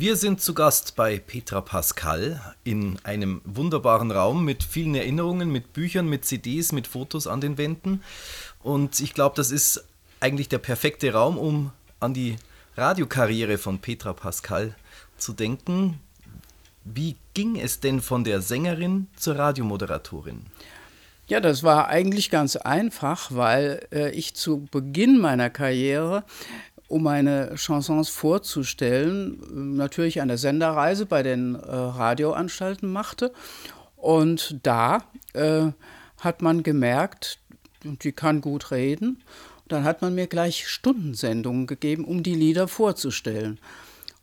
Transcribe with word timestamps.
Wir 0.00 0.14
sind 0.14 0.40
zu 0.40 0.54
Gast 0.54 0.94
bei 0.94 1.18
Petra 1.18 1.60
Pascal 1.60 2.40
in 2.62 3.00
einem 3.02 3.40
wunderbaren 3.44 4.12
Raum 4.12 4.44
mit 4.44 4.62
vielen 4.62 4.94
Erinnerungen, 4.94 5.50
mit 5.50 5.72
Büchern, 5.72 6.08
mit 6.08 6.24
CDs, 6.24 6.70
mit 6.70 6.86
Fotos 6.86 7.26
an 7.26 7.40
den 7.40 7.58
Wänden. 7.58 8.04
Und 8.62 9.00
ich 9.00 9.12
glaube, 9.12 9.34
das 9.34 9.50
ist 9.50 9.84
eigentlich 10.20 10.48
der 10.48 10.58
perfekte 10.58 11.12
Raum, 11.12 11.36
um 11.36 11.72
an 11.98 12.14
die 12.14 12.36
Radiokarriere 12.76 13.58
von 13.58 13.80
Petra 13.80 14.12
Pascal 14.12 14.76
zu 15.16 15.32
denken. 15.32 15.98
Wie 16.84 17.16
ging 17.34 17.58
es 17.58 17.80
denn 17.80 18.00
von 18.00 18.22
der 18.22 18.40
Sängerin 18.40 19.08
zur 19.16 19.34
Radiomoderatorin? 19.34 20.46
Ja, 21.28 21.40
das 21.40 21.62
war 21.62 21.88
eigentlich 21.88 22.30
ganz 22.30 22.56
einfach, 22.56 23.32
weil 23.32 23.86
äh, 23.92 24.10
ich 24.12 24.34
zu 24.34 24.66
Beginn 24.70 25.18
meiner 25.18 25.50
Karriere, 25.50 26.24
um 26.88 27.02
meine 27.02 27.56
Chansons 27.56 28.08
vorzustellen, 28.08 29.76
natürlich 29.76 30.20
eine 30.20 30.38
Senderreise 30.38 31.06
bei 31.06 31.22
den 31.22 31.54
äh, 31.54 31.60
Radioanstalten 31.60 32.90
machte. 32.90 33.32
Und 33.96 34.58
da 34.62 35.04
äh, 35.34 35.66
hat 36.18 36.42
man 36.42 36.62
gemerkt, 36.62 37.38
die 37.84 38.12
kann 38.12 38.40
gut 38.40 38.70
reden. 38.70 39.22
Dann 39.68 39.84
hat 39.84 40.00
man 40.00 40.14
mir 40.14 40.26
gleich 40.26 40.66
Stundensendungen 40.66 41.66
gegeben, 41.66 42.04
um 42.04 42.22
die 42.22 42.34
Lieder 42.34 42.68
vorzustellen. 42.68 43.60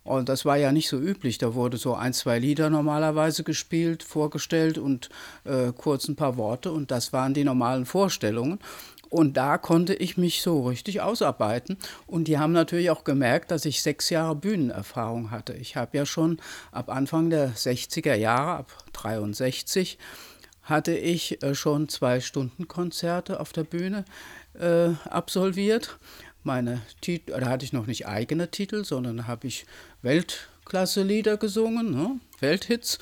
Und 0.04 0.30
das 0.30 0.46
war 0.46 0.56
ja 0.56 0.72
nicht 0.72 0.88
so 0.88 1.00
üblich. 1.00 1.40
Da 1.40 1.56
wurde 1.56 1.78
so 1.78 1.96
ein, 1.96 2.14
zwei 2.14 2.38
Lieder 2.38 2.70
normalerweise 2.70 3.44
gespielt, 3.44 4.04
vorgestellt 4.04 4.78
und 4.78 5.10
äh, 5.46 5.72
kurz 5.76 6.08
ein 6.08 6.16
paar 6.16 6.38
Worte. 6.38 6.72
Und 6.72 6.92
das 6.92 7.12
waren 7.12 7.34
die 7.34 7.44
normalen 7.44 7.88
Vorstellungen. 7.88 8.60
Und 9.10 9.38
da 9.38 9.58
konnte 9.58 9.94
ich 9.94 10.18
mich 10.18 10.42
so 10.42 10.68
richtig 10.68 11.02
ausarbeiten. 11.02 11.78
Und 12.08 12.28
die 12.28 12.38
haben 12.38 12.54
natürlich 12.54 12.90
auch 12.90 13.04
gemerkt, 13.04 13.52
dass 13.52 13.66
ich 13.66 13.82
sechs 13.82 14.10
Jahre 14.10 14.36
Bühnenerfahrung 14.36 15.32
hatte. 15.32 15.54
Ich 15.54 15.76
habe 15.76 15.98
ja 15.98 16.06
schon 16.06 16.40
ab 16.72 16.90
Anfang 16.90 17.30
der 17.30 17.54
60er 17.54 18.16
Jahre, 18.16 18.60
ab 18.60 18.72
63, 18.94 19.98
hatte 20.64 20.96
ich 20.98 21.44
äh, 21.44 21.54
schon 21.54 21.90
zwei 21.90 22.20
Stunden 22.20 22.68
Konzerte 22.68 23.40
auf 23.40 23.54
der 23.54 23.64
Bühne 23.64 24.04
äh, 24.60 24.90
absolviert 25.06 26.00
meine 26.46 26.82
Titel, 27.02 27.32
da 27.40 27.50
hatte 27.50 27.66
ich 27.66 27.74
noch 27.74 27.88
nicht 27.88 28.08
eigene 28.08 28.50
Titel, 28.50 28.86
sondern 28.86 29.28
habe 29.28 29.48
ich 29.48 29.66
Weltklasse-Lieder 30.04 31.38
gesungen, 31.38 31.92
ne? 31.92 32.20
Welthits. 32.40 33.00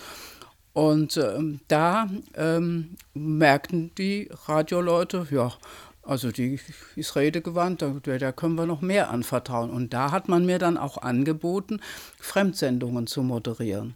Und 0.72 1.18
ähm, 1.18 1.60
da 1.68 2.10
ähm, 2.36 2.96
merkten 3.14 3.94
die 3.96 4.30
Radioleute, 4.48 5.28
ja, 5.30 5.54
also 6.04 6.32
die 6.32 6.60
ist 6.96 7.16
redegewandt, 7.16 7.82
da, 7.82 7.96
da 8.18 8.32
können 8.32 8.56
wir 8.56 8.66
noch 8.66 8.82
mehr 8.82 9.10
anvertrauen. 9.10 9.70
Und 9.70 9.94
da 9.94 10.12
hat 10.12 10.28
man 10.28 10.46
mir 10.46 10.60
dann 10.60 10.78
auch 10.78 10.98
angeboten, 10.98 11.80
Fremdsendungen 12.20 13.08
zu 13.08 13.24
moderieren. 13.24 13.96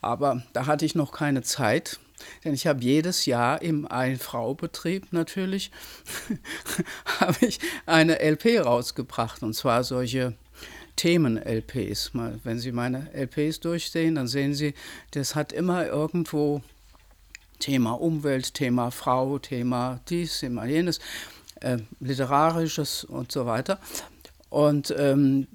Aber 0.00 0.42
da 0.52 0.66
hatte 0.66 0.84
ich 0.84 0.94
noch 0.94 1.12
keine 1.12 1.42
Zeit, 1.42 1.98
denn 2.44 2.54
ich 2.54 2.66
habe 2.66 2.82
jedes 2.82 3.26
Jahr 3.26 3.62
im 3.62 3.86
Ein-Frau-Betrieb 3.86 5.12
natürlich 5.12 5.70
habe 7.20 7.46
ich 7.46 7.58
eine 7.86 8.20
LP 8.20 8.64
rausgebracht 8.64 9.42
und 9.42 9.54
zwar 9.54 9.82
solche 9.82 10.34
Themen-LPs. 10.96 12.12
Wenn 12.44 12.58
Sie 12.58 12.70
meine 12.70 13.10
LPs 13.14 13.60
durchsehen, 13.60 14.14
dann 14.14 14.28
sehen 14.28 14.54
Sie, 14.54 14.74
das 15.12 15.34
hat 15.34 15.52
immer 15.52 15.86
irgendwo 15.86 16.62
Thema 17.58 17.92
Umwelt, 17.92 18.54
Thema 18.54 18.90
Frau, 18.90 19.38
Thema 19.38 20.00
dies, 20.08 20.40
Thema 20.40 20.66
jenes, 20.66 21.00
äh, 21.60 21.78
literarisches 22.00 23.04
und 23.04 23.32
so 23.32 23.46
weiter. 23.46 23.78
Und 24.50 24.94
ähm, 24.96 25.48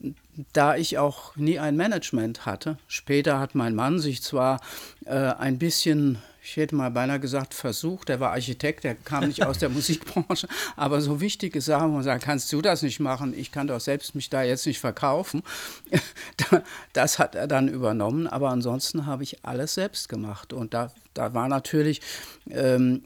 da 0.54 0.76
ich 0.76 0.98
auch 0.98 1.36
nie 1.36 1.60
ein 1.60 1.76
Management 1.76 2.46
hatte, 2.46 2.78
später 2.88 3.40
hat 3.40 3.56
mein 3.56 3.76
Mann 3.76 4.00
sich 4.00 4.22
zwar 4.22 4.60
äh, 5.06 5.14
ein 5.14 5.58
bisschen 5.58 6.18
ich 6.50 6.58
hätte 6.58 6.76
mal 6.76 6.90
beinahe 6.90 7.20
gesagt, 7.20 7.54
versucht. 7.54 8.10
Der 8.10 8.20
war 8.20 8.32
Architekt, 8.32 8.84
der 8.84 8.96
kam 8.96 9.28
nicht 9.28 9.46
aus 9.46 9.60
der 9.60 9.70
Musikbranche. 9.80 10.48
Aber 10.76 11.00
so 11.00 11.22
wichtige 11.22 11.62
Sachen, 11.62 11.90
wo 11.90 11.96
man 11.96 12.04
sagt, 12.04 12.24
kannst 12.24 12.52
du 12.52 12.62
das 12.62 12.82
nicht 12.82 13.00
machen? 13.00 13.38
Ich 13.38 13.52
kann 13.52 13.68
doch 13.68 13.80
selbst 13.80 14.16
mich 14.16 14.30
da 14.30 14.42
jetzt 14.44 14.66
nicht 14.66 14.80
verkaufen. 14.80 15.44
Das 16.94 17.20
hat 17.20 17.36
er 17.36 17.48
dann 17.48 17.68
übernommen. 17.68 18.26
Aber 18.26 18.50
ansonsten 18.50 19.06
habe 19.06 19.22
ich 19.22 19.46
alles 19.46 19.76
selbst 19.76 20.10
gemacht. 20.10 20.54
Und 20.54 20.74
da, 20.74 20.92
da 21.14 21.34
war 21.34 21.48
natürlich 21.48 22.02
ähm, 22.50 23.04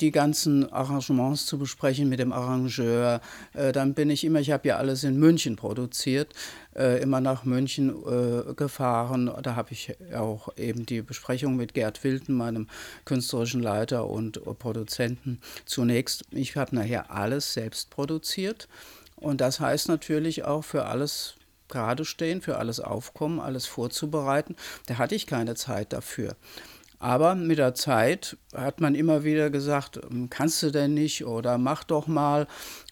die 0.00 0.10
ganzen 0.10 0.70
Arrangements 0.72 1.46
zu 1.46 1.58
besprechen 1.58 2.08
mit 2.08 2.18
dem 2.18 2.32
Arrangeur. 2.32 3.20
Äh, 3.54 3.72
dann 3.72 3.94
bin 3.94 4.10
ich 4.10 4.24
immer, 4.24 4.40
ich 4.40 4.50
habe 4.50 4.68
ja 4.68 4.76
alles 4.76 5.04
in 5.04 5.18
München 5.18 5.56
produziert 5.56 6.34
äh, 6.76 7.00
immer 7.02 7.20
nach 7.20 7.44
München 7.44 7.90
äh, 7.90 8.54
gefahren. 8.54 9.32
Da 9.42 9.56
habe 9.56 9.72
ich 9.72 9.96
auch 10.14 10.48
eben 10.56 10.86
die 10.86 11.02
Besprechung 11.02 11.56
mit 11.56 11.74
Gerd 11.74 12.02
Wilden, 12.04 12.34
meinem 12.34 12.68
künstlerischen 13.04 13.62
Leiter 13.62 14.08
und 14.08 14.42
Produzenten, 14.58 15.40
zunächst. 15.64 16.24
Ich 16.30 16.56
habe 16.56 16.74
nachher 16.74 17.10
alles 17.10 17.54
selbst 17.54 17.90
produziert. 17.90 18.68
Und 19.16 19.40
das 19.40 19.60
heißt 19.60 19.88
natürlich 19.88 20.44
auch 20.44 20.62
für 20.62 20.86
alles 20.86 21.34
gerade 21.68 22.04
stehen, 22.04 22.42
für 22.42 22.58
alles 22.58 22.80
aufkommen, 22.80 23.40
alles 23.40 23.66
vorzubereiten. 23.66 24.54
Da 24.86 24.98
hatte 24.98 25.14
ich 25.14 25.26
keine 25.26 25.54
Zeit 25.54 25.92
dafür. 25.92 26.36
Aber 26.98 27.34
mit 27.34 27.58
der 27.58 27.74
Zeit 27.74 28.36
hat 28.54 28.80
man 28.80 28.94
immer 28.94 29.24
wieder 29.24 29.50
gesagt, 29.50 30.00
kannst 30.30 30.62
du 30.62 30.70
denn 30.70 30.94
nicht 30.94 31.26
oder 31.26 31.58
mach 31.58 31.84
doch 31.84 32.06
mal. 32.06 32.46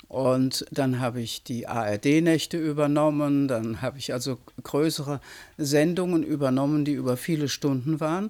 Und 0.09 0.67
dann 0.71 1.01
habe 1.01 1.23
ich 1.23 1.43
die 1.43 1.67
ARD-Nächte 1.67 2.59
übernommen, 2.59 3.49
dann 3.49 3.81
habe 3.81 3.97
ich 3.97 4.13
also 4.13 4.37
größere 4.63 5.21
Sendungen 5.57 6.23
übernommen, 6.23 6.85
die 6.85 6.93
über 6.93 7.17
viele 7.17 7.49
Stunden 7.49 7.99
waren, 7.99 8.29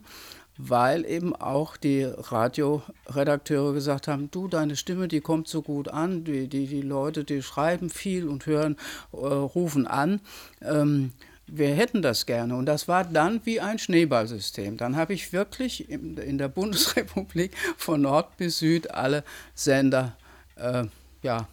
weil 0.56 1.04
eben 1.04 1.34
auch 1.34 1.76
die 1.76 2.04
Radioredakteure 2.04 3.72
gesagt 3.72 4.06
haben, 4.06 4.30
du, 4.30 4.46
deine 4.46 4.76
Stimme, 4.76 5.08
die 5.08 5.20
kommt 5.20 5.48
so 5.48 5.60
gut 5.60 5.88
an, 5.88 6.22
die, 6.22 6.46
die, 6.46 6.68
die 6.68 6.82
Leute, 6.82 7.24
die 7.24 7.42
schreiben 7.42 7.90
viel 7.90 8.28
und 8.28 8.46
hören, 8.46 8.76
äh, 9.12 9.16
rufen 9.16 9.88
an. 9.88 10.20
Ähm, 10.60 11.10
wir 11.46 11.74
hätten 11.74 12.02
das 12.02 12.26
gerne. 12.26 12.56
Und 12.56 12.66
das 12.66 12.88
war 12.88 13.04
dann 13.04 13.40
wie 13.44 13.60
ein 13.60 13.78
Schneeballsystem. 13.78 14.76
Dann 14.76 14.96
habe 14.96 15.14
ich 15.14 15.32
wirklich 15.32 15.90
in, 15.90 16.38
der 16.38 16.48
Bundesrepublik 16.48 17.52
von 17.76 18.02
Nord 18.02 18.36
bis 18.36 18.58
Süd 18.58 18.90
alle 18.90 19.24
Sender 19.54 20.16
äh, 20.56 20.84
ja, 21.22 21.48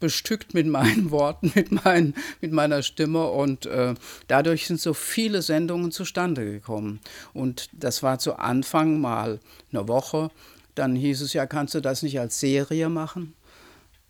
bestückt 0.00 0.54
mit 0.54 0.66
meinen 0.66 1.10
Worten, 1.10 1.52
mit, 1.54 1.72
mein, 1.84 2.14
mit 2.40 2.52
meiner 2.52 2.82
Stimme 2.82 3.26
und 3.26 3.66
äh, 3.66 3.94
dadurch 4.28 4.66
sind 4.66 4.80
so 4.80 4.94
viele 4.94 5.42
Sendungen 5.42 5.90
zustande 5.92 6.44
gekommen. 6.44 7.00
Und 7.32 7.68
das 7.72 8.02
war 8.02 8.18
zu 8.18 8.38
Anfang 8.38 9.00
mal 9.00 9.40
eine 9.72 9.88
Woche, 9.88 10.30
dann 10.74 10.94
hieß 10.94 11.22
es 11.22 11.32
ja, 11.32 11.46
kannst 11.46 11.74
du 11.74 11.80
das 11.80 12.02
nicht 12.02 12.20
als 12.20 12.38
Serie 12.38 12.88
machen? 12.88 13.34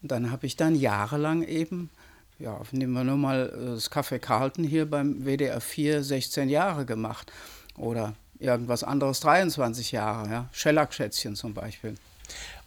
Und 0.03 0.11
dann 0.11 0.31
habe 0.31 0.47
ich 0.47 0.57
dann 0.57 0.75
jahrelang 0.75 1.43
eben, 1.43 1.91
ja, 2.39 2.61
nehmen 2.73 2.93
wir 2.93 3.05
nur 3.05 3.17
mal 3.17 3.49
äh, 3.49 3.75
das 3.75 3.91
Café 3.91 4.19
Carlton 4.19 4.65
hier 4.65 4.89
beim 4.89 5.25
WDR 5.25 5.61
4 5.61 6.03
16 6.03 6.49
Jahre 6.49 6.85
gemacht 6.85 7.33
oder 7.77 8.15
irgendwas 8.39 8.85
anderes 8.85 9.21
23 9.21 9.93
Jahre, 9.93 10.29
ja, 10.29 10.49
Schellackschätzchen 10.53 11.37
zum 11.37 11.55
Beispiel. 11.55 11.95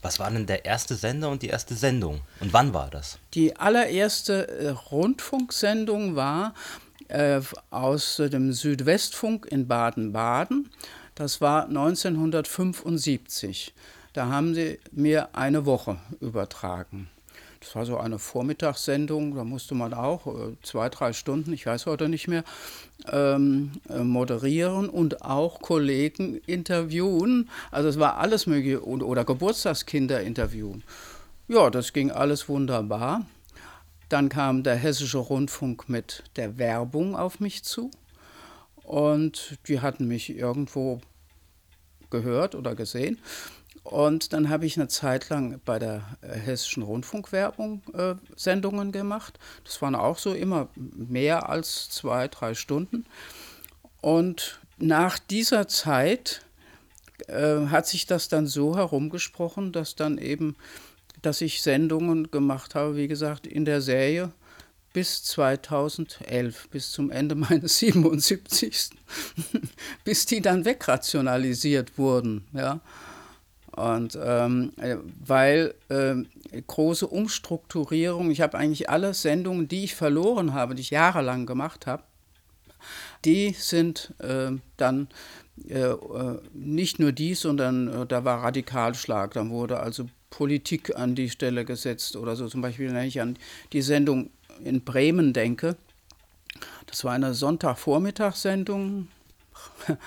Was 0.01 0.19
war 0.19 0.31
denn 0.31 0.45
der 0.45 0.65
erste 0.65 0.95
Sender 0.95 1.29
und 1.29 1.41
die 1.41 1.49
erste 1.49 1.75
Sendung? 1.75 2.21
Und 2.39 2.53
wann 2.53 2.73
war 2.73 2.89
das? 2.89 3.19
Die 3.33 3.57
allererste 3.57 4.47
äh, 4.47 4.69
Rundfunksendung 4.69 6.15
war 6.15 6.53
äh, 7.09 7.41
aus 7.69 8.15
dem 8.17 8.53
Südwestfunk 8.53 9.45
in 9.47 9.67
Baden-Baden. 9.67 10.69
Das 11.15 11.41
war 11.41 11.65
1975. 11.65 13.73
Da 14.13 14.27
haben 14.27 14.55
sie 14.55 14.79
mir 14.91 15.35
eine 15.35 15.65
Woche 15.65 15.97
übertragen. 16.21 17.09
Das 17.59 17.75
war 17.75 17.85
so 17.85 17.97
eine 17.97 18.19
Vormittagssendung, 18.19 19.35
da 19.35 19.43
musste 19.43 19.75
man 19.75 19.93
auch 19.93 20.27
äh, 20.27 20.55
zwei, 20.63 20.87
drei 20.89 21.11
Stunden, 21.11 21.51
ich 21.51 21.65
weiß 21.65 21.87
heute 21.87 22.07
nicht 22.07 22.27
mehr, 22.27 22.43
ähm, 23.11 23.71
äh, 23.89 23.99
moderieren 23.99 24.89
und 24.89 25.21
auch 25.23 25.61
Kollegen 25.61 26.37
interviewen. 26.45 27.49
Also 27.71 27.89
es 27.89 27.99
war 27.99 28.17
alles 28.17 28.47
mögliche 28.47 28.85
oder 28.85 29.25
Geburtstagskinder 29.25 30.21
interviewen. 30.21 30.83
Ja, 31.49 31.69
das 31.69 31.91
ging 31.91 32.11
alles 32.11 32.47
wunderbar. 32.47 33.25
Dann 34.07 34.29
kam 34.29 34.63
der 34.63 34.75
Hessische 34.75 35.17
Rundfunk 35.17 35.89
mit 35.89 36.23
der 36.35 36.57
Werbung 36.57 37.15
auf 37.15 37.39
mich 37.39 37.63
zu 37.63 37.91
und 38.83 39.57
die 39.67 39.81
hatten 39.81 40.07
mich 40.07 40.29
irgendwo 40.29 41.01
gehört 42.09 42.55
oder 42.55 42.73
gesehen 42.73 43.19
und 43.83 44.33
dann 44.33 44.49
habe 44.49 44.65
ich 44.65 44.77
eine 44.77 44.87
Zeit 44.87 45.29
lang 45.29 45.59
bei 45.65 45.79
der 45.79 46.03
äh, 46.21 46.37
Hessischen 46.37 46.83
Rundfunkwerbung 46.83 47.81
äh, 47.93 48.15
Sendungen 48.35 48.91
gemacht. 48.91 49.39
Das 49.63 49.81
waren 49.81 49.95
auch 49.95 50.17
so 50.17 50.33
immer 50.33 50.69
mehr 50.75 51.49
als 51.49 51.89
zwei, 51.89 52.27
drei 52.27 52.53
Stunden. 52.53 53.05
Und 54.01 54.59
nach 54.77 55.19
dieser 55.19 55.67
Zeit 55.67 56.41
äh, 57.27 57.67
hat 57.67 57.87
sich 57.87 58.05
das 58.05 58.27
dann 58.27 58.47
so 58.47 58.77
herumgesprochen, 58.77 59.71
dass 59.71 59.95
dann 59.95 60.17
eben, 60.17 60.55
dass 61.21 61.41
ich 61.41 61.61
Sendungen 61.61 62.31
gemacht 62.31 62.75
habe, 62.75 62.95
wie 62.95 63.07
gesagt, 63.07 63.47
in 63.47 63.65
der 63.65 63.81
Serie 63.81 64.31
bis 64.93 65.23
2011, 65.23 66.69
bis 66.69 66.91
zum 66.91 67.11
Ende 67.11 67.35
meines 67.35 67.79
77. 67.79 68.91
bis 70.03 70.25
die 70.25 70.41
dann 70.41 70.65
wegrationalisiert 70.65 71.97
wurden. 71.97 72.45
Ja. 72.53 72.81
Und 73.79 74.19
ähm, 74.21 74.73
weil 75.25 75.73
äh, 75.87 76.15
große 76.67 77.07
Umstrukturierung, 77.07 78.29
ich 78.29 78.41
habe 78.41 78.57
eigentlich 78.57 78.89
alle 78.89 79.13
Sendungen, 79.13 79.69
die 79.69 79.85
ich 79.85 79.95
verloren 79.95 80.53
habe, 80.53 80.75
die 80.75 80.81
ich 80.81 80.89
jahrelang 80.89 81.45
gemacht 81.45 81.87
habe, 81.87 82.03
die 83.23 83.55
sind 83.57 84.13
äh, 84.19 84.51
dann 84.75 85.07
äh, 85.69 85.79
äh 85.79 86.41
nicht 86.53 86.99
nur 86.99 87.13
dies, 87.13 87.39
sondern 87.39 87.87
äh, 87.87 88.05
da 88.05 88.25
war 88.25 88.43
Radikalschlag. 88.43 89.33
Dann 89.33 89.49
wurde 89.49 89.79
also 89.79 90.09
Politik 90.29 90.97
an 90.97 91.15
die 91.15 91.29
Stelle 91.29 91.63
gesetzt 91.63 92.17
oder 92.17 92.35
so. 92.35 92.49
Zum 92.49 92.61
Beispiel, 92.61 92.93
wenn 92.93 93.07
ich 93.07 93.21
an 93.21 93.37
die 93.71 93.81
Sendung 93.81 94.29
in 94.61 94.83
Bremen 94.83 95.31
denke, 95.31 95.77
das 96.85 97.05
war 97.05 97.13
eine 97.13 97.33
Sonntagvormittagssendung. 97.33 99.07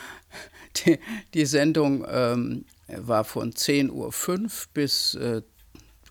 Die, 0.87 0.99
die 1.35 1.45
Sendung 1.45 2.03
ähm, 2.09 2.65
war 2.97 3.25
von 3.25 3.53
10.05 3.53 3.91
Uhr 3.93 4.51
bis 4.75 5.15
äh, 5.15 5.43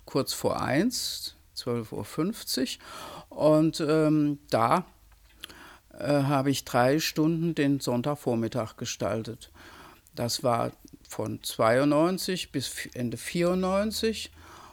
kurz 0.04 0.32
vor 0.32 0.60
1, 0.60 1.36
12.50 1.56 2.78
Uhr. 3.30 3.36
Und 3.36 3.80
ähm, 3.80 4.38
da 4.50 4.84
äh, 5.98 6.22
habe 6.22 6.50
ich 6.50 6.64
drei 6.64 6.98
Stunden 6.98 7.54
den 7.54 7.80
Sonntagvormittag 7.80 8.76
gestaltet. 8.76 9.50
Das 10.14 10.42
war 10.42 10.72
von 11.08 11.42
92 11.42 12.52
bis 12.52 12.88
Ende 12.94 13.16
94 13.16 14.30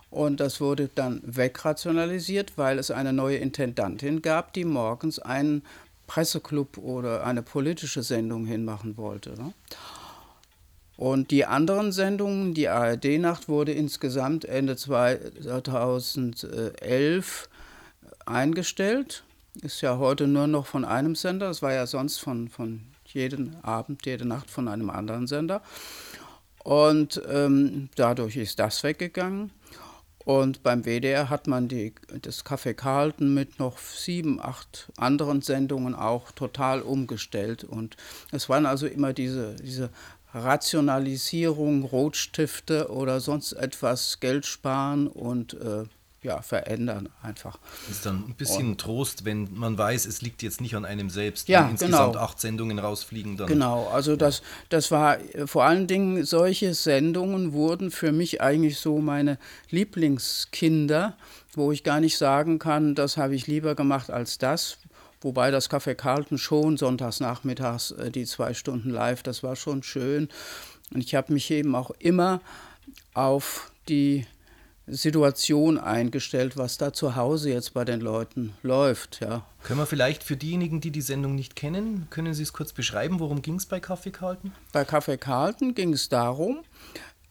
und 0.09 0.39
das 0.39 0.59
wurde 0.59 0.89
dann 0.93 1.21
wegrationalisiert, 1.23 2.57
weil 2.57 2.79
es 2.79 2.91
eine 2.91 3.13
neue 3.13 3.37
Intendantin 3.37 4.21
gab, 4.21 4.53
die 4.53 4.65
morgens 4.65 5.19
einen 5.19 5.63
Presseclub 6.07 6.77
oder 6.77 7.23
eine 7.23 7.43
politische 7.43 8.01
Sendung 8.01 8.45
hinmachen 8.45 8.97
wollte. 8.97 9.31
Ne? 9.31 9.53
Und 10.99 11.31
die 11.31 11.45
anderen 11.45 11.93
Sendungen, 11.93 12.53
die 12.53 12.67
ARD-Nacht 12.67 13.47
wurde 13.47 13.71
insgesamt 13.71 14.43
Ende 14.43 14.75
2011 14.75 17.47
eingestellt. 18.25 19.23
Ist 19.61 19.79
ja 19.79 19.97
heute 19.97 20.27
nur 20.27 20.47
noch 20.47 20.65
von 20.65 20.83
einem 20.83 21.15
Sender. 21.15 21.47
Das 21.47 21.61
war 21.61 21.71
ja 21.71 21.87
sonst 21.87 22.17
von, 22.17 22.49
von 22.49 22.81
jeden 23.05 23.55
Abend, 23.63 24.05
jede 24.05 24.25
Nacht 24.25 24.51
von 24.51 24.67
einem 24.67 24.89
anderen 24.89 25.25
Sender. 25.25 25.61
Und 26.65 27.21
ähm, 27.29 27.87
dadurch 27.95 28.35
ist 28.35 28.59
das 28.59 28.83
weggegangen. 28.83 29.51
Und 30.25 30.63
beim 30.63 30.83
WDR 30.83 31.29
hat 31.29 31.47
man 31.47 31.69
die, 31.69 31.93
das 32.21 32.45
Café 32.45 32.73
Carlton 32.73 33.33
mit 33.33 33.57
noch 33.57 33.77
sieben, 33.77 34.41
acht 34.41 34.91
anderen 34.97 35.41
Sendungen 35.41 35.95
auch 35.95 36.31
total 36.31 36.81
umgestellt. 36.81 37.63
Und 37.63 37.95
es 38.31 38.49
waren 38.49 38.65
also 38.65 38.85
immer 38.85 39.13
diese, 39.13 39.55
diese 39.55 39.89
Rationalisierung, 40.33 41.83
Rotstifte 41.83 42.91
oder 42.91 43.19
sonst 43.19 43.53
etwas 43.53 44.19
Geld 44.19 44.45
sparen 44.45 45.07
und 45.07 45.53
äh, 45.55 45.85
ja, 46.21 46.41
verändern 46.41 47.09
einfach. 47.23 47.57
Ist 47.89 48.05
dann 48.05 48.25
ein 48.27 48.35
bisschen 48.35 48.71
und, 48.71 48.81
Trost, 48.81 49.23
wenn 49.23 49.47
man 49.53 49.77
weiß, 49.77 50.05
es 50.05 50.21
liegt 50.21 50.43
jetzt 50.43 50.59
nicht 50.59 50.75
an 50.75 50.83
einem 50.83 51.09
selbst. 51.09 51.47
Ja, 51.47 51.63
wenn 51.63 51.71
insgesamt 51.71 52.13
genau. 52.13 52.23
acht 52.23 52.41
Sendungen 52.41 52.77
rausfliegen, 52.77 53.37
dann. 53.37 53.47
Genau, 53.47 53.87
also 53.87 54.15
das, 54.15 54.41
das 54.67 54.91
war 54.91 55.17
vor 55.45 55.63
allen 55.63 55.87
Dingen, 55.87 56.25
solche 56.25 56.73
Sendungen 56.73 57.53
wurden 57.53 57.89
für 57.89 58.11
mich 58.11 58.41
eigentlich 58.41 58.79
so 58.79 58.99
meine 58.99 59.37
Lieblingskinder, 59.69 61.15
wo 61.53 61.71
ich 61.71 61.83
gar 61.83 62.01
nicht 62.01 62.17
sagen 62.17 62.59
kann, 62.59 62.95
das 62.95 63.15
habe 63.15 63.35
ich 63.35 63.47
lieber 63.47 63.75
gemacht 63.75 64.09
als 64.09 64.37
das, 64.37 64.77
Wobei 65.21 65.51
das 65.51 65.69
Café 65.69 65.95
Carlton 65.95 66.37
schon 66.37 66.77
sonntags 66.77 67.19
nachmittags 67.19 67.91
äh, 67.91 68.11
die 68.11 68.25
zwei 68.25 68.53
Stunden 68.53 68.89
live, 68.89 69.23
das 69.23 69.43
war 69.43 69.55
schon 69.55 69.83
schön. 69.83 70.29
Und 70.93 71.03
ich 71.03 71.15
habe 71.15 71.33
mich 71.33 71.51
eben 71.51 71.75
auch 71.75 71.91
immer 71.99 72.41
auf 73.13 73.71
die 73.89 74.25
Situation 74.91 75.77
eingestellt, 75.77 76.57
was 76.57 76.77
da 76.77 76.93
zu 76.93 77.15
Hause 77.15 77.51
jetzt 77.51 77.73
bei 77.73 77.85
den 77.85 78.01
Leuten 78.01 78.53
läuft. 78.63 79.19
Ja. 79.21 79.45
Können 79.63 79.79
wir 79.79 79.85
vielleicht 79.85 80.23
für 80.23 80.35
diejenigen, 80.35 80.81
die 80.81 80.91
die 80.91 81.01
Sendung 81.01 81.35
nicht 81.35 81.55
kennen, 81.55 82.07
können 82.09 82.33
Sie 82.33 82.43
es 82.43 82.53
kurz 82.53 82.73
beschreiben, 82.73 83.19
worum 83.19 83.41
ging 83.41 83.55
es 83.55 83.65
bei 83.65 83.79
Kaffee 83.79 84.11
Carlton? 84.11 84.51
Bei 84.71 84.85
Kaffee 84.85 85.17
Carlton 85.17 85.75
ging 85.75 85.93
es 85.93 86.09
darum, 86.09 86.59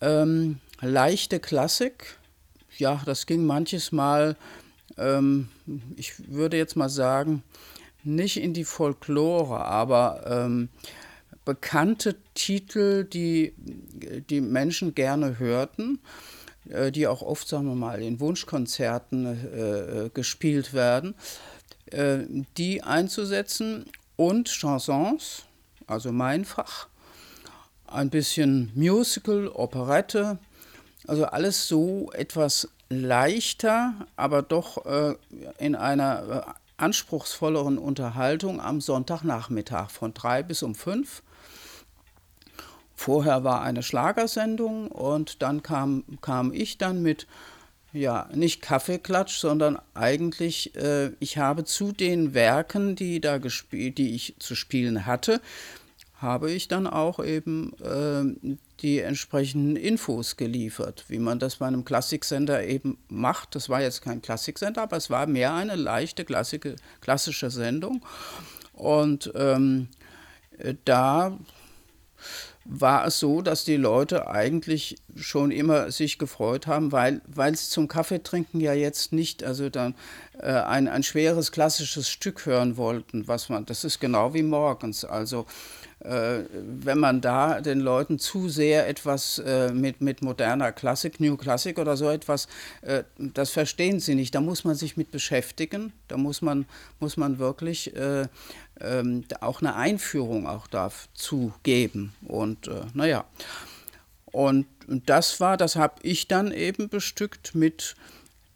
ähm, 0.00 0.58
leichte 0.80 1.40
Klassik, 1.40 2.18
ja, 2.76 3.00
das 3.04 3.26
ging 3.26 3.44
manches 3.44 3.90
Mal, 3.90 4.36
ähm, 4.96 5.48
ich 5.96 6.28
würde 6.28 6.56
jetzt 6.56 6.76
mal 6.76 6.88
sagen, 6.88 7.42
nicht 8.08 8.40
in 8.40 8.54
die 8.54 8.64
Folklore, 8.64 9.64
aber 9.64 10.24
ähm, 10.26 10.68
bekannte 11.44 12.16
Titel, 12.34 13.04
die 13.04 13.54
die 14.28 14.40
Menschen 14.40 14.94
gerne 14.94 15.38
hörten, 15.38 16.00
äh, 16.68 16.90
die 16.90 17.06
auch 17.06 17.22
oft, 17.22 17.48
sagen 17.48 17.68
wir 17.68 17.74
mal, 17.74 18.02
in 18.02 18.20
Wunschkonzerten 18.20 19.26
äh, 19.26 20.06
äh 20.06 20.10
gespielt 20.10 20.74
werden, 20.74 21.14
äh, 21.86 22.18
die 22.56 22.82
einzusetzen 22.82 23.86
und 24.16 24.48
Chansons, 24.48 25.44
also 25.86 26.12
mein 26.12 26.44
Fach, 26.44 26.88
ein 27.86 28.10
bisschen 28.10 28.70
Musical, 28.74 29.48
Operette, 29.48 30.38
also 31.06 31.24
alles 31.24 31.68
so 31.68 32.10
etwas 32.12 32.68
leichter, 32.90 33.94
aber 34.16 34.42
doch 34.42 34.84
äh, 34.84 35.14
in 35.58 35.74
einer 35.74 36.56
anspruchsvolleren 36.78 37.76
Unterhaltung 37.76 38.60
am 38.60 38.80
Sonntagnachmittag 38.80 39.90
von 39.90 40.14
drei 40.14 40.42
bis 40.42 40.62
um 40.62 40.74
fünf. 40.74 41.22
Vorher 42.94 43.44
war 43.44 43.62
eine 43.62 43.82
Schlagersendung 43.82 44.88
und 44.88 45.42
dann 45.42 45.62
kam, 45.62 46.04
kam 46.20 46.52
ich 46.52 46.78
dann 46.78 47.02
mit, 47.02 47.26
ja, 47.92 48.28
nicht 48.34 48.60
Kaffeeklatsch, 48.60 49.38
sondern 49.38 49.78
eigentlich, 49.94 50.74
äh, 50.74 51.12
ich 51.20 51.38
habe 51.38 51.64
zu 51.64 51.92
den 51.92 52.34
Werken, 52.34 52.96
die, 52.96 53.20
da 53.20 53.38
gespielt, 53.38 53.98
die 53.98 54.14
ich 54.14 54.34
zu 54.38 54.54
spielen 54.56 55.06
hatte, 55.06 55.40
habe 56.18 56.50
ich 56.50 56.66
dann 56.68 56.86
auch 56.86 57.24
eben 57.24 57.72
äh, 57.80 58.56
die 58.80 58.98
entsprechenden 58.98 59.76
Infos 59.76 60.36
geliefert, 60.36 61.04
wie 61.08 61.20
man 61.20 61.38
das 61.38 61.56
bei 61.56 61.66
einem 61.66 61.84
Klassiksender 61.84 62.64
eben 62.64 62.98
macht. 63.08 63.54
Das 63.54 63.68
war 63.68 63.80
jetzt 63.80 64.02
kein 64.02 64.20
Klassiksender, 64.20 64.82
aber 64.82 64.96
es 64.96 65.10
war 65.10 65.26
mehr 65.26 65.54
eine 65.54 65.76
leichte 65.76 66.24
Klassik, 66.24 66.74
klassische 67.00 67.50
Sendung. 67.50 68.04
Und 68.72 69.32
ähm, 69.36 69.88
da 70.84 71.38
war 72.64 73.06
es 73.06 73.18
so, 73.18 73.40
dass 73.40 73.64
die 73.64 73.76
Leute 73.76 74.28
eigentlich 74.28 74.96
schon 75.16 75.50
immer 75.50 75.90
sich 75.90 76.18
gefreut 76.18 76.66
haben, 76.66 76.92
weil 76.92 77.56
sie 77.56 77.70
zum 77.70 77.88
Kaffeetrinken 77.88 78.60
ja 78.60 78.74
jetzt 78.74 79.12
nicht 79.12 79.42
also 79.42 79.70
dann 79.70 79.94
äh, 80.38 80.52
ein, 80.52 80.86
ein 80.86 81.02
schweres 81.02 81.50
klassisches 81.50 82.10
Stück 82.10 82.44
hören 82.44 82.76
wollten, 82.76 83.26
was 83.26 83.48
man 83.48 83.64
das 83.64 83.84
ist 83.84 84.00
genau 84.00 84.34
wie 84.34 84.42
morgens, 84.42 85.04
also 85.04 85.46
wenn 86.00 86.98
man 86.98 87.20
da 87.20 87.60
den 87.60 87.80
Leuten 87.80 88.18
zu 88.18 88.48
sehr 88.48 88.88
etwas 88.88 89.38
äh, 89.44 89.72
mit, 89.72 90.00
mit 90.00 90.22
moderner 90.22 90.70
Klassik, 90.70 91.18
New 91.18 91.36
Classic 91.36 91.76
oder 91.78 91.96
so 91.96 92.08
etwas, 92.08 92.46
äh, 92.82 93.02
das 93.18 93.50
verstehen 93.50 93.98
sie 93.98 94.14
nicht. 94.14 94.34
Da 94.34 94.40
muss 94.40 94.64
man 94.64 94.76
sich 94.76 94.96
mit 94.96 95.10
beschäftigen. 95.10 95.92
Da 96.06 96.16
muss 96.16 96.40
man, 96.40 96.66
muss 97.00 97.16
man 97.16 97.38
wirklich 97.38 97.96
äh, 97.96 98.28
ähm, 98.80 99.24
auch 99.40 99.60
eine 99.60 99.74
Einführung 99.74 100.46
auch 100.46 100.68
dazu 100.68 101.52
geben. 101.64 102.14
Und 102.26 102.68
äh, 102.68 102.82
naja, 102.94 103.24
und 104.26 104.66
das 104.86 105.40
war, 105.40 105.56
das 105.56 105.76
habe 105.76 105.96
ich 106.02 106.28
dann 106.28 106.52
eben 106.52 106.88
bestückt 106.88 107.54
mit 107.54 107.96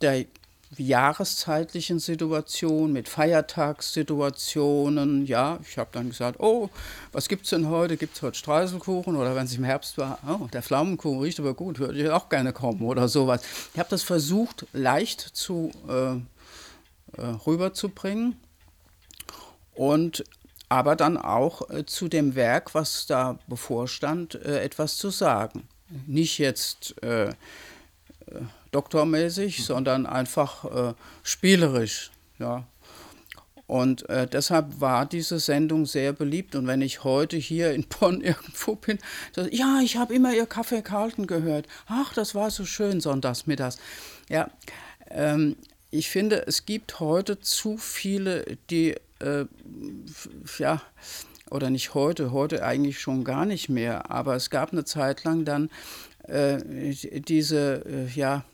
der 0.01 0.27
jahreszeitlichen 0.77 1.99
Situation, 1.99 2.93
mit 2.93 3.09
Feiertagssituationen. 3.09 5.27
Ja, 5.27 5.59
ich 5.69 5.79
habe 5.79 5.91
dann 5.93 6.11
gesagt, 6.11 6.39
oh, 6.41 6.71
was 7.13 7.29
gibt 7.29 7.45
es 7.45 7.51
denn 7.51 7.69
heute? 7.69 7.97
Gibt 7.97 8.17
es 8.17 8.23
heute 8.23 8.39
Streuselkuchen? 8.39 9.17
Oder 9.17 9.35
wenn 9.35 9.45
es 9.45 9.57
im 9.57 9.65
Herbst 9.65 9.99
war, 9.99 10.19
oh, 10.27 10.47
der 10.53 10.63
Pflaumenkuchen 10.63 11.21
riecht 11.21 11.41
aber 11.41 11.55
gut, 11.55 11.79
würde 11.79 12.01
ich 12.01 12.11
auch 12.11 12.29
gerne 12.29 12.53
kommen 12.53 12.83
oder 12.83 13.09
sowas. 13.09 13.43
Ich 13.75 13.79
habe 13.79 13.91
das 13.91 14.03
versucht, 14.03 14.67
leicht 14.73 15.21
zu, 15.21 15.71
äh, 15.89 16.15
äh, 17.21 17.27
rüberzubringen 17.47 18.37
und 19.75 20.25
aber 20.71 20.97
dann 20.97 21.19
auch 21.19 21.69
äh, 21.69 21.85
zu 21.85 22.09
dem 22.09 22.35
Werk, 22.35 22.75
was 22.75 23.07
da 23.07 23.39
bevorstand, 23.47 24.37
äh, 24.37 24.63
etwas 24.63 24.97
zu 24.97 25.11
sagen. 25.11 25.69
Nicht 26.07 26.39
jetzt 26.39 26.95
doktormäßig, 28.71 29.65
sondern 29.65 30.07
einfach 30.07 30.65
äh, 30.65 30.95
spielerisch. 31.23 32.11
Ja. 32.39 32.67
Und 33.67 34.09
äh, 34.11 34.27
deshalb 34.27 34.81
war 34.81 35.07
diese 35.07 35.39
Sendung 35.39 35.87
sehr 35.87 36.13
beliebt. 36.13 36.55
Und 36.55 36.67
wenn 36.67 36.83
ich 36.83 37.05
heute 37.05 37.37
hier 37.37 37.73
in 37.73 37.85
Bonn 37.85 38.21
irgendwo 38.23 38.75
bin, 38.75 38.99
so, 39.35 39.43
ja, 39.51 39.81
ich 39.83 39.97
habe 39.97 40.15
immer 40.15 40.35
Ihr 40.35 40.47
Kaffee 40.47 40.83
Carlton 40.83 41.27
gehört. 41.27 41.67
Ach, 41.87 42.13
das 42.13 42.35
war 42.35 42.51
so 42.51 42.65
schön 42.65 43.01
sonntags 43.01 43.47
mittags. 43.47 43.79
Ja, 44.29 44.51
ähm, 45.11 45.57
ich 45.91 46.11
finde, 46.11 46.47
es 46.47 46.67
gibt 46.67 47.01
heute 47.01 47.39
zu 47.41 47.77
viele, 47.77 48.59
die, 48.71 48.95
äh, 49.21 49.45
ja, 50.59 50.83
oder 51.51 51.69
nicht 51.69 51.93
heute, 51.93 52.33
heute 52.33 52.65
eigentlich 52.65 52.99
schon 52.99 53.25
gar 53.25 53.45
nicht 53.45 53.69
mehr, 53.69 54.11
aber 54.11 54.35
es 54.37 54.49
gab 54.49 54.73
eine 54.73 54.87
Zeit 54.87 55.25
lang 55.25 55.45
dann 55.45 55.69
diese, 56.29 57.85
äh, 57.87 58.07
ja, 58.15 58.45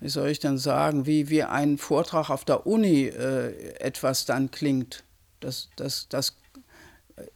wie 0.00 0.08
soll 0.08 0.28
ich 0.28 0.38
denn 0.38 0.58
sagen, 0.58 1.06
wie, 1.06 1.28
wie 1.28 1.42
ein 1.42 1.78
Vortrag 1.78 2.30
auf 2.30 2.44
der 2.44 2.66
Uni 2.66 3.06
äh, 3.06 3.74
etwas 3.80 4.24
dann 4.24 4.50
klingt. 4.50 5.04
Das, 5.40 5.68
das, 5.76 6.08
das 6.08 6.36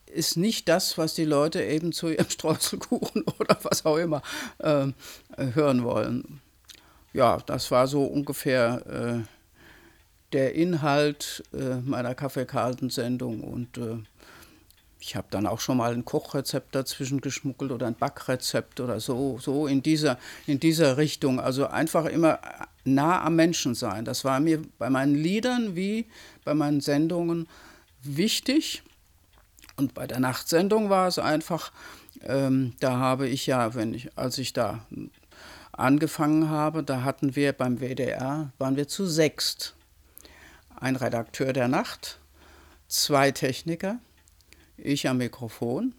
ist 0.06 0.36
nicht 0.36 0.68
das, 0.68 0.98
was 0.98 1.14
die 1.14 1.24
Leute 1.24 1.62
eben 1.62 1.92
zu 1.92 2.08
ihrem 2.08 2.28
Streuselkuchen 2.30 3.24
oder 3.38 3.58
was 3.62 3.84
auch 3.84 3.96
immer 3.96 4.22
äh, 4.58 4.86
hören 5.36 5.84
wollen. 5.84 6.40
Ja, 7.12 7.38
das 7.38 7.70
war 7.70 7.86
so 7.86 8.04
ungefähr 8.04 8.86
äh, 8.86 9.28
der 10.32 10.54
Inhalt 10.54 11.42
äh, 11.52 11.76
meiner 11.84 12.14
Kaffee-Carlton-Sendung 12.14 13.42
und 13.42 13.76
äh, 13.76 13.98
ich 15.04 15.16
habe 15.16 15.26
dann 15.30 15.48
auch 15.48 15.58
schon 15.58 15.78
mal 15.78 15.92
ein 15.92 16.04
Kochrezept 16.04 16.76
dazwischen 16.76 17.20
geschmuggelt 17.20 17.72
oder 17.72 17.88
ein 17.88 17.96
Backrezept 17.96 18.78
oder 18.78 19.00
so, 19.00 19.36
so 19.40 19.66
in 19.66 19.82
dieser, 19.82 20.16
in 20.46 20.60
dieser 20.60 20.96
Richtung. 20.96 21.40
Also 21.40 21.66
einfach 21.66 22.04
immer 22.04 22.38
nah 22.84 23.20
am 23.24 23.34
Menschen 23.34 23.74
sein. 23.74 24.04
Das 24.04 24.24
war 24.24 24.38
mir 24.38 24.62
bei 24.78 24.90
meinen 24.90 25.16
Liedern 25.16 25.74
wie 25.74 26.06
bei 26.44 26.54
meinen 26.54 26.80
Sendungen 26.80 27.48
wichtig. 28.04 28.84
Und 29.76 29.92
bei 29.92 30.06
der 30.06 30.20
Nachtsendung 30.20 30.88
war 30.88 31.08
es 31.08 31.18
einfach, 31.18 31.72
ähm, 32.22 32.74
da 32.78 32.96
habe 32.98 33.26
ich 33.26 33.46
ja, 33.48 33.74
wenn 33.74 33.94
ich, 33.94 34.16
als 34.16 34.38
ich 34.38 34.52
da 34.52 34.86
angefangen 35.72 36.48
habe, 36.48 36.84
da 36.84 37.02
hatten 37.02 37.34
wir 37.34 37.52
beim 37.52 37.80
WDR, 37.80 38.52
waren 38.58 38.76
wir 38.76 38.86
zu 38.86 39.06
sechst. 39.06 39.74
Ein 40.76 40.94
Redakteur 40.94 41.52
der 41.52 41.66
Nacht, 41.66 42.20
zwei 42.86 43.32
Techniker, 43.32 43.98
ich 44.84 45.08
am 45.08 45.18
Mikrofon. 45.18 45.94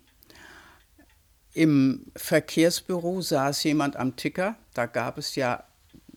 Im 1.54 2.06
Verkehrsbüro 2.16 3.22
saß 3.22 3.63
jemand 3.63 3.96
am 3.96 4.16
Ticker, 4.16 4.56
da 4.74 4.86
gab 4.86 5.18
es 5.18 5.36
ja 5.36 5.63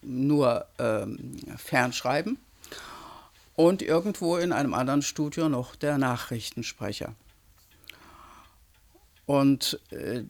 nur 0.03 0.67
ähm, 0.79 1.37
Fernschreiben. 1.57 2.39
Und 3.55 3.81
irgendwo 3.81 4.37
in 4.37 4.53
einem 4.53 4.75
anderen 4.75 5.03
Studio 5.03 5.49
noch 5.49 5.77
der 5.77 5.99
Nachrichtensprecher. 5.99 7.15
Und 9.25 9.81
äh, 9.91 10.25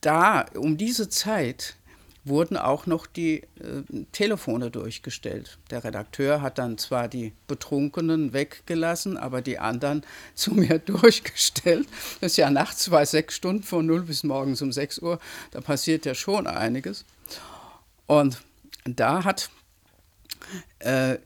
da, 0.00 0.46
um 0.54 0.76
diese 0.76 1.08
Zeit, 1.08 1.76
wurden 2.24 2.56
auch 2.56 2.86
noch 2.86 3.06
die 3.06 3.42
äh, 3.42 3.82
Telefone 4.12 4.70
durchgestellt. 4.70 5.58
Der 5.70 5.84
Redakteur 5.84 6.40
hat 6.40 6.58
dann 6.58 6.78
zwar 6.78 7.08
die 7.08 7.32
Betrunkenen 7.46 8.32
weggelassen, 8.32 9.16
aber 9.16 9.42
die 9.42 9.58
anderen 9.58 10.04
zu 10.34 10.54
mir 10.54 10.78
durchgestellt. 10.78 11.86
Das 12.20 12.32
ist 12.32 12.36
ja 12.38 12.50
nachts 12.50 12.88
bei 12.90 13.04
sechs 13.04 13.34
Stunden 13.36 13.62
von 13.62 13.86
0 13.86 14.02
bis 14.02 14.24
morgens 14.24 14.62
um 14.62 14.72
6 14.72 15.00
Uhr. 15.00 15.18
Da 15.50 15.60
passiert 15.60 16.06
ja 16.06 16.14
schon 16.14 16.46
einiges. 16.46 17.04
Und 18.06 18.42
da 18.84 19.24
hat 19.24 19.50
äh, 20.78 21.18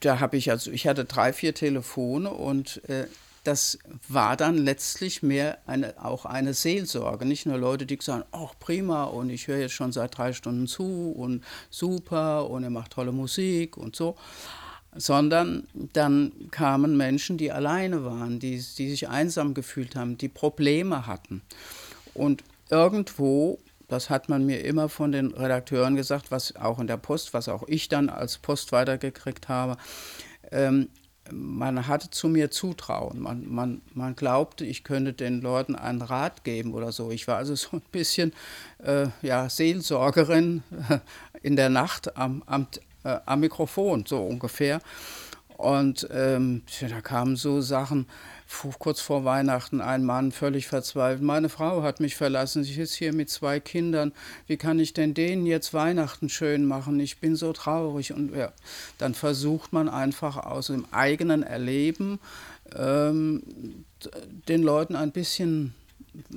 da 0.00 0.20
habe 0.20 0.36
ich 0.36 0.50
also, 0.50 0.70
ich 0.70 0.86
hatte 0.86 1.04
drei, 1.04 1.32
vier 1.32 1.54
Telefone 1.54 2.30
und 2.30 2.86
äh, 2.88 3.06
das 3.46 3.78
war 4.08 4.36
dann 4.36 4.58
letztlich 4.58 5.22
mehr 5.22 5.58
eine, 5.66 5.94
auch 6.04 6.24
eine 6.24 6.52
Seelsorge. 6.52 7.24
Nicht 7.24 7.46
nur 7.46 7.58
Leute, 7.58 7.86
die 7.86 7.98
sagen, 8.00 8.24
ach 8.32 8.54
prima 8.58 9.04
und 9.04 9.30
ich 9.30 9.46
höre 9.46 9.58
jetzt 9.58 9.74
schon 9.74 9.92
seit 9.92 10.18
drei 10.18 10.32
Stunden 10.32 10.66
zu 10.66 11.12
und 11.12 11.44
super 11.70 12.50
und 12.50 12.64
er 12.64 12.70
macht 12.70 12.92
tolle 12.92 13.12
Musik 13.12 13.76
und 13.76 13.94
so, 13.94 14.16
sondern 14.96 15.68
dann 15.92 16.32
kamen 16.50 16.96
Menschen, 16.96 17.38
die 17.38 17.52
alleine 17.52 18.04
waren, 18.04 18.40
die, 18.40 18.56
die 18.56 18.90
sich 18.90 19.08
einsam 19.08 19.54
gefühlt 19.54 19.94
haben, 19.94 20.18
die 20.18 20.28
Probleme 20.28 21.06
hatten. 21.06 21.42
Und 22.14 22.42
irgendwo, 22.70 23.58
das 23.88 24.10
hat 24.10 24.28
man 24.28 24.44
mir 24.44 24.64
immer 24.64 24.88
von 24.88 25.12
den 25.12 25.32
Redakteuren 25.32 25.94
gesagt, 25.94 26.32
was 26.32 26.56
auch 26.56 26.80
in 26.80 26.88
der 26.88 26.96
Post, 26.96 27.32
was 27.32 27.48
auch 27.48 27.62
ich 27.68 27.88
dann 27.88 28.08
als 28.08 28.38
Post 28.38 28.72
weitergekriegt 28.72 29.48
habe, 29.48 29.76
ähm, 30.50 30.88
man 31.32 31.86
hatte 31.86 32.10
zu 32.10 32.28
mir 32.28 32.50
Zutrauen. 32.50 33.20
Man, 33.20 33.46
man, 33.48 33.82
man 33.94 34.16
glaubte, 34.16 34.64
ich 34.64 34.84
könnte 34.84 35.12
den 35.12 35.40
Leuten 35.40 35.74
einen 35.74 36.02
Rat 36.02 36.44
geben 36.44 36.74
oder 36.74 36.92
so. 36.92 37.10
Ich 37.10 37.28
war 37.28 37.36
also 37.36 37.54
so 37.54 37.76
ein 37.76 37.82
bisschen 37.92 38.32
äh, 38.82 39.08
ja, 39.22 39.48
Seelsorgerin 39.48 40.62
in 41.42 41.56
der 41.56 41.68
Nacht 41.68 42.16
am, 42.16 42.42
am, 42.46 42.66
äh, 43.04 43.18
am 43.26 43.40
Mikrofon, 43.40 44.04
so 44.06 44.22
ungefähr. 44.22 44.80
Und 45.56 46.06
ähm, 46.12 46.62
da 46.80 47.00
kamen 47.00 47.36
so 47.36 47.62
Sachen, 47.62 48.06
kurz 48.78 49.00
vor 49.00 49.24
Weihnachten 49.24 49.80
ein 49.80 50.04
Mann 50.04 50.30
völlig 50.30 50.66
verzweifelt. 50.66 51.22
Meine 51.22 51.48
Frau 51.48 51.82
hat 51.82 51.98
mich 51.98 52.14
verlassen, 52.14 52.62
sie 52.62 52.78
ist 52.80 52.94
hier 52.94 53.14
mit 53.14 53.30
zwei 53.30 53.58
Kindern. 53.58 54.12
Wie 54.46 54.58
kann 54.58 54.78
ich 54.78 54.92
denn 54.92 55.14
denen 55.14 55.46
jetzt 55.46 55.72
Weihnachten 55.72 56.28
schön 56.28 56.66
machen? 56.66 57.00
Ich 57.00 57.20
bin 57.20 57.36
so 57.36 57.54
traurig. 57.54 58.12
Und 58.12 58.36
ja, 58.36 58.52
dann 58.98 59.14
versucht 59.14 59.72
man 59.72 59.88
einfach 59.88 60.36
aus 60.36 60.66
dem 60.66 60.84
eigenen 60.90 61.42
Erleben 61.42 62.20
ähm, 62.74 63.42
den 64.48 64.62
Leuten 64.62 64.94
ein 64.94 65.12
bisschen 65.12 65.74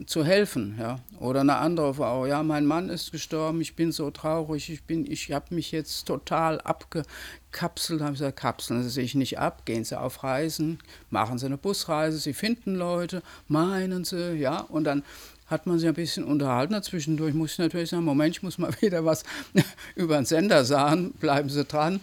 zu 0.06 0.24
helfen, 0.24 0.76
ja. 0.80 1.00
Oder 1.20 1.42
eine 1.42 1.58
andere 1.58 1.94
Frau, 1.94 2.26
ja, 2.26 2.44
mein 2.44 2.66
Mann 2.66 2.90
ist 2.90 3.12
gestorben, 3.12 3.62
ich 3.62 3.76
bin 3.76 3.92
so 3.92 4.12
traurig, 4.12 4.70
ich 4.70 4.82
ich 4.88 5.32
habe 5.32 5.54
mich 5.56 5.72
jetzt 5.72 6.06
total 6.06 6.62
abgekapselt, 6.62 8.02
habe 8.02 8.14
gesagt, 8.14 8.40
kapseln 8.40 8.84
Sie 8.84 8.90
sich 8.90 9.16
nicht 9.16 9.40
ab, 9.40 9.66
gehen 9.66 9.84
Sie 9.84 10.00
auf 10.00 10.24
Reisen, 10.24 10.80
machen 11.10 11.38
Sie 11.38 11.46
eine 11.46 11.58
Busreise, 11.58 12.18
Sie 12.18 12.34
finden 12.34 12.76
Leute, 12.76 13.22
meinen 13.48 14.06
Sie, 14.06 14.34
ja, 14.34 14.62
und 14.62 14.84
dann 14.84 15.04
hat 15.48 15.66
man 15.66 15.80
sich 15.80 15.88
ein 15.88 15.96
bisschen 15.96 16.24
unterhalten. 16.24 16.82
Zwischendurch 16.82 17.34
muss 17.34 17.54
ich 17.54 17.58
natürlich 17.58 17.90
sagen, 17.90 18.04
Moment, 18.04 18.36
ich 18.36 18.44
muss 18.44 18.58
mal 18.58 18.72
wieder 18.82 19.04
was 19.06 19.24
über 19.96 20.16
den 20.16 20.26
Sender 20.26 20.64
sagen, 20.64 21.12
bleiben 21.14 21.50
Sie 21.50 21.66
dran. 21.66 22.00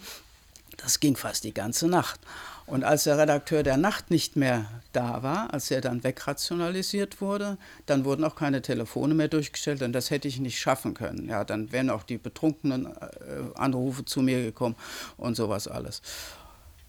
Das 0.76 1.00
ging 1.00 1.16
fast 1.16 1.45
die 1.45 1.54
ganze 1.54 1.88
Nacht. 1.88 2.21
Und 2.66 2.82
als 2.82 3.04
der 3.04 3.16
Redakteur 3.16 3.62
der 3.62 3.76
Nacht 3.76 4.11
nicht 4.11 4.35
mehr 4.35 4.66
da 4.92 5.23
war, 5.23 5.52
als 5.54 5.70
er 5.70 5.80
dann 5.80 6.02
wegrationalisiert 6.02 7.20
wurde, 7.20 7.58
dann 7.87 8.04
wurden 8.04 8.25
auch 8.25 8.35
keine 8.35 8.61
Telefone 8.61 9.14
mehr 9.14 9.28
durchgestellt, 9.28 9.80
denn 9.80 9.92
das 9.92 10.11
hätte 10.11 10.26
ich 10.26 10.40
nicht 10.40 10.58
schaffen 10.58 10.94
können. 10.94 11.28
Ja, 11.28 11.44
dann 11.44 11.70
wären 11.70 11.90
auch 11.90 12.02
die 12.02 12.18
betrunkenen 12.18 12.87
äh, 12.87 13.54
Anrufe 13.54 14.04
zu 14.04 14.20
mir 14.20 14.42
gekommen 14.42 14.75
und 15.16 15.37
sowas 15.37 15.68
alles. 15.68 16.02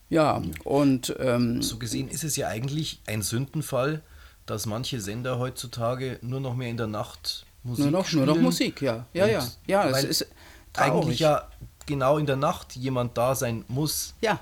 Ja, 0.10 0.42
und. 0.64 1.16
Ähm, 1.20 1.62
so 1.62 1.78
gesehen 1.78 2.08
ist 2.08 2.24
es 2.24 2.36
ja 2.38 2.48
eigentlich 2.48 3.02
ein 3.06 3.22
Sündenfall, 3.22 4.02
dass 4.46 4.66
manche 4.66 5.00
Sender 5.00 5.38
heutzutage 5.38 6.18
nur 6.22 6.40
noch 6.40 6.56
mehr 6.56 6.70
in 6.70 6.78
der 6.78 6.88
Nacht 6.88 7.46
Musik 7.64 7.86
nur 7.86 7.92
noch, 7.92 8.06
spielen. 8.06 8.26
Nur 8.26 8.36
noch 8.36 8.42
Musik, 8.42 8.82
ja. 8.82 9.06
Ja, 9.14 9.28
ja. 9.28 9.46
Ja, 9.68 9.90
es 9.90 10.04
ist 10.04 10.28
traurig. 10.74 10.94
eigentlich 10.94 11.20
ja 11.20 11.48
genau 11.86 12.18
in 12.18 12.26
der 12.26 12.38
Nacht 12.38 12.76
jemand 12.76 13.18
da 13.18 13.36
sein 13.36 13.66
muss. 13.68 14.16
Ja, 14.22 14.40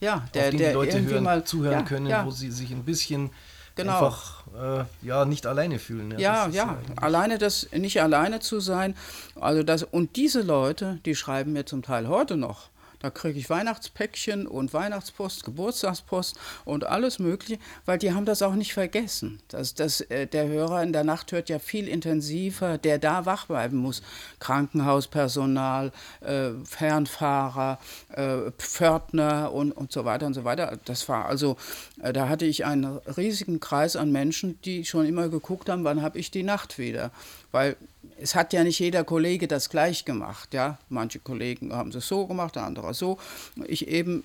ja, 0.00 0.26
der, 0.34 0.44
auf 0.44 0.50
den 0.50 0.58
der 0.58 0.68
die 0.68 0.74
Leute 0.74 1.02
hören, 1.02 1.24
mal, 1.24 1.44
zuhören 1.44 1.72
ja, 1.72 1.82
können, 1.82 2.06
ja. 2.06 2.26
wo 2.26 2.30
sie 2.30 2.50
sich 2.50 2.70
ein 2.70 2.84
bisschen 2.84 3.30
genau. 3.74 4.06
einfach 4.06 4.44
äh, 4.56 4.84
ja, 5.06 5.24
nicht 5.24 5.46
alleine 5.46 5.78
fühlen. 5.78 6.12
Ja, 6.18 6.46
ja, 6.46 6.48
ja 6.48 6.78
alleine 6.96 7.38
das, 7.38 7.68
nicht 7.72 8.00
alleine 8.02 8.40
zu 8.40 8.60
sein. 8.60 8.94
Also 9.40 9.62
das, 9.62 9.82
und 9.82 10.16
diese 10.16 10.42
Leute, 10.42 10.98
die 11.04 11.14
schreiben 11.14 11.52
mir 11.52 11.64
zum 11.64 11.82
Teil 11.82 12.08
heute 12.08 12.36
noch. 12.36 12.68
Da 13.00 13.10
kriege 13.10 13.38
ich 13.38 13.48
Weihnachtspäckchen 13.48 14.46
und 14.46 14.74
Weihnachtspost, 14.74 15.44
Geburtstagspost 15.44 16.36
und 16.64 16.84
alles 16.84 17.18
Mögliche, 17.18 17.60
weil 17.84 17.98
die 17.98 18.12
haben 18.12 18.24
das 18.24 18.42
auch 18.42 18.54
nicht 18.54 18.72
vergessen. 18.72 19.40
Das, 19.48 19.74
das, 19.74 20.00
äh, 20.02 20.26
der 20.26 20.48
Hörer 20.48 20.82
in 20.82 20.92
der 20.92 21.04
Nacht 21.04 21.32
hört 21.32 21.48
ja 21.48 21.58
viel 21.58 21.86
intensiver, 21.86 22.76
der 22.78 22.98
da 22.98 23.24
wach 23.24 23.46
bleiben 23.46 23.76
muss. 23.76 24.02
Krankenhauspersonal, 24.40 25.92
äh, 26.20 26.50
Fernfahrer, 26.64 27.78
äh, 28.10 28.50
Pförtner 28.58 29.52
und, 29.52 29.72
und 29.72 29.92
so 29.92 30.04
weiter 30.04 30.26
und 30.26 30.34
so 30.34 30.44
weiter. 30.44 30.78
Das 30.84 31.08
war 31.08 31.26
also, 31.26 31.56
äh, 32.02 32.12
da 32.12 32.28
hatte 32.28 32.46
ich 32.46 32.64
einen 32.64 32.84
riesigen 32.84 33.60
Kreis 33.60 33.94
an 33.96 34.10
Menschen, 34.10 34.60
die 34.62 34.84
schon 34.84 35.06
immer 35.06 35.28
geguckt 35.28 35.68
haben, 35.68 35.84
wann 35.84 36.02
habe 36.02 36.18
ich 36.18 36.30
die 36.30 36.42
Nacht 36.42 36.78
wieder. 36.78 37.12
Weil 37.52 37.76
es 38.20 38.34
hat 38.34 38.52
ja 38.52 38.64
nicht 38.64 38.78
jeder 38.78 39.04
Kollege 39.04 39.48
das 39.48 39.70
gleich 39.70 40.04
gemacht. 40.04 40.54
Ja? 40.54 40.78
Manche 40.88 41.18
Kollegen 41.18 41.72
haben 41.72 41.90
es 41.90 42.06
so 42.06 42.26
gemacht, 42.26 42.56
andere 42.56 42.94
so. 42.94 43.18
Ich 43.66 43.88
eben, 43.88 44.24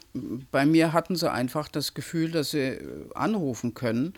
bei 0.51 0.65
mir 0.65 0.93
hatten 0.93 1.15
sie 1.15 1.31
einfach 1.31 1.67
das 1.67 1.93
Gefühl, 1.93 2.31
dass 2.31 2.51
sie 2.51 2.59
äh, 2.59 2.81
anrufen 3.15 3.73
können. 3.73 4.13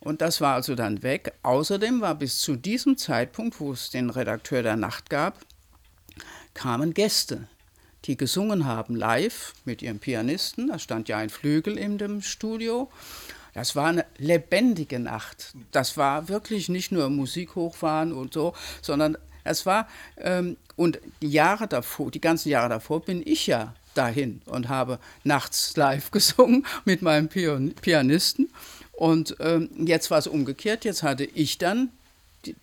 Und 0.00 0.20
das 0.20 0.40
war 0.40 0.54
also 0.54 0.74
dann 0.74 1.02
weg. 1.02 1.32
Außerdem 1.42 2.00
war 2.00 2.14
bis 2.14 2.38
zu 2.38 2.56
diesem 2.56 2.96
Zeitpunkt, 2.96 3.60
wo 3.60 3.72
es 3.72 3.90
den 3.90 4.10
Redakteur 4.10 4.62
der 4.62 4.76
Nacht 4.76 5.10
gab, 5.10 5.40
kamen 6.54 6.94
Gäste, 6.94 7.48
die 8.04 8.16
gesungen 8.16 8.64
haben 8.64 8.94
live 8.94 9.54
mit 9.64 9.82
ihrem 9.82 9.98
Pianisten. 9.98 10.68
Da 10.68 10.78
stand 10.78 11.08
ja 11.08 11.18
ein 11.18 11.30
Flügel 11.30 11.76
in 11.76 11.98
dem 11.98 12.22
Studio. 12.22 12.90
Das 13.54 13.76
war 13.76 13.86
eine 13.88 14.04
lebendige 14.18 14.98
Nacht. 14.98 15.54
Das 15.72 15.96
war 15.96 16.28
wirklich 16.28 16.68
nicht 16.68 16.92
nur 16.92 17.08
Musik 17.10 17.54
hochfahren 17.54 18.12
und 18.12 18.32
so, 18.32 18.54
sondern 18.82 19.16
es 19.44 19.66
war, 19.66 19.88
ähm, 20.18 20.56
und 20.76 21.00
die 21.22 21.30
Jahre 21.30 21.66
davor, 21.66 22.10
die 22.10 22.20
ganzen 22.20 22.50
Jahre 22.50 22.68
davor 22.68 23.00
bin 23.00 23.22
ich 23.24 23.46
ja 23.46 23.74
dahin 23.94 24.40
und 24.46 24.68
habe 24.68 24.98
nachts 25.24 25.76
live 25.76 26.10
gesungen 26.12 26.66
mit 26.84 27.02
meinem 27.02 27.28
Pianisten. 27.28 28.50
Und 28.92 29.36
ähm, 29.40 29.70
jetzt 29.86 30.10
war 30.10 30.18
es 30.18 30.26
umgekehrt. 30.26 30.84
Jetzt 30.84 31.02
hatte 31.02 31.24
ich 31.24 31.58
dann 31.58 31.90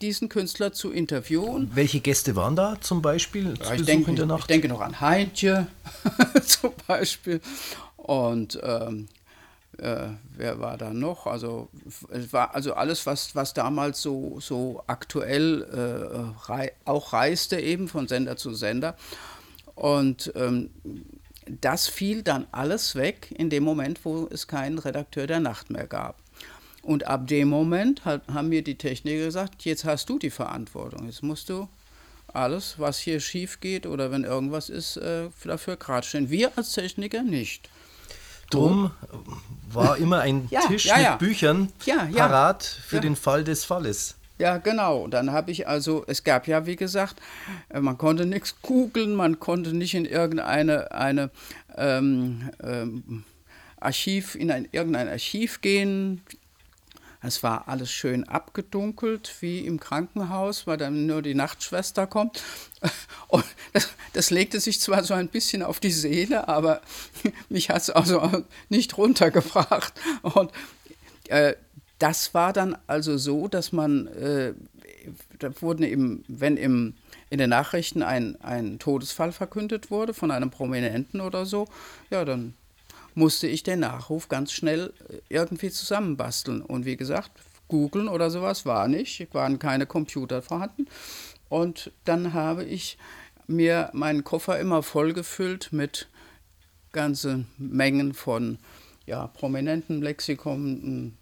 diesen 0.01 0.29
Künstler 0.29 0.73
zu 0.73 0.91
interviewen. 0.91 1.71
Welche 1.73 1.99
Gäste 1.99 2.35
waren 2.35 2.55
da 2.55 2.77
zum 2.81 3.01
Beispiel? 3.01 3.53
Ja, 3.61 3.73
ich, 3.73 3.83
denke, 3.83 4.11
ich 4.11 4.45
denke 4.45 4.67
noch 4.67 4.81
an 4.81 4.99
Heintje 4.99 5.67
zum 6.45 6.71
Beispiel. 6.87 7.41
Und 7.97 8.59
ähm, 8.63 9.07
äh, 9.79 10.09
wer 10.35 10.59
war 10.59 10.77
da 10.77 10.91
noch? 10.91 11.27
Also 11.27 11.69
es 12.09 12.31
war 12.33 12.55
also 12.55 12.73
alles, 12.73 13.05
was, 13.05 13.35
was 13.35 13.53
damals 13.53 14.01
so, 14.01 14.39
so 14.39 14.83
aktuell 14.87 15.63
äh, 15.63 16.49
rei 16.51 16.73
auch 16.85 17.13
reiste, 17.13 17.59
eben 17.59 17.87
von 17.87 18.07
Sender 18.07 18.37
zu 18.37 18.53
Sender. 18.53 18.95
Und 19.75 20.31
ähm, 20.35 20.69
das 21.61 21.87
fiel 21.87 22.23
dann 22.23 22.47
alles 22.51 22.95
weg 22.95 23.33
in 23.37 23.49
dem 23.49 23.63
Moment, 23.63 24.03
wo 24.03 24.27
es 24.31 24.47
keinen 24.47 24.79
Redakteur 24.79 25.27
der 25.27 25.39
Nacht 25.39 25.69
mehr 25.69 25.87
gab. 25.87 26.17
Und 26.81 27.07
ab 27.07 27.27
dem 27.27 27.49
Moment 27.49 28.05
hat, 28.05 28.21
haben 28.31 28.49
mir 28.49 28.63
die 28.63 28.77
Techniker 28.77 29.25
gesagt, 29.25 29.65
jetzt 29.65 29.85
hast 29.85 30.07
du 30.09 30.19
die 30.19 30.29
Verantwortung, 30.29 31.07
jetzt 31.07 31.23
musst 31.23 31.49
du 31.49 31.67
alles, 32.27 32.75
was 32.77 32.99
hier 32.99 33.19
schief 33.19 33.59
geht 33.59 33.87
oder 33.87 34.11
wenn 34.11 34.23
irgendwas 34.23 34.69
ist, 34.69 34.97
äh, 34.97 35.29
dafür 35.43 35.77
gerade 35.77 36.05
stehen. 36.05 36.29
Wir 36.29 36.51
als 36.57 36.73
Techniker 36.73 37.23
nicht. 37.23 37.69
Drum 38.49 38.91
war 39.71 39.97
immer 39.97 40.19
ein 40.21 40.47
ja, 40.51 40.61
Tisch 40.61 40.85
ja, 40.85 40.99
ja. 40.99 41.11
mit 41.11 41.19
Büchern 41.19 41.71
parat 42.13 42.63
für 42.63 43.01
den 43.01 43.15
Fall 43.15 43.43
des 43.43 43.65
Falles. 43.65 44.15
Ja, 44.37 44.57
genau. 44.57 45.07
Dann 45.07 45.31
habe 45.31 45.51
ich 45.51 45.67
also, 45.67 46.03
es 46.07 46.23
gab 46.23 46.47
ja, 46.47 46.65
wie 46.65 46.75
gesagt, 46.75 47.21
äh, 47.69 47.79
man 47.79 47.97
konnte 47.97 48.25
nichts 48.25 48.55
googeln, 48.61 49.15
man 49.15 49.39
konnte 49.39 49.73
nicht 49.73 49.93
in 49.93 50.05
irgendeine 50.05 50.91
eine, 50.91 51.31
ähm, 51.77 52.49
ähm, 52.61 53.23
Archiv, 53.79 54.35
in 54.35 54.51
ein, 54.51 54.67
irgendein 54.71 55.07
Archiv 55.07 55.61
gehen. 55.61 56.21
Es 57.25 57.43
war 57.43 57.67
alles 57.67 57.91
schön 57.91 58.23
abgedunkelt, 58.23 59.33
wie 59.39 59.65
im 59.65 59.79
Krankenhaus, 59.79 60.67
weil 60.67 60.77
dann 60.77 61.05
nur 61.05 61.21
die 61.21 61.35
Nachtschwester 61.35 62.07
kommt. 62.07 62.43
Und 63.27 63.43
das, 63.73 63.89
das 64.13 64.29
legte 64.29 64.59
sich 64.59 64.79
zwar 64.79 65.03
so 65.03 65.13
ein 65.13 65.29
bisschen 65.29 65.63
auf 65.63 65.79
die 65.79 65.91
Seele, 65.91 66.47
aber 66.47 66.81
mich 67.49 67.69
hat 67.69 67.81
es 67.81 67.89
also 67.89 68.43
nicht 68.69 68.97
runtergebracht. 68.97 69.93
Und 70.21 70.51
äh, 71.29 71.55
das 71.99 72.33
war 72.33 72.53
dann 72.53 72.77
also 72.87 73.17
so, 73.17 73.47
dass 73.47 73.71
man, 73.71 74.07
äh, 74.07 74.53
da 75.39 75.61
wurden 75.61 75.83
eben, 75.83 76.23
wenn 76.27 76.57
im, 76.57 76.93
in 77.29 77.39
den 77.39 77.49
Nachrichten 77.49 78.03
ein, 78.03 78.39
ein 78.41 78.79
Todesfall 78.79 79.31
verkündet 79.31 79.89
wurde 79.89 80.13
von 80.13 80.31
einem 80.31 80.51
Prominenten 80.51 81.21
oder 81.21 81.45
so, 81.45 81.67
ja, 82.09 82.25
dann 82.25 82.53
musste 83.15 83.47
ich 83.47 83.63
den 83.63 83.79
Nachruf 83.79 84.29
ganz 84.29 84.51
schnell 84.51 84.93
äh, 85.09 85.19
irgendwie 85.29 85.71
zusammenbasteln. 85.71 86.61
Und 86.61 86.85
wie 86.85 86.97
gesagt, 86.97 87.31
googeln 87.67 88.07
oder 88.07 88.29
sowas 88.29 88.65
war 88.65 88.87
nicht, 88.87 89.33
waren 89.33 89.57
keine 89.57 89.87
Computer 89.87 90.41
vorhanden. 90.41 90.85
Und 91.49 91.91
dann 92.03 92.33
habe 92.33 92.63
ich 92.63 92.97
mir 93.47 93.89
meinen 93.93 94.23
Koffer 94.23 94.59
immer 94.59 94.83
vollgefüllt 94.83 95.71
mit 95.71 96.09
ganzen 96.91 97.47
Mengen 97.57 98.13
von 98.13 98.57
ja, 99.05 99.27
prominenten 99.27 100.01
Lexikon, 100.01 101.17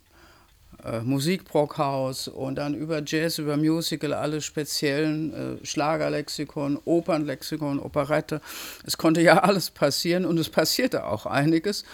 äh, 0.83 1.01
Musikbrockhaus 1.01 2.27
und 2.27 2.55
dann 2.55 2.73
über 2.73 3.01
Jazz, 3.05 3.37
über 3.37 3.57
Musical, 3.57 4.13
alle 4.13 4.41
speziellen 4.41 5.33
äh, 5.61 5.65
Schlagerlexikon, 5.65 6.79
Opernlexikon, 6.85 7.79
Operette. 7.79 8.41
Es 8.85 8.97
konnte 8.97 9.21
ja 9.21 9.37
alles 9.43 9.69
passieren 9.69 10.25
und 10.25 10.37
es 10.37 10.49
passierte 10.49 11.05
auch 11.05 11.25
einiges. 11.25 11.85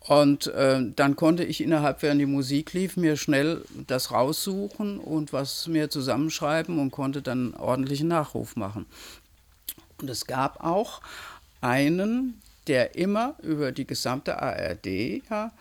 Und 0.00 0.48
äh, 0.48 0.80
dann 0.96 1.14
konnte 1.14 1.44
ich 1.44 1.60
innerhalb, 1.62 2.02
während 2.02 2.20
die 2.20 2.26
Musik 2.26 2.72
lief, 2.72 2.96
mir 2.96 3.16
schnell 3.16 3.64
das 3.86 4.10
raussuchen 4.10 4.98
und 4.98 5.32
was 5.32 5.68
mir 5.68 5.90
zusammenschreiben 5.90 6.80
und 6.80 6.90
konnte 6.90 7.22
dann 7.22 7.54
ordentlichen 7.54 8.08
Nachruf 8.08 8.56
machen. 8.56 8.86
Und 10.00 10.10
es 10.10 10.26
gab 10.26 10.64
auch 10.64 11.00
einen, 11.60 12.40
der 12.66 12.96
immer 12.96 13.36
über 13.42 13.70
die 13.70 13.86
gesamte 13.86 14.42
ARD 14.42 15.22
ja, 15.30 15.52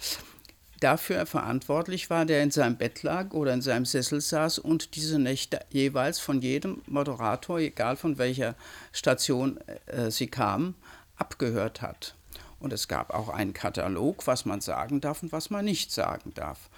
dafür 0.82 1.26
verantwortlich 1.26 2.10
war, 2.10 2.26
der 2.26 2.44
in 2.44 2.52
seinem 2.52 2.76
Bett 2.76 3.04
lag 3.04 3.34
oder 3.34 3.54
in 3.54 3.62
seinem 3.62 3.86
Sessel 3.86 4.20
saß 4.20 4.60
und 4.60 4.96
diese 4.96 5.20
Nächte 5.20 5.62
jeweils 5.70 6.20
von 6.20 6.42
jedem 6.42 6.82
Moderator, 6.88 7.60
egal 7.60 7.96
von 7.96 8.18
welcher 8.18 8.56
Station 8.92 9.60
äh, 9.86 10.12
sie 10.12 10.28
kamen, 10.28 10.76
abgehört 11.16 11.82
hat. 11.82 12.16
Und 12.60 12.74
es 12.74 12.88
gab 12.88 13.14
auch 13.14 13.30
einen 13.30 13.54
Katalog, 13.54 14.28
was 14.28 14.46
man 14.46 14.62
sagen 14.62 15.02
darf 15.02 15.24
und 15.24 15.32
was 15.32 15.50
man 15.50 15.66
nicht 15.66 15.92
sagen 15.92 16.34
darf. 16.36 16.70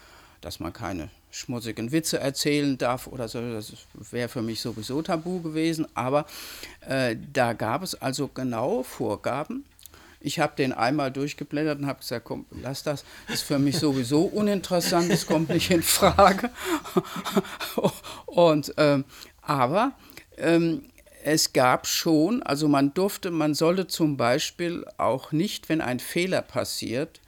Dass 0.42 0.60
man 0.60 0.74
keine 0.74 1.10
schmutzigen 1.32 1.92
Witze 1.92 2.20
erzählen 2.20 2.78
darf 2.78 3.08
oder 3.08 3.28
so, 3.28 3.42
das 3.54 3.74
wäre 4.12 4.30
für 4.30 4.42
mich 4.42 4.62
sowieso 4.62 5.02
tabu 5.02 5.42
gewesen. 5.42 5.88
Aber 5.94 6.26
äh, 6.88 7.16
da 7.32 7.54
gab 7.54 7.84
es 7.84 7.96
also 7.96 8.28
genaue 8.28 8.84
Vorgaben, 8.84 9.66
ich 10.24 10.40
habe 10.40 10.56
den 10.56 10.72
einmal 10.72 11.12
durchgeblättert 11.12 11.80
und 11.80 11.86
habe 11.86 12.00
gesagt, 12.00 12.26
komm, 12.26 12.46
lass 12.62 12.82
das, 12.82 13.04
ist 13.28 13.44
für 13.44 13.60
mich 13.60 13.78
sowieso 13.78 14.24
uninteressant, 14.24 15.12
das 15.12 15.28
kommt 15.28 15.50
nicht 15.50 15.70
in 15.70 15.84
Frage. 15.84 16.50
und, 18.26 18.74
ähm, 18.78 19.04
aber 19.42 19.92
ähm, 20.38 20.86
es 21.24 21.52
gab 21.54 21.88
schon, 21.88 22.42
also 22.42 22.68
man 22.68 22.94
durfte, 22.94 23.32
man 23.32 23.54
sollte 23.54 23.88
zum 23.88 24.16
Beispiel 24.16 24.86
auch 24.98 25.34
nicht, 25.34 25.68
wenn 25.68 25.82
ein 25.82 26.00
Fehler 26.00 26.42
passiert, 26.42 27.20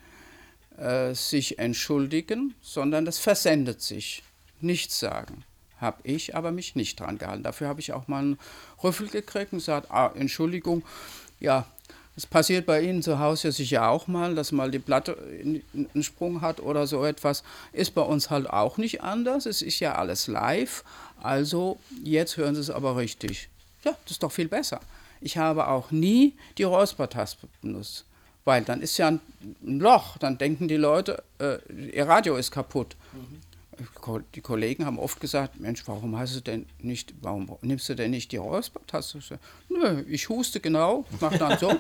äh, 0.78 1.14
sich 1.14 1.60
entschuldigen, 1.60 2.56
sondern 2.62 3.06
das 3.06 3.20
versendet 3.20 3.82
sich. 3.82 4.24
Nichts 4.62 5.00
sagen. 5.00 5.44
Habe 5.82 6.00
ich 6.04 6.36
aber 6.36 6.52
mich 6.52 6.76
nicht 6.76 7.00
dran 7.02 7.18
gehalten. 7.18 7.44
Dafür 7.44 7.68
habe 7.68 7.82
ich 7.82 7.92
auch 7.92 8.08
mal 8.08 8.20
einen 8.20 8.40
Rüffel 8.82 9.10
gekriegt 9.10 9.52
und 9.52 9.60
gesagt, 9.60 9.92
ah, 9.92 10.12
Entschuldigung, 10.16 10.84
ja, 11.42 11.66
es 12.18 12.26
passiert 12.26 12.66
bei 12.66 12.82
Ihnen 12.82 13.02
zu 13.02 13.20
Hause 13.20 13.52
sicher 13.52 13.90
auch 13.90 14.08
mal, 14.08 14.36
dass 14.36 14.54
mal 14.54 14.72
die 14.72 14.80
Platte 14.80 15.18
einen 15.18 16.04
Sprung 16.04 16.42
hat 16.42 16.62
oder 16.62 16.88
so 16.88 17.04
etwas. 17.04 17.44
Ist 17.74 17.94
bei 17.94 18.02
uns 18.02 18.30
halt 18.30 18.50
auch 18.50 18.78
nicht 18.78 19.02
anders. 19.02 19.46
Es 19.46 19.62
ist 19.62 19.82
ja 19.82 19.96
alles 19.96 20.28
live. 20.28 20.86
Also 21.22 21.78
jetzt 22.04 22.38
hören 22.38 22.56
Sie 22.56 22.62
es 22.62 22.70
aber 22.70 22.96
richtig. 22.96 23.50
Ja, 23.84 23.92
das 24.04 24.12
ist 24.12 24.24
doch 24.24 24.32
viel 24.32 24.48
besser. 24.48 24.80
Ich 25.20 25.38
habe 25.38 25.68
auch 25.68 25.92
nie 25.92 26.34
die 26.58 26.64
Räuspertaste 26.64 27.48
benutzt, 27.62 28.06
weil 28.46 28.64
dann 28.64 28.82
ist 28.82 28.98
ja 28.98 29.10
ein 29.10 29.20
Loch. 29.62 30.18
Dann 30.18 30.38
denken 30.38 30.70
die 30.70 30.78
Leute, 30.78 31.22
äh, 31.40 31.58
ihr 31.92 32.08
Radio 32.08 32.38
ist 32.38 32.52
kaputt. 32.52 32.96
Mhm 33.12 33.42
die 34.36 34.42
Kollegen 34.42 34.86
haben 34.86 35.00
oft 35.00 35.20
gesagt, 35.20 35.60
Mensch, 35.60 35.84
warum 35.88 36.18
hast 36.18 36.36
du 36.36 36.42
denn 36.42 36.66
nicht, 36.80 37.14
warum 37.22 37.58
nimmst 37.62 37.90
du 37.90 37.96
denn 37.96 38.12
nicht 38.12 38.32
die 38.32 38.38
Räuspertaste? 38.38 39.20
Nö, 39.70 40.04
ich 40.08 40.30
huste 40.30 40.60
genau, 40.60 41.06
mache 41.20 41.38
dann 41.38 41.58
so. 41.58 41.76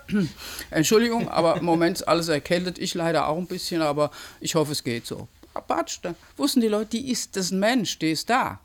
Entschuldigung, 0.70 1.28
aber 1.28 1.56
im 1.56 1.64
Moment 1.64 1.98
ist 1.98 2.02
alles 2.04 2.28
erkältet, 2.28 2.78
ich 2.78 2.94
leider 2.94 3.28
auch 3.28 3.38
ein 3.38 3.46
bisschen, 3.46 3.82
aber 3.82 4.10
ich 4.40 4.54
hoffe, 4.54 4.72
es 4.72 4.84
geht 4.84 5.06
so. 5.06 5.28
Batsch, 5.66 5.98
dann 6.02 6.14
wussten 6.36 6.60
die 6.60 6.68
Leute, 6.68 6.90
die 6.90 7.10
ist, 7.10 7.36
das 7.36 7.46
ist 7.46 7.52
ein 7.52 7.60
Mensch, 7.60 7.98
die 7.98 8.12
ist 8.12 8.30
da. 8.30 8.60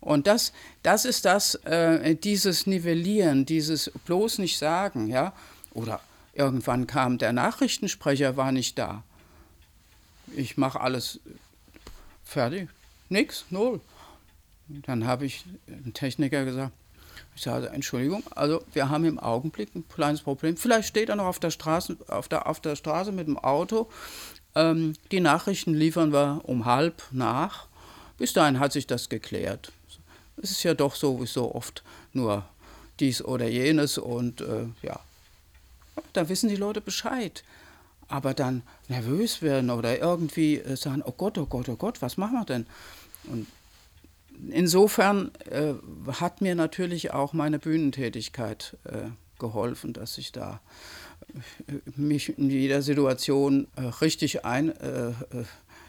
Und 0.00 0.26
das, 0.26 0.52
das 0.82 1.04
ist 1.04 1.24
das, 1.24 1.56
äh, 1.64 2.14
dieses 2.14 2.66
Nivellieren, 2.66 3.46
dieses 3.46 3.90
bloß 4.04 4.38
nicht 4.38 4.58
sagen, 4.58 5.08
ja. 5.08 5.32
Oder 5.72 6.00
irgendwann 6.32 6.86
kam 6.86 7.18
der 7.18 7.32
Nachrichtensprecher, 7.32 8.36
war 8.36 8.52
nicht 8.52 8.78
da. 8.78 9.02
Ich 10.34 10.56
mache 10.56 10.80
alles 10.80 11.20
Fertig. 12.26 12.68
Nix, 13.08 13.46
null. 13.50 13.80
Dann 14.68 15.06
habe 15.06 15.24
ich 15.24 15.44
dem 15.68 15.94
Techniker 15.94 16.44
gesagt, 16.44 16.72
ich 17.36 17.42
sage, 17.42 17.68
Entschuldigung, 17.68 18.24
also 18.34 18.62
wir 18.72 18.90
haben 18.90 19.04
im 19.04 19.18
Augenblick 19.18 19.74
ein 19.74 19.88
kleines 19.88 20.22
Problem. 20.22 20.56
Vielleicht 20.56 20.88
steht 20.88 21.08
er 21.08 21.16
noch 21.16 21.26
auf 21.26 21.38
der 21.38 21.50
Straße, 21.50 21.96
auf 22.08 22.28
der, 22.28 22.46
auf 22.46 22.60
der 22.60 22.76
Straße 22.76 23.12
mit 23.12 23.28
dem 23.28 23.38
Auto. 23.38 23.88
Ähm, 24.54 24.94
die 25.12 25.20
Nachrichten 25.20 25.72
liefern 25.72 26.12
wir 26.12 26.40
um 26.44 26.64
halb 26.64 27.02
nach. 27.12 27.68
Bis 28.18 28.32
dahin 28.32 28.58
hat 28.58 28.72
sich 28.72 28.86
das 28.86 29.08
geklärt. 29.08 29.70
Es 30.36 30.50
ist 30.50 30.62
ja 30.64 30.74
doch 30.74 30.94
sowieso 30.96 31.54
oft 31.54 31.84
nur 32.12 32.44
dies 32.98 33.22
oder 33.22 33.46
jenes 33.46 33.98
und 33.98 34.40
äh, 34.40 34.66
ja, 34.82 34.98
da 36.12 36.28
wissen 36.28 36.48
die 36.48 36.56
Leute 36.56 36.80
Bescheid 36.80 37.44
aber 38.08 38.34
dann 38.34 38.62
nervös 38.88 39.42
werden 39.42 39.70
oder 39.70 39.98
irgendwie 39.98 40.58
äh, 40.58 40.76
sagen, 40.76 41.02
oh 41.04 41.12
Gott, 41.12 41.38
oh 41.38 41.46
Gott, 41.46 41.68
oh 41.68 41.76
Gott, 41.76 42.02
was 42.02 42.16
machen 42.16 42.34
wir 42.34 42.44
denn? 42.44 42.66
Und 43.24 43.46
insofern 44.50 45.30
äh, 45.50 45.74
hat 46.20 46.40
mir 46.40 46.54
natürlich 46.54 47.12
auch 47.12 47.32
meine 47.32 47.58
Bühnentätigkeit 47.58 48.76
äh, 48.84 49.10
geholfen, 49.38 49.92
dass 49.92 50.18
ich 50.18 50.32
da 50.32 50.60
äh, 51.66 51.72
mich 51.96 52.38
in 52.38 52.50
jeder 52.50 52.82
Situation 52.82 53.66
äh, 53.76 53.82
richtig 53.82 54.44
ein, 54.44 54.70
äh, 54.70 55.12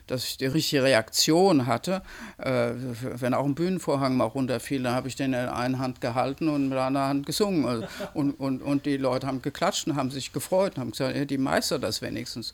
dass 0.08 0.26
ich 0.26 0.38
die 0.38 0.46
richtige 0.46 0.84
Reaktion 0.84 1.67
hatte. 1.67 2.02
Äh, 2.38 2.72
wenn 3.02 3.34
auch 3.34 3.46
ein 3.46 3.56
Bühnenvorhang 3.56 4.17
mal 4.17 4.26
runterfiel, 4.26 4.84
dann 4.84 4.93
habe 4.93 5.08
ich 5.08 5.15
den 5.15 5.34
in 5.34 5.50
einer 5.50 5.80
Hand 5.80 6.02
gehalten 6.02 6.50
und 6.50 6.70
mit 6.70 6.74
der 6.74 6.86
anderen 6.86 7.08
Hand 7.08 7.26
gesungen. 7.26 7.65
Also, 7.65 7.86
und, 8.13 8.32
und, 8.32 8.62
und 8.62 8.86
die 8.86 8.98
Leute 8.98 9.28
haben 9.28 9.41
geklatscht 9.41 9.88
und 9.88 9.96
haben 9.96 10.12
sich 10.12 10.34
gefreut 10.34 10.76
und 10.76 10.82
haben 10.82 10.91
gesagt, 10.91 11.15
ja, 11.15 11.26
die 11.26 11.38
meistert 11.38 11.84
das 11.84 12.02
wenigstens. 12.02 12.54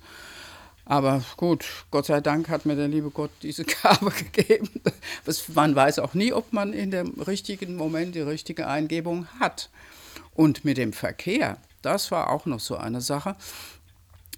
Aber 0.85 1.23
gut, 1.37 1.65
Gott 1.91 2.07
sei 2.07 2.19
Dank 2.19 2.49
hat 2.49 2.65
mir 2.65 2.75
der 2.75 2.89
liebe 2.89 3.09
Gott 3.09 3.31
diese 3.41 3.63
Gabe 3.83 4.11
gegeben. 4.11 4.69
Man 5.53 5.75
weiß 5.75 5.99
auch 5.99 6.13
nie, 6.13 6.33
ob 6.33 6.51
man 6.51 6.73
in 6.73 6.91
dem 6.91 7.21
richtigen 7.21 7.75
Moment 7.75 8.15
die 8.15 8.21
richtige 8.21 8.67
Eingebung 8.67 9.27
hat. 9.39 9.69
Und 10.35 10.65
mit 10.65 10.77
dem 10.77 10.93
Verkehr, 10.93 11.57
das 11.81 12.11
war 12.11 12.29
auch 12.29 12.45
noch 12.45 12.59
so 12.59 12.75
eine 12.75 13.01
Sache. 13.01 13.35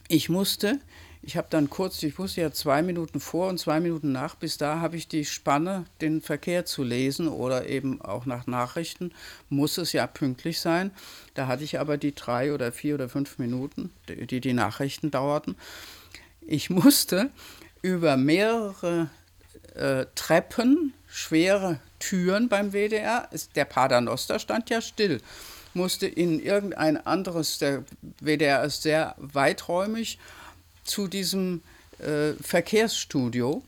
Ich 0.07 0.29
musste, 0.29 0.79
ich 1.25 1.37
habe 1.37 1.47
dann 1.49 1.71
kurz, 1.71 2.03
ich 2.03 2.19
wusste 2.19 2.41
ja 2.41 2.51
zwei 2.51 2.83
Minuten 2.83 3.19
vor 3.19 3.49
und 3.49 3.57
zwei 3.57 3.79
Minuten 3.79 4.11
nach, 4.11 4.35
bis 4.35 4.59
da 4.59 4.79
habe 4.79 4.95
ich 4.95 5.07
die 5.07 5.25
Spanne, 5.25 5.85
den 5.99 6.21
Verkehr 6.21 6.65
zu 6.65 6.83
lesen 6.83 7.27
oder 7.27 7.67
eben 7.67 7.99
auch 7.99 8.27
nach 8.27 8.45
Nachrichten, 8.45 9.11
muss 9.49 9.79
es 9.79 9.91
ja 9.91 10.05
pünktlich 10.05 10.59
sein. 10.59 10.91
Da 11.33 11.47
hatte 11.47 11.63
ich 11.63 11.79
aber 11.79 11.97
die 11.97 12.13
drei 12.13 12.53
oder 12.53 12.71
vier 12.71 12.93
oder 12.93 13.09
fünf 13.09 13.39
Minuten, 13.39 13.91
die 14.07 14.39
die 14.39 14.53
Nachrichten 14.53 15.09
dauerten. 15.09 15.55
Ich 16.41 16.69
musste 16.69 17.31
über 17.81 18.17
mehrere 18.17 19.09
äh, 19.73 20.05
Treppen, 20.13 20.93
schwere 21.07 21.79
Türen 21.97 22.49
beim 22.49 22.71
WDR, 22.71 23.27
der 23.55 23.65
Paternoster 23.65 24.37
stand 24.37 24.69
ja 24.69 24.79
still, 24.79 25.21
musste 25.73 26.05
in 26.05 26.39
irgendein 26.39 27.03
anderes, 27.03 27.57
der 27.57 27.83
WDR 28.21 28.63
ist 28.63 28.83
sehr 28.83 29.15
weiträumig, 29.17 30.19
zu 30.85 31.07
diesem 31.07 31.61
äh, 31.99 32.31
Verkehrsstudio. 32.41 33.61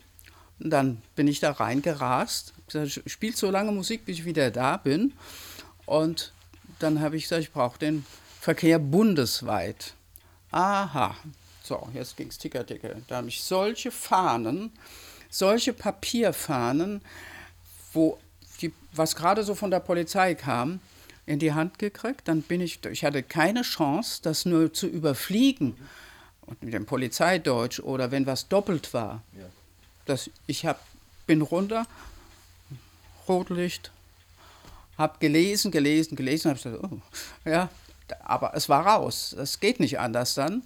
Und 0.60 0.70
dann 0.70 1.02
bin 1.14 1.28
ich 1.28 1.40
da 1.40 1.52
reingerast, 1.52 2.54
gesagt, 2.66 3.02
spielt 3.06 3.36
so 3.36 3.50
lange 3.50 3.72
Musik, 3.72 4.04
bis 4.04 4.18
ich 4.18 4.24
wieder 4.24 4.50
da 4.50 4.76
bin. 4.76 5.12
Und 5.86 6.32
dann 6.78 7.00
habe 7.00 7.16
ich 7.16 7.24
gesagt, 7.24 7.42
ich 7.42 7.52
brauche 7.52 7.78
den 7.78 8.04
Verkehr 8.40 8.78
bundesweit. 8.78 9.94
Aha, 10.50 11.14
so, 11.62 11.88
jetzt 11.92 12.16
ging 12.16 12.28
es 12.28 12.38
ticker, 12.38 12.64
ticker. 12.64 12.94
Da 13.08 13.16
habe 13.16 13.28
ich 13.28 13.42
solche 13.42 13.90
Fahnen, 13.90 14.70
solche 15.28 15.72
Papierfahnen, 15.72 17.02
wo 17.92 18.18
die, 18.62 18.72
was 18.92 19.14
gerade 19.14 19.44
so 19.44 19.54
von 19.54 19.70
der 19.70 19.80
Polizei 19.80 20.34
kam, 20.34 20.80
in 21.26 21.38
die 21.38 21.52
Hand 21.52 21.78
gekriegt. 21.78 22.26
Dann 22.26 22.42
bin 22.42 22.62
ich, 22.62 22.84
ich 22.86 23.04
hatte 23.04 23.22
keine 23.22 23.62
Chance, 23.62 24.20
das 24.22 24.46
nur 24.46 24.72
zu 24.72 24.86
überfliegen. 24.86 25.76
Und 26.48 26.62
mit 26.62 26.72
dem 26.72 26.86
Polizeideutsch 26.86 27.80
oder 27.80 28.10
wenn 28.10 28.26
was 28.26 28.48
doppelt 28.48 28.92
war. 28.94 29.22
Ja. 29.38 29.44
Das, 30.06 30.30
ich 30.46 30.64
hab, 30.64 30.80
bin 31.26 31.42
runter, 31.42 31.86
Rotlicht, 33.28 33.92
habe 34.96 35.18
gelesen, 35.20 35.70
gelesen, 35.70 36.16
gelesen, 36.16 36.50
habe 36.50 36.60
gesagt, 36.60 36.82
oh, 36.82 36.98
ja, 37.48 37.68
aber 38.24 38.52
es 38.54 38.68
war 38.68 38.86
raus. 38.86 39.34
Es 39.38 39.60
geht 39.60 39.80
nicht 39.80 39.98
anders 40.00 40.34
dann. 40.34 40.62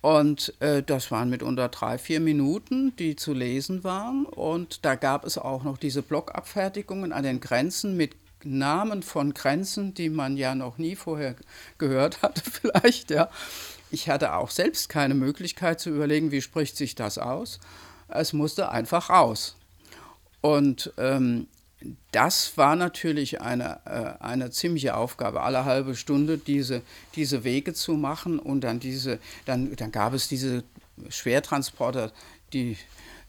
Und 0.00 0.54
äh, 0.60 0.82
das 0.82 1.10
waren 1.10 1.28
mitunter 1.30 1.68
drei, 1.68 1.98
vier 1.98 2.20
Minuten, 2.20 2.94
die 2.96 3.16
zu 3.16 3.32
lesen 3.32 3.82
waren. 3.84 4.26
Und 4.26 4.84
da 4.84 4.94
gab 4.94 5.24
es 5.24 5.38
auch 5.38 5.64
noch 5.64 5.78
diese 5.78 6.02
Blockabfertigungen 6.02 7.12
an 7.12 7.24
den 7.24 7.40
Grenzen 7.40 7.96
mit 7.96 8.14
Namen 8.44 9.02
von 9.02 9.34
Grenzen, 9.34 9.94
die 9.94 10.08
man 10.08 10.36
ja 10.36 10.54
noch 10.54 10.78
nie 10.78 10.94
vorher 10.94 11.34
gehört 11.78 12.22
hatte, 12.22 12.42
vielleicht. 12.48 13.10
Ja. 13.10 13.28
Ich 13.90 14.08
hatte 14.08 14.34
auch 14.34 14.50
selbst 14.50 14.88
keine 14.88 15.14
Möglichkeit 15.14 15.80
zu 15.80 15.90
überlegen, 15.90 16.30
wie 16.30 16.42
spricht 16.42 16.76
sich 16.76 16.94
das 16.94 17.18
aus. 17.18 17.58
Es 18.08 18.32
musste 18.32 18.70
einfach 18.70 19.10
raus. 19.10 19.56
Und 20.40 20.92
ähm, 20.98 21.48
das 22.12 22.56
war 22.56 22.76
natürlich 22.76 23.40
eine, 23.40 23.80
äh, 23.84 24.22
eine 24.22 24.50
ziemliche 24.50 24.96
Aufgabe, 24.96 25.42
alle 25.42 25.64
halbe 25.64 25.94
Stunde 25.94 26.38
diese, 26.38 26.82
diese 27.14 27.44
Wege 27.44 27.72
zu 27.74 27.92
machen 27.92 28.38
und 28.38 28.62
dann 28.62 28.80
diese, 28.80 29.18
dann, 29.46 29.74
dann 29.76 29.92
gab 29.92 30.12
es 30.14 30.28
diese 30.28 30.64
Schwertransporter, 31.08 32.12
die 32.52 32.76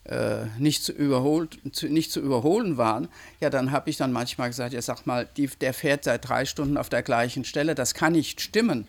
äh, 0.05 0.45
nicht, 0.57 0.83
zu 0.83 0.91
überholt, 0.91 1.59
zu, 1.71 1.87
nicht 1.87 2.11
zu 2.11 2.19
überholen 2.19 2.77
waren. 2.77 3.09
Ja, 3.39 3.49
dann 3.49 3.71
habe 3.71 3.89
ich 3.89 3.97
dann 3.97 4.11
manchmal 4.11 4.49
gesagt, 4.49 4.73
ja 4.73 4.81
sag 4.81 5.05
mal, 5.05 5.27
die, 5.37 5.47
der 5.47 5.73
fährt 5.73 6.03
seit 6.03 6.27
drei 6.27 6.45
Stunden 6.45 6.77
auf 6.77 6.89
der 6.89 7.03
gleichen 7.03 7.45
Stelle, 7.45 7.75
das 7.75 7.93
kann 7.93 8.13
nicht 8.13 8.41
stimmen. 8.41 8.87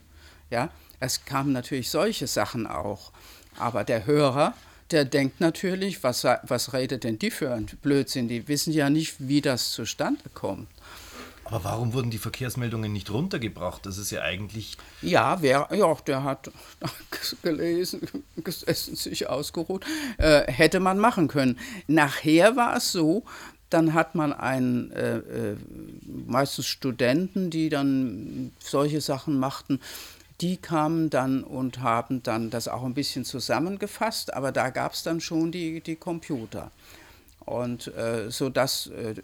Ja, 0.51 0.71
es 1.01 1.25
kamen 1.25 1.53
natürlich 1.53 1.91
solche 1.91 2.27
Sachen 2.27 2.67
auch. 2.67 3.11
Aber 3.59 3.85
der 3.85 4.07
Hörer, 4.07 4.55
der 4.91 5.05
denkt 5.05 5.41
natürlich, 5.41 6.03
was, 6.03 6.25
was 6.25 6.73
redet 6.73 7.05
denn 7.05 7.19
die 7.19 7.31
für 7.31 7.53
ein 7.53 7.67
Blödsinn? 7.83 8.29
Die 8.29 8.47
wissen 8.49 8.73
ja 8.73 8.91
nicht, 8.91 9.17
wie 9.19 9.41
das 9.41 9.73
zustande 9.73 10.29
kommt. 10.35 10.69
Aber 11.45 11.65
warum 11.65 11.93
wurden 11.95 12.11
die 12.11 12.19
Verkehrsmeldungen 12.19 12.93
nicht 12.93 13.11
runtergebracht? 13.11 13.85
Das 13.85 13.99
ist 13.99 14.13
ja 14.13 14.23
eigentlich. 14.23 14.77
Ja, 15.03 15.43
wer, 15.43 15.69
ja 15.73 15.97
der 16.07 16.23
hat 16.23 16.51
gelesen, 17.43 18.03
gesessen, 18.37 18.95
sich 18.95 19.29
ausgeruht. 19.29 19.85
Äh, 20.19 20.51
hätte 20.53 20.79
man 20.79 20.99
machen 20.99 21.27
können. 21.27 21.59
Nachher 21.89 22.55
war 22.55 22.77
es 22.77 22.93
so, 22.93 23.25
dann 23.69 23.95
hat 23.95 24.15
man 24.15 24.33
einen, 24.33 24.93
äh, 24.93 25.19
äh, 25.19 25.57
meistens 26.27 26.67
Studenten, 26.67 27.51
die 27.51 27.69
dann 27.69 28.53
solche 28.61 29.01
Sachen 29.01 29.39
machten, 29.39 29.81
die 30.41 30.57
kamen 30.57 31.11
dann 31.11 31.45
und 31.45 31.81
haben 31.81 32.23
dann 32.23 32.51
das 32.51 32.69
auch 32.69 32.85
ein 32.85 32.95
bisschen 32.95 33.25
zusammengefasst, 33.25 34.33
aber 34.35 34.53
da 34.53 34.71
gab 34.71 34.93
es 34.93 35.03
dann 35.03 35.21
schon 35.21 35.53
die, 35.53 35.81
die 35.81 35.97
Computer. 35.97 36.71
Und 37.45 37.89
äh, 37.97 38.31
so 38.31 38.49
dass 38.49 38.87
äh, 38.89 39.15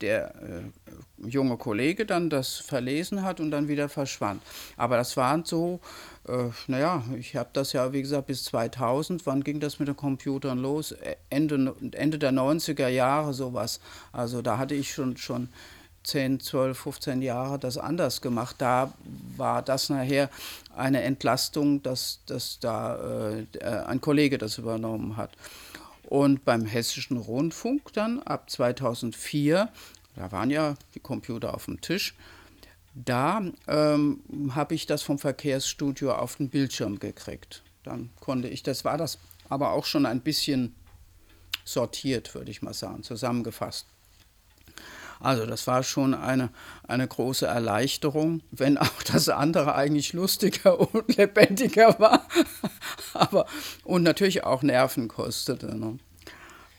der 0.00 0.34
äh, 0.34 1.28
junge 1.28 1.56
Kollege 1.56 2.04
dann 2.04 2.28
das 2.28 2.56
verlesen 2.56 3.22
hat 3.22 3.40
und 3.40 3.50
dann 3.50 3.68
wieder 3.68 3.88
verschwand. 3.88 4.42
Aber 4.76 4.96
das 4.96 5.16
waren 5.16 5.44
so, 5.44 5.80
äh, 6.28 6.50
naja, 6.66 7.02
ich 7.16 7.36
habe 7.36 7.50
das 7.52 7.72
ja, 7.72 7.92
wie 7.92 8.02
gesagt, 8.02 8.26
bis 8.26 8.44
2000, 8.44 9.24
wann 9.24 9.42
ging 9.42 9.60
das 9.60 9.78
mit 9.78 9.88
den 9.88 9.96
Computern 9.96 10.58
los? 10.58 10.94
Ende, 11.30 11.74
Ende 11.92 12.18
der 12.18 12.32
90er 12.32 12.88
Jahre 12.88 13.32
sowas. 13.32 13.80
Also 14.12 14.42
da 14.42 14.58
hatte 14.58 14.74
ich 14.74 14.92
schon, 14.92 15.16
schon 15.16 15.48
10, 16.04 16.40
12, 16.40 16.78
15 16.78 17.22
Jahre 17.22 17.58
das 17.58 17.78
anders 17.78 18.20
gemacht. 18.20 18.56
Da 18.58 18.92
war 19.36 19.62
das 19.62 19.88
nachher 19.88 20.30
eine 20.76 21.02
Entlastung, 21.02 21.82
dass, 21.82 22.20
dass 22.26 22.58
da 22.60 23.32
äh, 23.32 23.66
ein 23.86 24.00
Kollege 24.00 24.38
das 24.38 24.58
übernommen 24.58 25.16
hat. 25.16 25.32
Und 26.04 26.44
beim 26.44 26.66
Hessischen 26.66 27.16
Rundfunk 27.16 27.92
dann 27.94 28.22
ab 28.22 28.50
2004, 28.50 29.70
da 30.16 30.32
waren 30.32 30.50
ja 30.50 30.74
die 30.94 31.00
Computer 31.00 31.54
auf 31.54 31.64
dem 31.64 31.80
Tisch, 31.80 32.14
da 32.94 33.42
ähm, 33.66 34.20
habe 34.50 34.74
ich 34.74 34.86
das 34.86 35.02
vom 35.02 35.18
Verkehrsstudio 35.18 36.12
auf 36.12 36.36
den 36.36 36.48
Bildschirm 36.48 37.00
gekriegt. 37.00 37.62
Dann 37.82 38.10
konnte 38.20 38.48
ich, 38.48 38.62
das 38.62 38.84
war 38.84 38.98
das 38.98 39.18
aber 39.48 39.72
auch 39.72 39.84
schon 39.84 40.06
ein 40.06 40.20
bisschen 40.20 40.74
sortiert, 41.64 42.34
würde 42.34 42.50
ich 42.50 42.62
mal 42.62 42.74
sagen, 42.74 43.02
zusammengefasst. 43.02 43.86
Also 45.20 45.46
das 45.46 45.66
war 45.66 45.82
schon 45.82 46.14
eine, 46.14 46.50
eine 46.86 47.06
große 47.06 47.46
Erleichterung, 47.46 48.42
wenn 48.50 48.78
auch 48.78 49.02
das 49.10 49.28
andere 49.28 49.74
eigentlich 49.74 50.12
lustiger 50.12 50.78
und 50.94 51.16
lebendiger 51.16 51.98
war, 51.98 52.26
aber 53.12 53.46
und 53.84 54.02
natürlich 54.02 54.44
auch 54.44 54.62
Nerven 54.62 55.08
kostete. 55.08 55.76
Ne? 55.76 55.98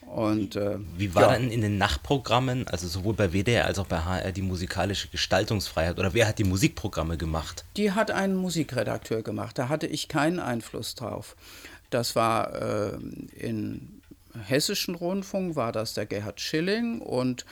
Und, 0.06 0.56
äh, 0.56 0.78
Wie 0.98 1.13
war 1.15 1.34
ja. 1.34 1.38
denn 1.38 1.50
in 1.50 1.62
den 1.62 1.78
Nachtprogrammen, 1.78 2.67
also 2.67 2.88
sowohl 2.88 3.15
bei 3.15 3.34
WDR 3.34 3.65
als 3.65 3.80
auch 3.80 3.88
bei 3.88 4.00
HR, 4.00 4.32
die 4.32 4.43
musikalische 4.43 5.10
Gestaltungsfreiheit? 5.10 6.00
Oder 6.00 6.13
wer 6.13 6.28
hat 6.28 6.38
die 6.38 6.43
Musikprogramme 6.43 7.17
gemacht? 7.17 7.65
Die 7.76 7.91
hat 7.91 8.12
ein 8.12 8.36
Musikredakteur 8.36 9.24
gemacht. 9.24 9.58
Da 9.58 9.67
hatte 9.67 9.88
ich 9.88 10.08
keinen 10.08 10.39
Einfluss 10.39 10.95
drauf. 10.95 11.36
Das 11.89 12.15
war 12.15 12.54
äh, 12.54 12.98
im 13.36 14.02
hessischen 14.43 14.95
Rundfunk, 14.95 15.56
war 15.56 15.71
das 15.71 15.93
der 15.93 16.06
Gerhard 16.06 16.39
Schilling 16.39 17.02
und 17.02 17.45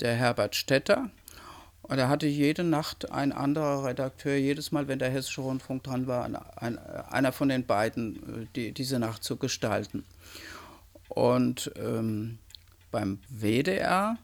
der 0.00 0.14
Herbert 0.14 0.54
Stetter. 0.54 1.10
Und 1.82 1.98
er 1.98 2.08
hatte 2.08 2.26
jede 2.26 2.62
Nacht 2.62 3.10
ein 3.10 3.32
anderer 3.32 3.84
Redakteur, 3.84 4.36
jedes 4.36 4.70
Mal, 4.70 4.86
wenn 4.86 4.98
der 4.98 5.10
Hessische 5.10 5.40
Rundfunk 5.40 5.82
dran 5.82 6.06
war, 6.06 6.24
ein, 6.24 6.36
ein, 6.36 6.78
einer 6.78 7.32
von 7.32 7.48
den 7.48 7.66
beiden, 7.66 8.16
äh, 8.16 8.46
die, 8.54 8.72
diese 8.72 8.98
Nacht 8.98 9.24
zu 9.24 9.36
gestalten. 9.36 10.04
Und 11.08 11.72
ähm, 11.76 12.38
beim 12.92 13.18
WDR 13.28 14.18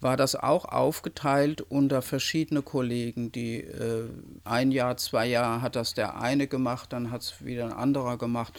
war 0.00 0.16
das 0.16 0.34
auch 0.34 0.66
aufgeteilt 0.66 1.62
unter 1.62 2.02
verschiedene 2.02 2.62
Kollegen, 2.62 3.32
die 3.32 3.60
äh, 3.60 4.08
ein 4.44 4.70
Jahr, 4.70 4.96
zwei 4.96 5.26
Jahre 5.26 5.62
hat 5.62 5.76
das 5.76 5.94
der 5.94 6.20
eine 6.20 6.46
gemacht, 6.46 6.92
dann 6.92 7.10
hat 7.10 7.22
es 7.22 7.44
wieder 7.44 7.64
ein 7.64 7.72
anderer 7.72 8.18
gemacht. 8.18 8.52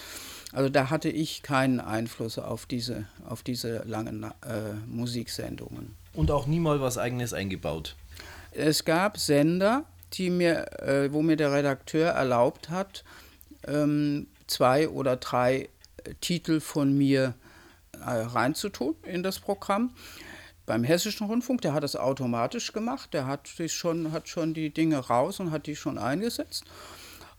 Also 0.54 0.70
da 0.70 0.90
hatte 0.90 1.10
ich 1.10 1.44
keinen 1.44 1.80
Einfluss 1.80 2.40
auf 2.40 2.66
diese, 2.66 3.06
auf 3.28 3.44
diese 3.44 3.84
langen 3.86 4.24
äh, 4.24 4.74
Musiksendungen. 4.88 5.96
Und 6.16 6.32
auch 6.32 6.48
niemals 6.48 6.82
was 6.82 6.98
eigenes 6.98 7.34
eingebaut. 7.34 7.96
Es 8.52 8.86
gab 8.86 9.18
Sender, 9.18 9.84
die 10.14 10.30
mir, 10.30 10.82
äh, 10.82 11.12
wo 11.12 11.22
mir 11.22 11.36
der 11.36 11.52
Redakteur 11.52 12.12
erlaubt 12.12 12.70
hat, 12.70 13.04
ähm, 13.68 14.28
zwei 14.48 14.88
oder 14.88 15.18
drei 15.18 15.70
Titel 16.22 16.60
von 16.60 16.98
mir 16.98 17.34
äh, 17.94 17.98
reinzutun 18.00 18.96
in 19.04 19.24
das 19.24 19.40
Programm. 19.40 19.92
Beim 20.66 20.84
Hessischen 20.84 21.28
Rundfunk, 21.28 21.62
der 21.62 21.74
hat 21.74 21.84
das 21.84 21.96
automatisch 21.96 22.72
gemacht, 22.74 23.14
der 23.14 23.28
hat, 23.28 23.48
schon, 23.68 24.12
hat 24.12 24.30
schon 24.30 24.54
die 24.54 24.72
Dinge 24.72 24.98
raus 24.98 25.40
und 25.40 25.52
hat 25.52 25.68
die 25.68 25.76
schon 25.76 25.98
eingesetzt 25.98 26.66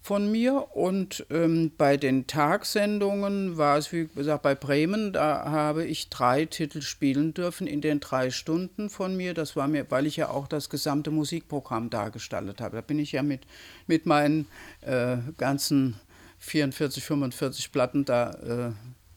von 0.06 0.30
mir. 0.30 0.68
Und 0.76 1.26
ähm, 1.30 1.72
bei 1.76 1.96
den 1.96 2.28
Tagsendungen 2.28 3.56
war 3.56 3.76
es, 3.76 3.92
wie 3.92 4.06
gesagt, 4.06 4.44
bei 4.44 4.54
Bremen, 4.54 5.12
da 5.12 5.50
habe 5.50 5.84
ich 5.84 6.10
drei 6.10 6.44
Titel 6.44 6.80
spielen 6.80 7.34
dürfen 7.34 7.66
in 7.66 7.80
den 7.80 7.98
drei 7.98 8.30
Stunden 8.30 8.88
von 8.88 9.16
mir. 9.16 9.34
Das 9.34 9.56
war 9.56 9.66
mir, 9.66 9.90
weil 9.90 10.06
ich 10.06 10.14
ja 10.16 10.30
auch 10.30 10.46
das 10.46 10.70
gesamte 10.70 11.10
Musikprogramm 11.10 11.90
dargestaltet 11.90 12.60
habe. 12.60 12.76
Da 12.76 12.82
bin 12.82 13.00
ich 13.00 13.10
ja 13.10 13.24
mit, 13.24 13.48
mit 13.88 14.06
meinen 14.06 14.46
äh, 14.82 15.16
ganzen 15.38 15.98
44, 16.38 17.02
45 17.02 17.72
Platten 17.72 18.04
da 18.04 18.30
äh, 18.30 18.72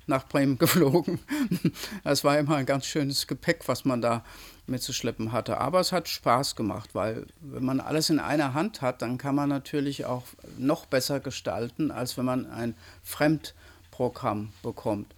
nach 0.08 0.28
Bremen 0.28 0.58
geflogen. 0.58 1.20
Das 2.04 2.24
war 2.24 2.40
immer 2.40 2.56
ein 2.56 2.66
ganz 2.66 2.88
schönes 2.88 3.28
Gepäck, 3.28 3.68
was 3.68 3.86
man 3.86 4.02
da 4.02 4.24
mitzuschleppen 4.70 5.32
hatte. 5.32 5.58
Aber 5.58 5.80
es 5.80 5.92
hat 5.92 6.08
Spaß 6.08 6.56
gemacht, 6.56 6.92
weil 6.94 7.26
wenn 7.42 7.66
man 7.66 7.80
alles 7.80 8.10
in 8.10 8.20
einer 8.20 8.54
Hand 8.54 8.82
hat, 8.82 9.02
dann 9.02 9.18
kann 9.18 9.36
man 9.36 9.50
natürlich 9.50 10.06
auch 10.06 10.24
noch 10.58 10.86
besser 10.86 11.20
gestalten, 11.20 11.92
als 11.92 12.18
wenn 12.18 12.26
man 12.26 12.50
ein 12.50 12.76
Fremdprogramm 13.04 14.54
bekommt. 14.64 15.14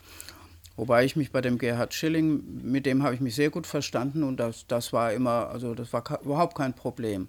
Wobei 0.76 1.06
ich 1.06 1.16
mich 1.16 1.32
bei 1.32 1.42
dem 1.42 1.58
Gerhard 1.58 1.94
Schilling, 1.94 2.44
mit 2.64 2.86
dem 2.86 3.04
habe 3.04 3.14
ich 3.14 3.22
mich 3.22 3.36
sehr 3.36 3.50
gut 3.50 3.68
verstanden 3.68 4.24
und 4.24 4.38
das, 4.38 4.66
das 4.68 4.94
war 4.94 5.14
immer, 5.14 5.50
also 5.50 5.76
das 5.76 5.94
war 5.94 6.04
überhaupt 6.24 6.56
kein 6.56 6.74
Problem. 6.74 7.28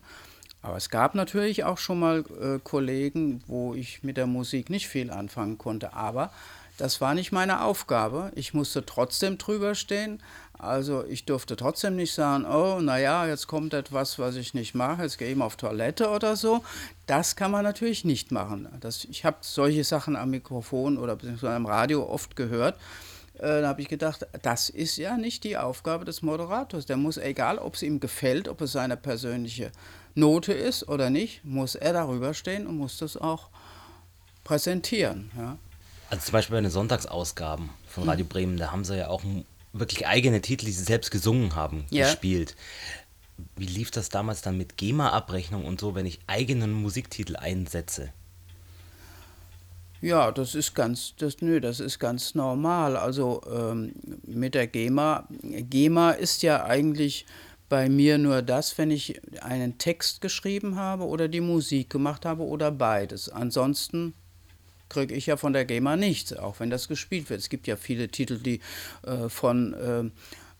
Aber 0.62 0.76
es 0.76 0.90
gab 0.90 1.16
natürlich 1.16 1.64
auch 1.64 1.78
schon 1.78 1.98
mal 1.98 2.24
äh, 2.40 2.60
Kollegen, 2.62 3.42
wo 3.48 3.74
ich 3.74 4.04
mit 4.04 4.16
der 4.16 4.28
Musik 4.28 4.70
nicht 4.70 4.86
viel 4.86 5.10
anfangen 5.10 5.58
konnte. 5.58 5.92
Aber 5.92 6.30
das 6.78 7.00
war 7.00 7.14
nicht 7.14 7.32
meine 7.32 7.62
Aufgabe. 7.62 8.32
Ich 8.36 8.54
musste 8.54 8.86
trotzdem 8.86 9.38
drüber 9.38 9.74
stehen. 9.74 10.22
Also 10.62 11.04
ich 11.04 11.24
durfte 11.24 11.56
trotzdem 11.56 11.96
nicht 11.96 12.14
sagen, 12.14 12.44
oh, 12.44 12.80
naja, 12.80 13.26
jetzt 13.26 13.48
kommt 13.48 13.74
etwas, 13.74 14.20
was 14.20 14.36
ich 14.36 14.54
nicht 14.54 14.76
mache, 14.76 15.02
jetzt 15.02 15.18
gehe 15.18 15.28
ich 15.28 15.36
mal 15.36 15.46
auf 15.46 15.56
Toilette 15.56 16.08
oder 16.10 16.36
so. 16.36 16.62
Das 17.06 17.34
kann 17.34 17.50
man 17.50 17.64
natürlich 17.64 18.04
nicht 18.04 18.30
machen. 18.30 18.68
Das, 18.78 19.04
ich 19.04 19.24
habe 19.24 19.38
solche 19.40 19.82
Sachen 19.82 20.14
am 20.14 20.30
Mikrofon 20.30 20.98
oder 20.98 21.16
beziehungsweise 21.16 21.54
am 21.54 21.66
Radio 21.66 22.08
oft 22.08 22.36
gehört. 22.36 22.76
Äh, 23.34 23.62
da 23.62 23.68
habe 23.68 23.82
ich 23.82 23.88
gedacht, 23.88 24.24
das 24.42 24.68
ist 24.68 24.98
ja 24.98 25.16
nicht 25.16 25.42
die 25.42 25.56
Aufgabe 25.56 26.04
des 26.04 26.22
Moderators. 26.22 26.86
Der 26.86 26.96
muss, 26.96 27.16
egal 27.16 27.58
ob 27.58 27.74
es 27.74 27.82
ihm 27.82 27.98
gefällt, 27.98 28.46
ob 28.46 28.60
es 28.60 28.70
seine 28.70 28.96
persönliche 28.96 29.72
Note 30.14 30.52
ist 30.52 30.88
oder 30.88 31.10
nicht, 31.10 31.44
muss 31.44 31.74
er 31.74 31.92
darüber 31.92 32.34
stehen 32.34 32.68
und 32.68 32.76
muss 32.76 32.98
das 32.98 33.16
auch 33.16 33.48
präsentieren. 34.44 35.32
Ja. 35.36 35.58
Also 36.08 36.26
zum 36.26 36.32
Beispiel 36.34 36.56
bei 36.56 36.60
den 36.60 36.70
Sonntagsausgaben 36.70 37.70
von 37.88 38.04
Radio 38.04 38.26
Bremen, 38.26 38.58
da 38.58 38.70
haben 38.70 38.84
sie 38.84 38.98
ja 38.98 39.08
auch 39.08 39.22
wirklich 39.72 40.06
eigene 40.06 40.40
Titel, 40.40 40.66
die 40.66 40.72
sie 40.72 40.84
selbst 40.84 41.10
gesungen 41.10 41.54
haben, 41.54 41.84
ja. 41.90 42.06
gespielt. 42.06 42.56
Wie 43.56 43.66
lief 43.66 43.90
das 43.90 44.08
damals 44.08 44.42
dann 44.42 44.56
mit 44.58 44.76
GEMA-Abrechnung 44.76 45.64
und 45.64 45.80
so, 45.80 45.94
wenn 45.94 46.06
ich 46.06 46.20
eigenen 46.26 46.72
Musiktitel 46.72 47.36
einsetze? 47.36 48.12
Ja, 50.00 50.32
das 50.32 50.54
ist 50.56 50.74
ganz, 50.74 51.14
das, 51.16 51.40
nö, 51.40 51.60
das 51.60 51.78
ist 51.78 51.98
ganz 51.98 52.34
normal. 52.34 52.96
Also 52.96 53.40
ähm, 53.50 53.94
mit 54.26 54.54
der 54.54 54.66
GEMA, 54.66 55.28
GEMA 55.42 56.10
ist 56.10 56.42
ja 56.42 56.64
eigentlich 56.64 57.24
bei 57.68 57.88
mir 57.88 58.18
nur 58.18 58.42
das, 58.42 58.76
wenn 58.76 58.90
ich 58.90 59.20
einen 59.40 59.78
Text 59.78 60.20
geschrieben 60.20 60.76
habe 60.76 61.06
oder 61.06 61.28
die 61.28 61.40
Musik 61.40 61.88
gemacht 61.88 62.26
habe 62.26 62.42
oder 62.42 62.70
beides. 62.70 63.28
Ansonsten 63.28 64.12
kriege 64.92 65.14
ich 65.14 65.26
ja 65.26 65.36
von 65.36 65.52
der 65.52 65.64
GEMA 65.64 65.96
nichts, 65.96 66.32
auch 66.32 66.60
wenn 66.60 66.70
das 66.70 66.86
gespielt 66.86 67.30
wird. 67.30 67.40
Es 67.40 67.48
gibt 67.48 67.66
ja 67.66 67.76
viele 67.76 68.08
Titel, 68.08 68.38
die 68.38 68.60
äh, 69.06 69.28
von 69.28 69.72
äh, 69.74 70.10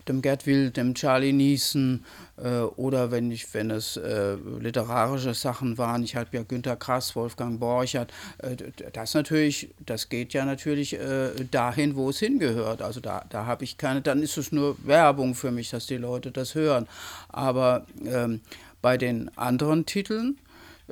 dem 0.08 0.22
Gerd 0.22 0.46
Wild, 0.46 0.76
dem 0.76 0.94
Charlie 0.94 1.32
Niesen 1.32 2.04
äh, 2.36 2.60
oder 2.60 3.10
wenn 3.10 3.30
ich, 3.30 3.52
wenn 3.54 3.70
es 3.70 3.96
äh, 3.96 4.34
literarische 4.58 5.34
Sachen 5.34 5.78
waren, 5.78 6.02
ich 6.02 6.16
habe 6.16 6.28
ja 6.32 6.42
Günter 6.42 6.76
Krass, 6.76 7.14
Wolfgang 7.14 7.60
Borchert, 7.60 8.12
äh, 8.38 8.56
das 8.92 9.14
natürlich, 9.14 9.74
das 9.84 10.08
geht 10.08 10.32
ja 10.32 10.44
natürlich 10.44 10.94
äh, 10.94 11.30
dahin, 11.50 11.94
wo 11.94 12.10
es 12.10 12.18
hingehört. 12.18 12.82
Also 12.82 13.00
da, 13.00 13.24
da 13.28 13.46
habe 13.46 13.64
ich 13.64 13.78
keine, 13.78 14.02
dann 14.02 14.22
ist 14.22 14.38
es 14.38 14.50
nur 14.50 14.76
Werbung 14.84 15.34
für 15.34 15.52
mich, 15.52 15.70
dass 15.70 15.86
die 15.86 15.98
Leute 15.98 16.32
das 16.32 16.54
hören. 16.54 16.88
Aber 17.28 17.86
ähm, 18.04 18.40
bei 18.80 18.96
den 18.96 19.36
anderen 19.36 19.86
Titeln 19.86 20.38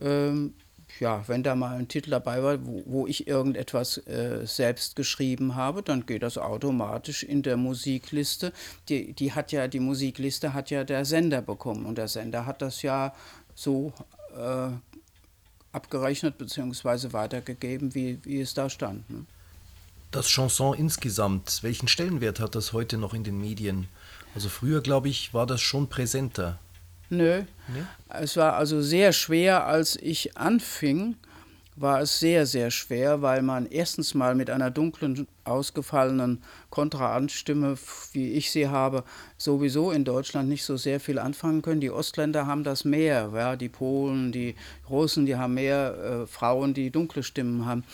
ähm, 0.00 0.55
ja, 1.01 1.25
wenn 1.27 1.43
da 1.43 1.55
mal 1.55 1.77
ein 1.77 1.89
Titel 1.89 2.11
dabei 2.11 2.43
war, 2.43 2.65
wo, 2.65 2.83
wo 2.87 3.07
ich 3.07 3.27
irgendetwas 3.27 3.99
äh, 4.07 4.47
selbst 4.47 4.97
geschrieben 4.97 5.55
habe, 5.55 5.83
dann 5.83 6.07
geht 6.07 6.23
das 6.23 6.39
automatisch 6.39 7.23
in 7.23 7.43
der 7.43 7.57
Musikliste. 7.57 8.53
Die, 8.89 9.13
die 9.15 9.33
hat 9.33 9.51
ja, 9.53 9.67
die 9.67 9.81
Musikliste 9.81 10.53
hat 10.55 10.71
ja 10.71 10.85
der 10.85 11.05
Sender 11.05 11.43
bekommen 11.43 11.87
und 11.87 11.97
der 11.97 12.09
Sender 12.09 12.47
hat 12.47 12.63
das 12.63 12.83
ja 12.83 13.15
so 13.55 13.93
äh, 14.37 14.71
abgerechnet 15.73 16.39
bzw. 16.39 17.13
weitergegeben, 17.13 17.95
wie, 17.95 18.19
wie 18.23 18.41
es 18.41 18.55
da 18.55 18.69
stand. 18.69 19.09
Ne? 19.11 19.25
Das 20.11 20.27
Chanson 20.27 20.77
insgesamt, 20.77 21.63
welchen 21.63 21.89
Stellenwert 21.89 22.41
hat 22.41 22.55
das 22.55 22.73
heute 22.73 22.99
noch 22.99 23.15
in 23.15 23.25
den 23.25 23.41
Medien? 23.41 23.89
Also 24.35 24.49
früher, 24.49 24.81
glaube 24.81 25.09
ich, 25.09 25.33
war 25.35 25.47
das 25.47 25.61
schon 25.61 25.89
präsenter. 25.89 26.59
Nö. 27.11 27.42
Nee? 27.68 27.83
Es 28.09 28.37
war 28.37 28.55
also 28.55 28.81
sehr 28.81 29.12
schwer, 29.12 29.66
als 29.66 29.96
ich 29.96 30.37
anfing, 30.37 31.16
war 31.77 32.01
es 32.03 32.18
sehr, 32.18 32.44
sehr 32.44 32.70
schwer, 32.70 33.23
weil 33.23 33.40
man 33.42 33.66
erstens 33.66 34.14
mal 34.14 34.35
mit 34.35 34.51
einer 34.51 34.70
dunklen, 34.70 35.27
ausgefallenen 35.44 36.42
Kontraanstimme, 36.68 37.79
wie 38.12 38.33
ich 38.33 38.51
sie 38.51 38.68
habe, 38.68 39.05
sowieso 39.38 39.90
in 39.90 40.05
Deutschland 40.05 40.49
nicht 40.49 40.64
so 40.64 40.77
sehr 40.77 41.01
viel 41.01 41.18
anfangen 41.18 41.62
können. 41.62 41.81
Die 41.81 41.90
Ostländer 41.90 42.46
haben 42.46 42.64
das 42.64 42.85
mehr, 42.85 43.31
ja, 43.35 43.57
die 43.57 43.70
Polen, 43.70 44.31
die 44.31 44.57
Russen, 44.90 45.25
die 45.25 45.37
haben 45.37 45.55
mehr 45.55 45.94
äh, 45.94 46.27
Frauen, 46.27 46.75
die 46.75 46.90
dunkle 46.90 47.23
Stimmen 47.23 47.64
haben. 47.64 47.85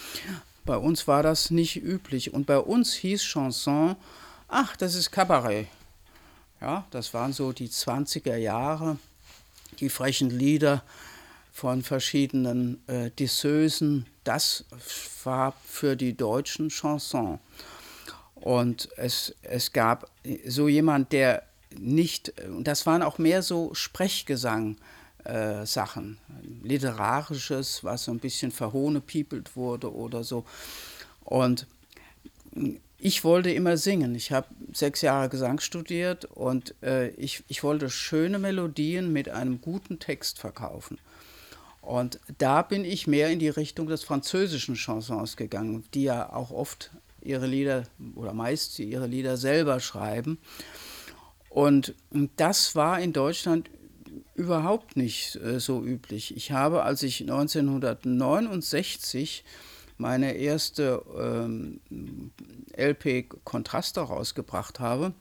Bei 0.65 0.77
uns 0.77 1.07
war 1.07 1.23
das 1.23 1.53
nicht 1.53 1.77
üblich. 1.77 2.35
Und 2.35 2.47
bei 2.47 2.59
uns 2.59 2.93
hieß 2.95 3.23
Chanson, 3.23 3.95
ach, 4.49 4.77
das 4.77 4.97
ist 4.97 5.13
Kabarett. 5.13 5.69
Ja, 6.61 6.87
das 6.91 7.13
waren 7.15 7.33
so 7.33 7.53
die 7.53 7.69
20er 7.69 8.37
Jahre, 8.37 8.99
die 9.81 9.89
frechen 9.89 10.31
Lieder 10.31 10.83
von 11.53 11.83
verschiedenen 11.83 12.87
äh, 12.87 13.11
Disseusen. 13.19 14.07
Das 14.25 14.65
war 15.25 15.55
für 15.65 15.97
die 15.97 16.17
Deutschen 16.17 16.69
Chanson. 16.69 17.39
Und 18.35 18.89
es, 18.97 19.35
es 19.43 19.73
gab 19.73 20.11
so 20.47 20.69
jemand, 20.69 21.13
der 21.13 21.43
nicht, 21.79 22.33
das 22.61 22.87
waren 22.87 23.03
auch 23.03 23.19
mehr 23.19 23.43
so 23.43 23.75
Sprechgesang. 23.75 24.77
Äh, 25.25 25.65
literarisches, 26.63 27.83
was 27.83 28.05
so 28.05 28.13
ein 28.13 28.21
bisschen 28.21 28.53
verhohnepiepelt 28.53 29.57
wurde 29.57 29.93
oder 29.93 30.23
so. 30.23 30.45
Und 31.25 31.67
ich 32.99 33.25
wollte 33.25 33.51
immer 33.51 33.77
singen. 33.77 34.15
Ich 34.15 34.33
habe 34.33 34.49
sechs 34.73 35.03
Jahre 35.03 35.29
Gesang 35.29 35.61
studiert 35.61 36.25
und 36.25 36.75
äh, 36.83 37.09
ich, 37.11 37.45
ich 37.49 37.63
wollte 37.63 37.91
schöne 37.91 38.39
Melodien 38.39 39.13
mit 39.13 39.29
einem 39.29 39.61
guten 39.61 39.99
Text 39.99 40.39
verkaufen. 40.39 40.99
Und 41.83 42.19
da 42.39 42.63
bin 42.63 42.85
ich 42.85 43.07
mehr 43.07 43.31
in 43.31 43.39
die 43.39 43.49
Richtung 43.49 43.87
des 43.87 44.03
französischen 44.03 44.75
Chansons 44.75 45.37
gegangen, 45.37 45.85
die 45.95 46.05
ja 46.05 46.33
auch 46.33 46.51
oft 46.51 46.91
ihre 47.23 47.47
Lieder 47.47 47.85
oder 48.15 48.33
meist 48.33 48.79
ihre 48.79 49.07
Lieder 49.07 49.37
selber 49.37 49.79
schreiben. 49.79 50.39
Und 51.49 51.95
das 52.37 52.75
war 52.75 53.01
in 53.01 53.13
Deutschland 53.13 53.71
überhaupt 54.35 54.97
nicht 54.97 55.37
äh, 55.37 55.61
so 55.61 55.83
üblich. 55.83 56.37
Ich 56.37 56.53
habe, 56.53 56.83
als 56.83 57.03
ich 57.03 57.21
1969 57.21 59.45
meine 59.99 60.33
erste 60.33 61.03
ähm, 61.19 61.81
LP 62.77 63.29
Kontraste 63.45 64.01
rausgebracht 64.01 64.81
habe, 64.81 65.13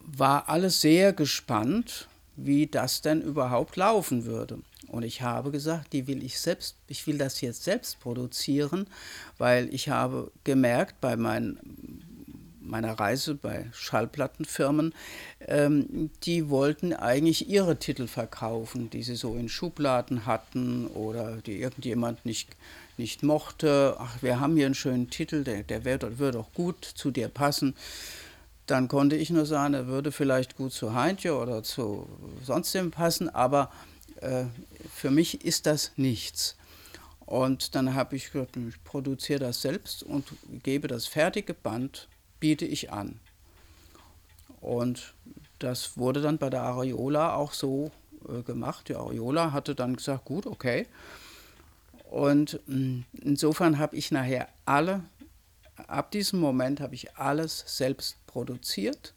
war 0.00 0.48
alles 0.48 0.80
sehr 0.80 1.12
gespannt, 1.12 2.08
wie 2.36 2.66
das 2.66 3.02
denn 3.02 3.22
überhaupt 3.22 3.76
laufen 3.76 4.24
würde. 4.24 4.58
Und 4.88 5.02
ich 5.02 5.22
habe 5.22 5.50
gesagt, 5.50 5.92
die 5.92 6.06
will 6.06 6.22
ich 6.22 6.38
selbst, 6.38 6.76
ich 6.86 7.06
will 7.06 7.18
das 7.18 7.40
jetzt 7.40 7.64
selbst 7.64 7.98
produzieren, 7.98 8.86
weil 9.38 9.72
ich 9.74 9.88
habe 9.88 10.30
gemerkt 10.44 11.00
bei 11.00 11.16
meinen 11.16 12.06
meiner 12.66 12.98
Reise 12.98 13.34
bei 13.34 13.66
Schallplattenfirmen, 13.72 14.94
ähm, 15.40 16.10
die 16.24 16.50
wollten 16.50 16.92
eigentlich 16.92 17.48
ihre 17.48 17.78
Titel 17.78 18.06
verkaufen, 18.06 18.90
die 18.90 19.02
sie 19.02 19.16
so 19.16 19.36
in 19.36 19.48
Schubladen 19.48 20.26
hatten 20.26 20.88
oder 20.88 21.36
die 21.36 21.60
irgendjemand 21.60 22.26
nicht, 22.26 22.56
nicht 22.98 23.22
mochte. 23.22 23.96
Ach, 23.98 24.22
wir 24.22 24.40
haben 24.40 24.56
hier 24.56 24.66
einen 24.66 24.74
schönen 24.74 25.10
Titel, 25.10 25.44
der, 25.44 25.62
der 25.62 25.84
wird 25.84 26.36
auch 26.36 26.52
gut 26.52 26.84
zu 26.84 27.10
dir 27.10 27.28
passen. 27.28 27.74
Dann 28.66 28.88
konnte 28.88 29.16
ich 29.16 29.30
nur 29.30 29.46
sagen, 29.46 29.74
er 29.74 29.86
würde 29.86 30.10
vielleicht 30.10 30.56
gut 30.56 30.72
zu 30.72 30.94
Heintje 30.94 31.36
oder 31.36 31.62
zu 31.62 32.08
sonstigem 32.42 32.90
passen, 32.90 33.28
aber 33.28 33.70
äh, 34.20 34.44
für 34.92 35.10
mich 35.10 35.44
ist 35.44 35.66
das 35.66 35.92
nichts. 35.96 36.56
Und 37.26 37.74
dann 37.74 37.94
habe 37.94 38.16
ich 38.16 38.32
gesagt, 38.32 38.56
ich 38.56 38.82
produziere 38.84 39.40
das 39.40 39.62
selbst 39.62 40.02
und 40.02 40.24
gebe 40.62 40.88
das 40.88 41.06
fertige 41.06 41.54
Band 41.54 42.08
biete 42.40 42.64
ich 42.64 42.92
an. 42.92 43.18
Und 44.60 45.14
das 45.58 45.96
wurde 45.96 46.20
dann 46.20 46.38
bei 46.38 46.50
der 46.50 46.62
Areola 46.62 47.34
auch 47.34 47.52
so 47.52 47.90
äh, 48.28 48.42
gemacht. 48.42 48.88
Die 48.88 48.94
Areola 48.94 49.52
hatte 49.52 49.74
dann 49.74 49.96
gesagt, 49.96 50.24
gut, 50.24 50.46
okay. 50.46 50.86
Und 52.10 52.60
mh, 52.66 52.76
mm, 52.76 53.04
insofern 53.22 53.78
habe 53.78 53.96
ich 53.96 54.10
nachher 54.10 54.48
alle, 54.64 55.02
ab 55.86 56.10
diesem 56.10 56.40
Moment 56.40 56.80
habe 56.80 56.94
ich 56.94 57.16
alles 57.16 57.64
selbst 57.66 58.16
produziert. 58.26 59.14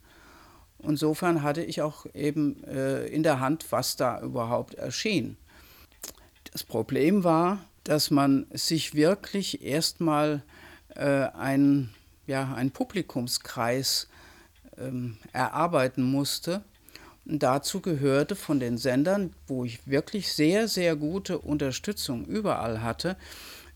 Insofern 0.81 1.43
hatte 1.43 1.63
ich 1.63 1.81
auch 1.81 2.05
eben 2.13 2.63
äh, 2.63 3.05
in 3.07 3.23
der 3.23 3.39
Hand, 3.39 3.71
was 3.71 3.95
da 3.95 4.21
überhaupt 4.21 4.75
erschien. 4.75 5.37
Das 6.51 6.63
Problem 6.63 7.23
war, 7.23 7.59
dass 7.83 8.11
man 8.11 8.47
sich 8.51 8.93
wirklich 8.93 9.61
erstmal 9.61 10.41
äh, 10.95 11.03
einen, 11.05 11.93
ja, 12.27 12.57
Publikumskreis 12.73 14.07
ähm, 14.77 15.17
erarbeiten 15.33 16.03
musste. 16.03 16.63
Dazu 17.37 17.81
gehörte 17.81 18.35
von 18.35 18.59
den 18.59 18.77
Sendern, 18.77 19.33
wo 19.47 19.63
ich 19.63 19.87
wirklich 19.87 20.33
sehr, 20.33 20.67
sehr 20.67 20.95
gute 20.95 21.37
Unterstützung 21.37 22.25
überall 22.25 22.81
hatte, 22.81 23.17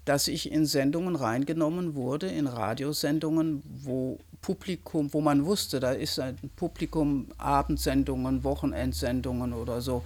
dass 0.05 0.27
ich 0.27 0.51
in 0.51 0.65
Sendungen 0.65 1.15
reingenommen 1.15 1.95
wurde, 1.95 2.27
in 2.27 2.47
Radiosendungen, 2.47 3.61
wo 3.83 4.19
Publikum, 4.41 5.13
wo 5.13 5.21
man 5.21 5.45
wusste, 5.45 5.79
da 5.79 5.91
ist 5.91 6.19
ein 6.19 6.37
Publikum, 6.55 7.27
Abendsendungen, 7.37 8.43
Wochenendsendungen 8.43 9.53
oder 9.53 9.81
so, 9.81 10.03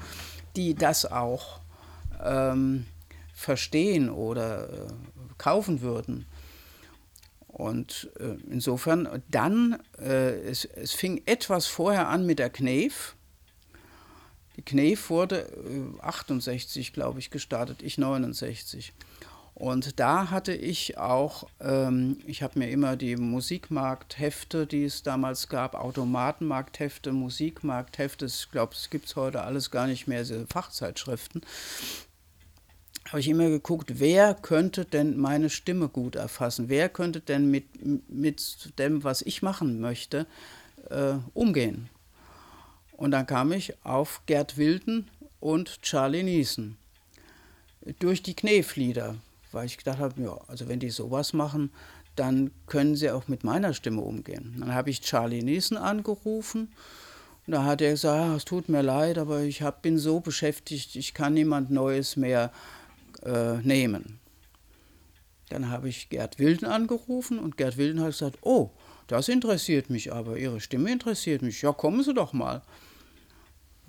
die 0.56 0.76
das 0.76 1.06
auch 1.06 1.62
ähm, 2.24 2.86
verstehen 3.34 4.10
oder 4.10 4.70
äh, 4.70 4.88
kaufen 5.38 5.82
würden. 5.82 6.26
Und 7.48 8.12
äh, 8.20 8.36
insofern, 8.52 9.24
dann, 9.32 9.80
äh, 10.00 10.40
es, 10.42 10.66
es 10.66 10.94
fing 10.94 11.24
etwas 11.26 11.66
vorher 11.66 12.08
an 12.08 12.26
mit 12.26 12.38
der 12.38 12.52
Knef. 12.52 13.16
Die 14.58 14.63
Knef 14.63 15.10
wurde 15.10 15.48
68, 16.02 16.93
glaube 16.93 17.20
ich, 17.20 17.30
gestartet, 17.32 17.82
ich 17.82 17.98
69. 17.98 18.93
Und 19.54 20.00
da 20.00 20.30
hatte 20.30 20.54
ich 20.54 21.00
auch, 21.00 21.48
ähm, 21.60 22.17
ich 22.28 22.43
habe 22.43 22.60
mir 22.60 22.70
immer 22.70 22.96
die 22.96 23.15
Musikmarkthefte, 23.15 24.67
die 24.67 24.84
es 24.84 25.02
damals 25.02 25.50
gab, 25.50 25.74
Automatenmarkthefte, 25.74 27.12
Musikmarkthefte, 27.12 28.26
ich 28.26 28.52
glaube, 28.52 28.74
es 28.76 28.91
gibt 28.91 29.08
es 29.08 29.15
heute 29.15 29.41
alles 29.41 29.72
gar 29.72 29.88
nicht 29.88 30.08
mehr, 30.08 30.20
diese 30.20 30.46
Fachzeitschriften 30.46 31.41
habe 33.10 33.20
ich 33.20 33.30
immer 33.30 33.50
geguckt, 33.50 34.00
wer 34.00 34.34
könnte 34.34 34.86
denn 34.86 35.17
meine 35.17 35.50
Stimme 35.50 35.88
gut 35.88 36.15
erfassen? 36.15 36.70
Wer 36.70 36.89
könnte 36.89 37.22
denn 37.22 37.50
mit, 37.50 37.65
mit 38.10 38.78
dem, 38.80 39.04
was 39.04 39.22
ich 39.22 39.41
machen 39.41 39.80
möchte, 39.80 40.28
äh, 40.89 41.13
umgehen? 41.34 41.89
Und 42.98 43.12
dann 43.12 43.26
kam 43.28 43.52
ich 43.52 43.74
auf 43.86 44.24
Gerd 44.26 44.58
Wilden 44.58 45.10
und 45.40 45.82
Charlie 45.84 46.24
Niesen 46.24 46.78
durch 48.00 48.22
die 48.24 48.36
Kneflieder, 48.36 49.16
weil 49.52 49.68
ich 49.68 49.78
gedacht 49.78 50.00
habe, 50.00 50.22
ja, 50.22 50.38
also 50.48 50.68
wenn 50.68 50.80
die 50.80 50.90
sowas 50.90 51.32
machen, 51.32 51.72
dann 52.16 52.52
können 52.66 52.96
sie 52.96 53.12
auch 53.12 53.28
mit 53.28 53.44
meiner 53.44 53.74
Stimme 53.74 54.02
umgehen. 54.02 54.56
Dann 54.60 54.74
habe 54.74 54.90
ich 54.90 55.02
Charlie 55.02 55.44
Niesen 55.44 55.78
angerufen 55.78 56.74
und 57.46 57.54
da 57.54 57.64
hat 57.64 57.82
er 57.82 57.92
gesagt, 57.92 58.18
ja, 58.18 58.36
es 58.36 58.46
tut 58.46 58.68
mir 58.68 58.82
leid, 58.82 59.20
aber 59.20 59.42
ich 59.42 59.62
hab, 59.62 59.84
bin 59.84 60.00
so 60.00 60.20
beschäftigt, 60.20 60.96
ich 60.96 61.14
kann 61.14 61.36
niemand 61.36 61.70
Neues 61.70 62.18
mehr 62.18 62.52
äh, 63.24 63.58
nehmen. 63.58 64.20
Dann 65.50 65.70
habe 65.70 65.88
ich 65.88 66.10
Gerd 66.10 66.40
Wilden 66.40 66.66
angerufen 66.66 67.40
und 67.40 67.56
Gerd 67.56 67.78
Wilden 67.78 68.02
hat 68.02 68.08
gesagt, 68.08 68.40
oh, 68.42 68.72
das 69.06 69.30
interessiert 69.30 69.90
mich 69.90 70.12
aber, 70.12 70.38
Ihre 70.38 70.60
Stimme 70.60 70.92
interessiert 70.92 71.42
mich. 71.42 71.62
Ja, 71.62 71.72
kommen 71.72 72.04
Sie 72.04 72.14
doch 72.14 72.34
mal. 72.34 72.64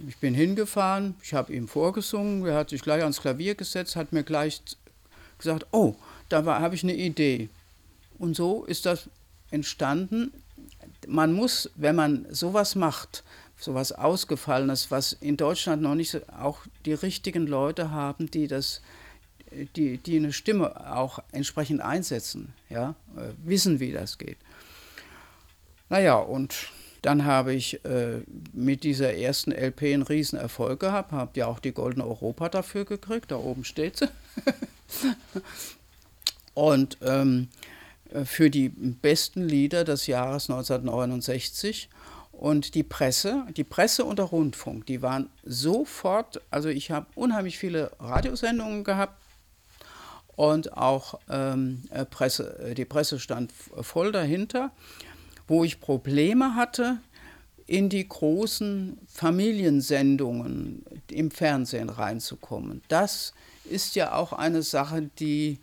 Ich 0.06 0.18
bin 0.18 0.34
hingefahren, 0.34 1.14
ich 1.22 1.34
habe 1.34 1.52
ihm 1.52 1.66
vorgesungen, 1.66 2.46
er 2.46 2.54
hat 2.54 2.70
sich 2.70 2.82
gleich 2.82 3.02
ans 3.02 3.20
Klavier 3.20 3.54
gesetzt, 3.54 3.96
hat 3.96 4.12
mir 4.12 4.22
gleich 4.22 4.62
gesagt, 5.38 5.66
oh, 5.72 5.96
da 6.28 6.44
habe 6.44 6.74
ich 6.74 6.84
eine 6.84 6.94
Idee. 6.94 7.48
Und 8.18 8.36
so 8.36 8.64
ist 8.64 8.86
das 8.86 9.08
entstanden. 9.50 10.32
Man 11.06 11.32
muss, 11.32 11.70
wenn 11.74 11.96
man 11.96 12.26
sowas 12.30 12.76
macht, 12.76 13.24
sowas 13.56 13.92
Ausgefallenes, 13.92 14.90
was 14.90 15.14
in 15.14 15.36
Deutschland 15.36 15.82
noch 15.82 15.94
nicht 15.94 16.10
so, 16.10 16.20
auch 16.38 16.60
die 16.84 16.92
richtigen 16.92 17.46
Leute 17.46 17.90
haben, 17.90 18.30
die 18.30 18.46
das 18.46 18.82
die, 19.76 19.98
die 19.98 20.16
eine 20.16 20.32
Stimme 20.32 20.94
auch 20.94 21.20
entsprechend 21.32 21.80
einsetzen, 21.80 22.52
ja, 22.68 22.94
äh, 23.16 23.32
wissen, 23.44 23.80
wie 23.80 23.92
das 23.92 24.18
geht. 24.18 24.38
Naja, 25.88 26.16
und 26.16 26.70
dann 27.02 27.24
habe 27.24 27.54
ich 27.54 27.84
äh, 27.84 28.22
mit 28.52 28.84
dieser 28.84 29.14
ersten 29.14 29.52
LP 29.52 29.82
einen 29.82 30.02
riesen 30.02 30.38
Erfolg 30.38 30.80
gehabt, 30.80 31.12
habe 31.12 31.38
ja 31.38 31.46
auch 31.46 31.58
die 31.58 31.72
Goldene 31.72 32.06
Europa 32.06 32.48
dafür 32.48 32.84
gekriegt, 32.84 33.30
da 33.30 33.36
oben 33.36 33.64
steht 33.64 33.98
sie. 33.98 34.08
und 36.54 36.98
ähm, 37.02 37.48
für 38.24 38.50
die 38.50 38.70
besten 38.70 39.42
Lieder 39.42 39.84
des 39.84 40.06
Jahres 40.06 40.48
1969 40.48 41.88
und 42.32 42.74
die 42.74 42.82
Presse, 42.82 43.44
die 43.56 43.64
Presse 43.64 44.04
und 44.04 44.18
der 44.18 44.26
Rundfunk, 44.26 44.86
die 44.86 45.02
waren 45.02 45.28
sofort, 45.44 46.40
also 46.50 46.68
ich 46.68 46.90
habe 46.90 47.06
unheimlich 47.14 47.58
viele 47.58 47.92
Radiosendungen 48.00 48.84
gehabt, 48.84 49.14
und 50.38 50.76
auch 50.76 51.18
ähm, 51.28 51.82
äh, 51.90 52.04
Presse, 52.04 52.60
äh, 52.60 52.74
die 52.74 52.84
Presse 52.84 53.18
stand 53.18 53.50
voll 53.50 54.12
dahinter, 54.12 54.70
wo 55.48 55.64
ich 55.64 55.80
Probleme 55.80 56.54
hatte, 56.54 56.98
in 57.66 57.88
die 57.88 58.08
großen 58.08 58.98
Familiensendungen 59.08 60.84
im 61.10 61.30
Fernsehen 61.30 61.90
reinzukommen. 61.90 62.82
Das 62.88 63.34
ist 63.64 63.96
ja 63.96 64.14
auch 64.14 64.32
eine 64.32 64.62
Sache, 64.62 65.10
die, 65.18 65.58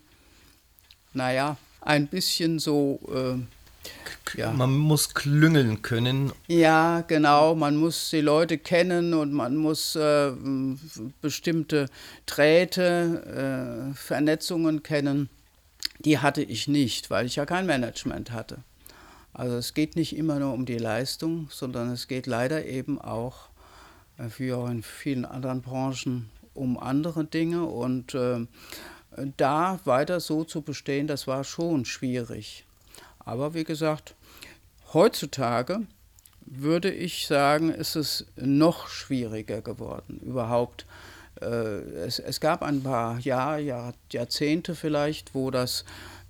naja, 1.13 1.57
ein 1.81 2.07
bisschen 2.07 2.59
so 2.59 2.99
äh, 3.11 3.39
ja. 4.35 4.51
Man 4.51 4.75
muss 4.77 5.13
klüngeln 5.13 5.81
können. 5.81 6.31
Ja, 6.47 7.01
genau. 7.01 7.55
Man 7.55 7.77
muss 7.77 8.09
die 8.09 8.21
Leute 8.21 8.57
kennen 8.57 9.13
und 9.13 9.31
man 9.31 9.55
muss 9.55 9.95
äh, 9.95 10.31
bestimmte 11.21 11.87
Drähte, 12.25 13.91
äh, 13.91 13.95
Vernetzungen 13.95 14.83
kennen. 14.83 15.29
Die 15.99 16.19
hatte 16.19 16.41
ich 16.41 16.67
nicht, 16.67 17.09
weil 17.09 17.25
ich 17.25 17.37
ja 17.37 17.45
kein 17.45 17.65
Management 17.65 18.31
hatte. 18.31 18.57
Also 19.35 19.57
es 19.57 19.73
geht 19.73 19.97
nicht 19.97 20.15
immer 20.15 20.39
nur 20.39 20.53
um 20.53 20.65
die 20.65 20.77
Leistung, 20.77 21.49
sondern 21.51 21.91
es 21.91 22.07
geht 22.07 22.25
leider 22.25 22.65
eben 22.65 23.01
auch, 23.01 23.49
äh, 24.17 24.29
wie 24.37 24.53
auch 24.53 24.69
in 24.69 24.81
vielen 24.81 25.25
anderen 25.25 25.61
Branchen, 25.61 26.29
um 26.53 26.79
andere 26.79 27.25
Dinge. 27.25 27.65
Und 27.65 28.15
äh, 28.15 28.47
da 29.35 29.79
weiter 29.83 30.21
so 30.21 30.45
zu 30.45 30.61
bestehen, 30.61 31.07
das 31.07 31.27
war 31.27 31.43
schon 31.43 31.83
schwierig. 31.83 32.63
Aber 33.19 33.53
wie 33.53 33.65
gesagt, 33.65 34.15
heutzutage 34.93 35.81
würde 36.45 36.89
ich 36.89 37.27
sagen, 37.27 37.71
ist 37.71 37.97
es 37.97 38.25
noch 38.37 38.87
schwieriger 38.87 39.61
geworden, 39.61 40.21
überhaupt. 40.23 40.85
Äh, 41.41 41.45
es, 41.45 42.19
es, 42.19 42.39
gab 42.39 42.63
ein 42.63 42.83
paar 42.83 43.19
Jahr, 43.19 43.59
Jahr, 43.59 43.93
Jahrzehnte 44.13 44.75
vielleicht, 44.75 45.35
wo 45.35 45.51
das 45.51 45.83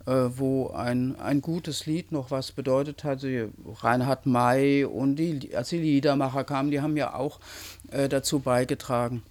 wo 0.06 0.70
ein, 0.70 1.20
ein 1.20 1.42
gutes 1.42 1.86
Lied 1.86 2.12
noch 2.12 2.32
was 2.32 2.52
bedeutet 2.52 3.04
hat. 3.04 3.26
Reinhard 3.82 4.26
May 4.26 4.86
und 4.86 5.16
die, 5.16 5.56
als 5.56 5.70
die 5.70 5.80
Liedermacher 5.80 6.44
kamen, 6.44 6.72
die 6.72 6.82
haben 6.82 6.96
ja 6.96 7.14
auch 7.14 7.40
äh, 7.92 8.08
dazu 8.08 8.40
beigetragen. 8.40 9.24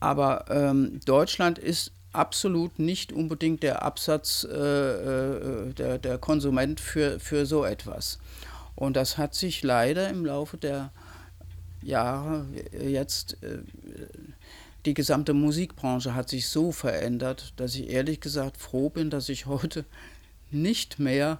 Aber 0.00 0.46
ähm, 0.50 1.00
Deutschland 1.06 1.58
ist 1.58 1.92
absolut 2.12 2.78
nicht 2.78 3.12
unbedingt 3.12 3.62
der 3.62 3.82
Absatz, 3.82 4.44
äh, 4.44 4.56
äh, 4.56 5.72
der, 5.72 5.98
der 5.98 6.18
Konsument 6.18 6.80
für, 6.80 7.20
für 7.20 7.46
so 7.46 7.64
etwas. 7.64 8.18
Und 8.74 8.96
das 8.96 9.16
hat 9.16 9.34
sich 9.34 9.62
leider 9.62 10.08
im 10.08 10.24
Laufe 10.26 10.56
der 10.56 10.90
Jahre 11.82 12.46
jetzt, 12.72 13.42
äh, 13.42 13.58
die 14.84 14.94
gesamte 14.94 15.32
Musikbranche 15.34 16.14
hat 16.14 16.28
sich 16.28 16.48
so 16.48 16.72
verändert, 16.72 17.52
dass 17.56 17.74
ich 17.74 17.88
ehrlich 17.88 18.20
gesagt 18.20 18.56
froh 18.56 18.90
bin, 18.90 19.10
dass 19.10 19.28
ich 19.28 19.46
heute 19.46 19.84
nicht 20.50 20.98
mehr 20.98 21.38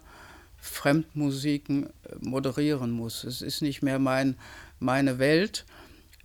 Fremdmusiken 0.58 1.86
äh, 1.86 1.90
moderieren 2.20 2.92
muss. 2.92 3.24
Es 3.24 3.42
ist 3.42 3.62
nicht 3.62 3.82
mehr 3.82 3.98
mein, 3.98 4.36
meine 4.78 5.18
Welt 5.18 5.64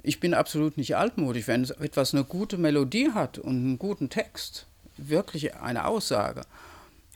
ich 0.08 0.20
bin 0.22 0.34
absolut 0.34 0.78
nicht 0.78 0.96
altmodisch. 0.96 1.48
Wenn 1.48 1.66
etwas 1.66 2.14
eine 2.14 2.24
gute 2.24 2.58
Melodie 2.58 3.12
hat 3.14 3.38
und 3.40 3.56
einen 3.58 3.80
guten 3.80 4.10
Text, 4.10 4.66
wirklich 4.96 5.56
eine 5.56 5.86
Aussage, 5.86 6.42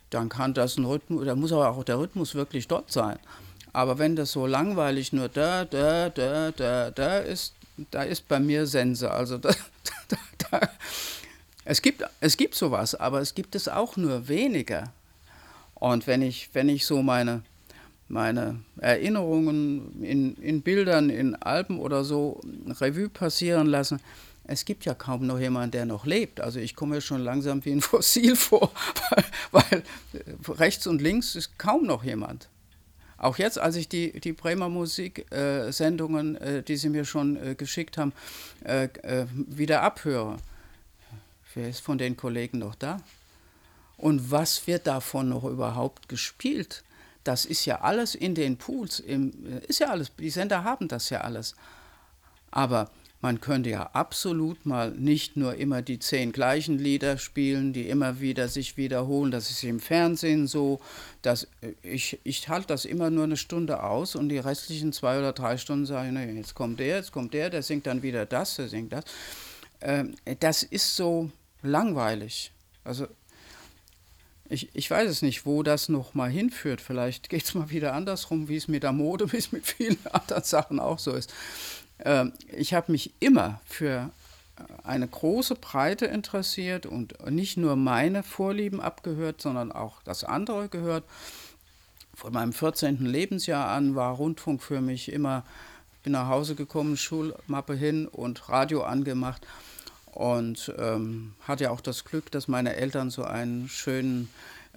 dann 0.09 0.27
kann 0.27 0.53
das 0.53 0.77
ein 0.77 0.85
Rhythmus, 0.85 1.25
da 1.25 1.35
muss 1.35 1.53
aber 1.53 1.69
auch 1.69 1.83
der 1.85 1.99
Rhythmus 1.99 2.35
wirklich 2.35 2.67
dort 2.67 2.91
sein. 2.91 3.17
Aber 3.71 3.97
wenn 3.97 4.17
das 4.17 4.33
so 4.33 4.45
langweilig 4.45 5.13
nur 5.13 5.29
da, 5.29 5.63
da, 5.63 6.09
da, 6.09 6.51
da, 6.51 6.91
da 6.91 7.19
ist, 7.19 7.53
da 7.91 8.03
ist 8.03 8.27
bei 8.27 8.39
mir 8.39 8.67
Sense. 8.67 9.09
Also 9.09 9.37
da, 9.39 9.51
da, 10.07 10.17
da. 10.37 10.69
Es, 11.65 11.81
gibt, 11.81 12.03
es 12.19 12.37
gibt 12.37 12.55
sowas, 12.55 12.95
aber 12.95 13.21
es 13.21 13.33
gibt 13.33 13.55
es 13.55 13.67
auch 13.67 13.97
nur 13.97 14.27
weniger. 14.27 14.91
Und 15.75 16.05
wenn 16.05 16.21
ich, 16.21 16.49
wenn 16.53 16.69
ich 16.69 16.85
so 16.85 17.01
meine 17.01 17.43
meine 18.11 18.59
Erinnerungen 18.77 20.03
in, 20.03 20.35
in 20.35 20.61
Bildern, 20.61 21.09
in 21.09 21.35
Alben 21.35 21.79
oder 21.79 22.03
so 22.03 22.41
Revue 22.79 23.09
passieren 23.09 23.67
lasse, 23.67 23.99
es 24.43 24.65
gibt 24.65 24.85
ja 24.85 24.93
kaum 24.93 25.25
noch 25.25 25.39
jemanden, 25.39 25.71
der 25.71 25.85
noch 25.85 26.05
lebt. 26.05 26.41
Also 26.41 26.59
ich 26.59 26.75
komme 26.75 26.95
mir 26.95 27.01
schon 27.01 27.21
langsam 27.23 27.63
wie 27.63 27.71
ein 27.71 27.81
Fossil 27.81 28.35
vor, 28.35 28.71
weil, 29.51 29.63
weil 30.41 30.55
rechts 30.57 30.87
und 30.87 31.01
links 31.01 31.35
ist 31.35 31.57
kaum 31.57 31.85
noch 31.85 32.03
jemand. 32.03 32.49
Auch 33.21 33.37
jetzt, 33.37 33.59
als 33.59 33.75
ich 33.75 33.87
die, 33.87 34.19
die 34.19 34.33
Bremer 34.33 34.67
Musiksendungen, 34.67 36.37
äh, 36.37 36.57
äh, 36.57 36.63
die 36.63 36.75
Sie 36.75 36.89
mir 36.89 37.05
schon 37.05 37.37
äh, 37.37 37.53
geschickt 37.53 37.99
haben, 37.99 38.13
äh, 38.65 38.85
äh, 39.03 39.27
wieder 39.31 39.83
abhöre, 39.83 40.37
wer 41.53 41.69
ist 41.69 41.81
von 41.81 41.99
den 41.99 42.17
Kollegen 42.17 42.57
noch 42.57 42.73
da? 42.73 42.99
Und 43.97 44.31
was 44.31 44.65
wird 44.65 44.87
davon 44.87 45.29
noch 45.29 45.43
überhaupt 45.43 46.09
gespielt? 46.09 46.83
Das 47.23 47.45
ist 47.45 47.65
ja 47.65 47.81
alles 47.81 48.15
in 48.15 48.33
den 48.33 48.57
Pools, 48.57 48.99
im, 48.99 49.31
äh, 49.45 49.65
ist 49.67 49.81
ja 49.81 49.91
alles, 49.91 50.11
die 50.15 50.31
Sender 50.31 50.63
haben 50.63 50.87
das 50.87 51.11
ja 51.11 51.21
alles. 51.21 51.53
Aber 52.49 52.89
man 53.21 53.39
könnte 53.39 53.69
ja 53.69 53.83
absolut 53.93 54.65
mal 54.65 54.91
nicht 54.91 55.37
nur 55.37 55.55
immer 55.55 55.81
die 55.81 55.99
zehn 55.99 56.31
gleichen 56.31 56.79
Lieder 56.79 57.17
spielen, 57.17 57.71
die 57.71 57.87
immer 57.87 58.19
wieder 58.19 58.47
sich 58.47 58.77
wiederholen. 58.77 59.31
Das 59.31 59.51
ist 59.51 59.63
im 59.63 59.79
Fernsehen 59.79 60.47
so. 60.47 60.81
Dass 61.21 61.47
ich, 61.83 62.19
ich 62.23 62.49
halte 62.49 62.67
das 62.67 62.85
immer 62.85 63.11
nur 63.11 63.25
eine 63.25 63.37
Stunde 63.37 63.83
aus 63.83 64.15
und 64.15 64.29
die 64.29 64.39
restlichen 64.39 64.91
zwei 64.91 65.19
oder 65.19 65.33
drei 65.33 65.57
Stunden 65.57 65.85
sage 65.85 66.07
ich, 66.07 66.13
nee, 66.13 66.31
jetzt 66.31 66.55
kommt 66.55 66.79
der, 66.79 66.97
jetzt 66.97 67.11
kommt 67.11 67.35
der, 67.35 67.51
der 67.51 67.61
singt 67.61 67.85
dann 67.85 68.01
wieder 68.01 68.25
das, 68.25 68.55
der 68.55 68.67
singt 68.67 68.91
das. 68.91 69.05
Ähm, 69.81 70.15
das 70.39 70.63
ist 70.63 70.95
so 70.95 71.29
langweilig. 71.61 72.51
Also 72.83 73.07
ich, 74.49 74.69
ich 74.73 74.91
weiß 74.91 75.09
es 75.09 75.21
nicht, 75.21 75.45
wo 75.45 75.63
das 75.63 75.87
noch 75.87 76.13
mal 76.13 76.29
hinführt. 76.29 76.81
Vielleicht 76.81 77.29
geht 77.29 77.45
es 77.45 77.53
mal 77.53 77.69
wieder 77.69 77.93
andersrum, 77.93 78.49
wie 78.49 78.57
es 78.57 78.67
mit 78.67 78.83
der 78.83 78.91
Mode, 78.91 79.31
wie 79.31 79.37
es 79.37 79.51
mit 79.51 79.65
vielen 79.65 79.97
anderen 80.11 80.43
Sachen 80.43 80.79
auch 80.79 80.99
so 80.99 81.13
ist. 81.13 81.33
Ähm, 82.03 82.33
ich 82.51 82.73
habe 82.73 82.91
mich 82.91 83.11
immer 83.19 83.61
für 83.65 84.11
eine 84.83 85.07
große 85.07 85.55
Breite 85.55 86.05
interessiert 86.05 86.85
und 86.85 87.29
nicht 87.29 87.57
nur 87.57 87.75
meine 87.75 88.23
Vorlieben 88.23 88.79
abgehört, 88.79 89.41
sondern 89.41 89.71
auch 89.71 90.03
das 90.03 90.23
andere 90.23 90.69
gehört. 90.69 91.03
Von 92.13 92.33
meinem 92.33 92.53
14. 92.53 93.05
Lebensjahr 93.05 93.69
an 93.69 93.95
war 93.95 94.13
Rundfunk 94.13 94.61
für 94.61 94.81
mich 94.81 95.11
immer, 95.11 95.43
bin 96.03 96.13
nach 96.13 96.27
Hause 96.27 96.55
gekommen, 96.55 96.97
Schulmappe 96.97 97.73
hin 97.73 98.07
und 98.07 98.49
Radio 98.49 98.83
angemacht 98.83 99.45
und 100.11 100.73
ähm, 100.77 101.33
hatte 101.47 101.71
auch 101.71 101.81
das 101.81 102.03
Glück, 102.03 102.29
dass 102.31 102.47
meine 102.47 102.75
Eltern 102.75 103.09
so 103.09 103.23
einen 103.23 103.69
schönen 103.69 104.29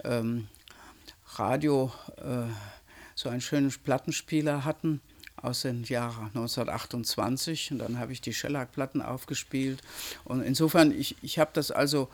ähm, 0.04 0.48
Radio, 1.34 1.92
äh, 2.18 2.50
so 3.14 3.28
einen 3.28 3.40
schönen 3.40 3.70
Plattenspieler 3.70 4.64
hatten 4.64 5.00
aus 5.37 5.62
dem 5.62 5.85
Jahr 5.85 6.30
1928 6.35 7.72
und 7.72 7.78
dann 7.78 7.99
habe 7.99 8.12
ich 8.12 8.20
die 8.20 8.32
Shellac-Platten 8.32 9.03
aufgespielt. 9.03 9.80
Und 10.24 10.43
insofern, 10.43 10.91
ich, 10.93 11.16
ich 11.22 11.39
habe 11.39 11.51
das 11.53 11.70
also, 11.70 12.09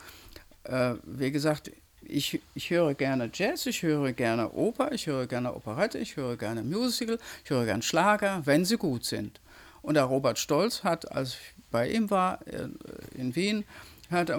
äh, 0.65 0.95
wie 1.05 1.31
gesagt, 1.31 1.71
ich, 2.03 2.41
ich 2.55 2.71
höre 2.71 2.95
gerne 2.95 3.31
Jazz, 3.33 3.67
ich 3.67 3.83
höre 3.83 4.13
gerne 4.13 4.53
Oper, 4.53 4.93
ich 4.93 5.07
höre 5.07 5.27
gerne 5.27 5.55
Operette, 5.55 5.99
ich 5.99 6.17
höre 6.17 6.37
gerne 6.37 6.63
Musical, 6.63 7.19
ich 7.45 7.51
höre 7.51 7.67
gerne 7.67 7.83
Schlager, 7.83 8.43
wenn 8.45 8.65
sie 8.65 8.77
gut 8.77 9.05
sind. 9.05 9.41
Und 9.83 9.95
der 9.95 10.05
Robert 10.05 10.39
Stolz 10.39 10.83
hat, 10.83 11.11
als 11.13 11.35
ich 11.35 11.55
bei 11.71 11.89
ihm 11.89 12.11
war 12.11 12.47
äh, 12.47 12.69
in 13.17 13.37
Wien, 13.37 13.65
hat 14.11 14.33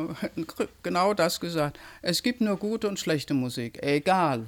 genau 0.84 1.14
das 1.14 1.40
gesagt. 1.40 1.80
Es 2.02 2.24
gibt 2.24 2.42
nur 2.42 2.58
gute 2.58 2.90
und 2.90 3.00
schlechte 3.00 3.34
Musik, 3.34 3.82
egal 3.82 4.46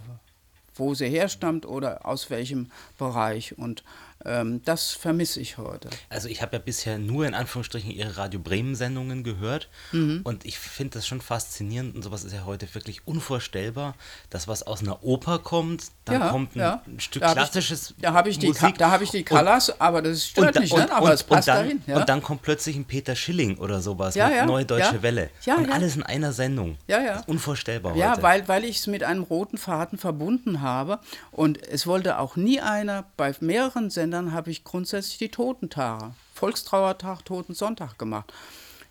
wo 0.75 0.93
sie 0.93 1.07
herstammt 1.07 1.65
oder 1.65 2.05
aus 2.05 2.29
welchem 2.29 2.71
Bereich. 2.97 3.57
Und 3.57 3.83
ähm, 4.25 4.61
das 4.63 4.91
vermisse 4.91 5.39
ich 5.39 5.57
heute. 5.57 5.89
Also 6.09 6.29
ich 6.29 6.41
habe 6.41 6.55
ja 6.55 6.59
bisher 6.59 6.97
nur 6.97 7.25
in 7.25 7.33
Anführungsstrichen 7.33 7.91
Ihre 7.91 8.17
Radio 8.17 8.39
Bremen-Sendungen 8.39 9.23
gehört 9.23 9.69
mhm. 9.91 10.21
und 10.23 10.45
ich 10.45 10.57
finde 10.59 10.95
das 10.95 11.07
schon 11.07 11.21
faszinierend 11.21 11.95
und 11.95 12.03
sowas 12.03 12.23
ist 12.23 12.33
ja 12.33 12.45
heute 12.45 12.73
wirklich 12.73 13.05
unvorstellbar, 13.05 13.95
dass 14.29 14.47
was 14.47 14.63
aus 14.63 14.81
einer 14.81 15.03
Oper 15.03 15.39
kommt, 15.39 15.85
dann 16.05 16.21
ja, 16.21 16.29
kommt 16.29 16.55
ein, 16.55 16.59
ja. 16.59 16.81
Stück 16.97 17.21
da 17.21 17.33
klassisches 17.33 17.91
ich, 17.91 18.01
Da 18.01 18.13
habe 18.13 18.29
ich, 18.29 18.39
die, 18.39 18.47
Musik 18.47 18.77
da 18.77 18.91
hab 18.91 19.01
ich 19.01 19.11
die 19.11 19.23
Colors, 19.23 19.79
aber 19.81 20.01
das 20.01 20.27
stört 20.27 20.55
und, 20.55 20.61
nicht, 20.61 20.75
ne? 20.75 20.91
aber 20.91 21.07
und, 21.07 21.11
es 21.11 21.23
passt 21.23 21.47
dann, 21.47 21.57
dahin. 21.65 21.83
Ja? 21.87 21.97
Und 21.97 22.07
dann 22.07 22.21
kommt 22.21 22.41
plötzlich 22.41 22.75
ein 22.75 22.85
Peter 22.85 23.15
Schilling 23.15 23.57
oder 23.57 23.81
sowas 23.81 24.15
ja, 24.15 24.29
mit 24.29 24.45
Neue 24.45 24.65
Deutsche 24.65 25.01
Welle 25.01 25.29
und 25.45 25.69
alles 25.71 25.95
in 25.95 26.03
einer 26.03 26.31
Sendung. 26.31 26.77
Ja, 26.87 27.01
ja. 27.01 27.23
unvorstellbar 27.27 27.95
Ja, 27.95 28.11
heute. 28.11 28.23
weil, 28.23 28.47
weil 28.47 28.63
ich 28.63 28.77
es 28.77 28.87
mit 28.87 29.03
einem 29.03 29.23
roten 29.23 29.57
Faden 29.57 29.97
verbunden 29.97 30.61
habe 30.61 30.99
und 31.31 31.61
es 31.67 31.87
wollte 31.87 32.19
auch 32.19 32.35
nie 32.35 32.61
einer 32.61 33.05
bei 33.17 33.33
mehreren 33.39 33.89
Sendungen 33.89 34.12
Ländern 34.13 34.33
habe 34.33 34.51
ich 34.51 34.63
grundsätzlich 34.63 35.17
die 35.17 35.29
Totentage, 35.29 36.13
Volkstrauertag, 36.35 37.25
Totensonntag 37.25 37.97
gemacht. 37.97 38.31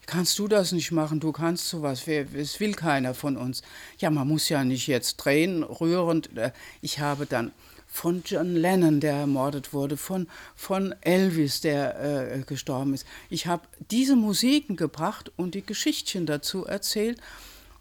Kannst 0.07 0.37
du 0.41 0.49
das 0.49 0.73
nicht 0.73 0.91
machen? 0.91 1.21
Du 1.21 1.31
kannst 1.31 1.69
sowas. 1.69 2.09
Es 2.09 2.59
will 2.59 2.75
keiner 2.75 3.15
von 3.15 3.37
uns. 3.37 3.63
Ja, 3.99 4.11
man 4.11 4.27
muss 4.27 4.49
ja 4.49 4.65
nicht 4.65 4.89
jetzt 4.89 5.19
drehen, 5.19 5.63
rührend. 5.63 6.37
Äh, 6.37 6.51
ich 6.81 6.99
habe 6.99 7.27
dann 7.27 7.53
von 7.87 8.25
John 8.27 8.57
Lennon, 8.57 8.99
der 8.99 9.15
ermordet 9.15 9.73
wurde, 9.73 9.97
von, 9.97 10.27
von 10.57 10.93
Elvis, 11.03 11.61
der 11.61 12.01
äh, 12.01 12.41
gestorben 12.41 12.93
ist. 12.93 13.07
Ich 13.31 13.47
habe 13.47 13.63
diese 13.93 14.17
Musiken 14.17 14.75
gebracht 14.75 15.31
und 15.37 15.55
die 15.55 15.65
Geschichtchen 15.65 16.27
dazu 16.27 16.65
erzählt. 16.65 17.21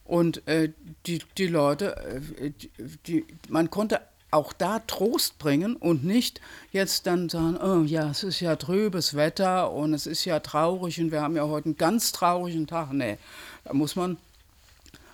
Und 0.06 0.48
äh, 0.48 0.74
die, 1.08 1.24
die 1.40 1.48
Leute, 1.48 1.96
äh, 2.38 2.52
die, 2.52 2.70
die, 3.08 3.26
man 3.50 3.72
konnte 3.72 4.00
auch 4.32 4.54
da 4.54 4.80
Trost 4.80 5.38
bringen 5.38 5.76
und 5.76 6.04
nicht 6.04 6.40
jetzt 6.72 7.06
dann 7.06 7.30
sagen, 7.30 7.58
oh 7.58 7.84
ja, 7.84 8.10
es 8.10 8.24
ist 8.24 8.40
ja 8.40 8.56
trübes 8.56 9.16
Wetter 9.16 9.72
und 9.72 9.94
es 9.94 10.08
ist 10.08 10.26
ja 10.26 10.40
traurig 10.40 11.00
und 11.00 11.12
wir 11.12 11.22
haben 11.22 11.36
ja 11.36 11.48
heute 11.48 11.66
einen 11.66 11.78
ganz 11.78 12.14
traurigen 12.14 12.66
Tag. 12.66 12.94
Nee, 12.94 13.18
da 13.66 13.74
muss 13.74 13.96
man 13.96 14.18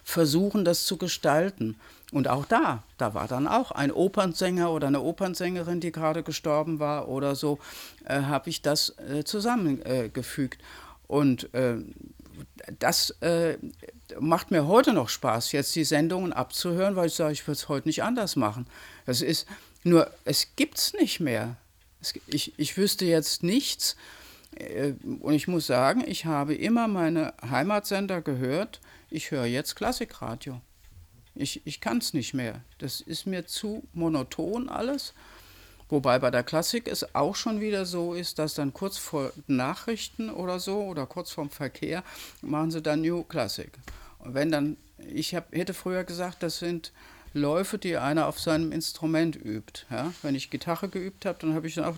versuchen, 0.04 0.64
das 0.64 0.86
zu 0.86 0.98
gestalten. 0.98 1.76
Und 2.14 2.30
auch 2.30 2.46
da, 2.46 2.84
da 2.98 3.14
war 3.14 3.28
dann 3.28 3.48
auch 3.48 3.72
ein 3.72 3.92
Opernsänger 3.92 4.72
oder 4.72 4.88
eine 4.88 5.02
Opernsängerin, 5.02 5.82
die 5.82 5.92
gerade 5.92 6.24
gestorben 6.24 6.80
war 6.80 7.10
oder 7.10 7.36
so, 7.36 7.60
äh, 8.06 8.22
habe 8.22 8.50
ich 8.50 8.62
das 8.62 8.96
äh, 9.00 9.26
zusammengefügt. 9.26 10.62
und 11.08 11.54
äh, 11.54 11.78
das 12.80 13.12
äh, 13.22 13.58
macht 14.20 14.52
mir 14.52 14.68
heute 14.68 14.94
noch 14.94 15.10
Spaß, 15.10 15.52
jetzt 15.52 15.76
die 15.76 15.84
Sendungen 15.84 16.34
abzuhören, 16.34 16.96
weil 16.96 17.08
ich 17.08 17.14
sage, 17.14 17.34
ich 17.34 17.48
würde 17.48 17.58
es 17.58 17.70
heute 17.70 17.88
nicht 17.88 18.04
anders 18.04 18.36
machen. 18.36 18.68
Das 19.06 19.22
ist 19.22 19.48
nur, 19.84 20.12
es 20.26 20.56
gibt 20.56 20.78
es 20.78 20.94
nicht 20.94 21.20
mehr. 21.20 21.58
Es, 22.02 22.14
ich, 22.28 22.58
ich 22.58 22.78
wüsste 22.78 23.06
jetzt 23.06 23.44
nichts. 23.44 23.96
Äh, 24.56 24.94
und 25.20 25.34
ich 25.34 25.48
muss 25.48 25.68
sagen, 25.68 26.04
ich 26.06 26.26
habe 26.26 26.56
immer 26.56 26.88
meine 26.88 27.34
Heimatsender 27.42 28.22
gehört. 28.22 28.82
Ich 29.10 29.32
höre 29.32 29.46
jetzt 29.46 29.76
Klassikradio. 29.76 30.62
Ich, 31.36 31.62
ich 31.66 31.82
kann 31.82 32.00
es 32.00 32.14
nicht 32.14 32.34
mehr. 32.34 32.62
Das 32.80 33.02
ist 33.02 33.28
mir 33.28 33.46
zu 33.46 33.88
monoton 33.94 34.70
alles. 34.70 35.14
Wobei 35.90 36.20
bei 36.20 36.32
der 36.32 36.44
Klassik 36.44 36.88
es 36.88 37.16
auch 37.16 37.36
schon 37.36 37.62
wieder 37.62 37.86
so 37.86 38.14
ist, 38.14 38.40
dass 38.40 38.54
dann 38.54 38.74
kurz 38.74 38.98
vor 38.98 39.32
Nachrichten 39.48 40.30
oder 40.30 40.60
so 40.60 40.82
oder 40.82 41.06
kurz 41.06 41.32
vorm 41.32 41.50
Verkehr 41.50 42.04
machen 42.42 42.72
sie 42.72 42.82
dann 42.82 43.02
New 43.02 43.24
Classic. 43.24 43.72
Und 44.20 44.34
wenn 44.34 44.52
dann, 44.52 44.78
ich 44.98 45.34
hab, 45.34 45.54
hätte 45.54 45.74
früher 45.74 46.04
gesagt, 46.04 46.44
das 46.44 46.60
sind 46.60 46.92
Läufe, 47.34 47.78
die 47.78 47.98
einer 47.98 48.28
auf 48.28 48.40
seinem 48.40 48.72
Instrument 48.72 49.36
übt. 49.36 49.86
Ja? 49.90 50.14
Wenn 50.22 50.36
ich 50.36 50.50
Gitarre 50.50 50.90
geübt 50.90 51.26
habe, 51.26 51.38
dann 51.40 51.54
habe 51.54 51.68
ich 51.68 51.76
dann 51.76 51.86
auch 51.86 51.98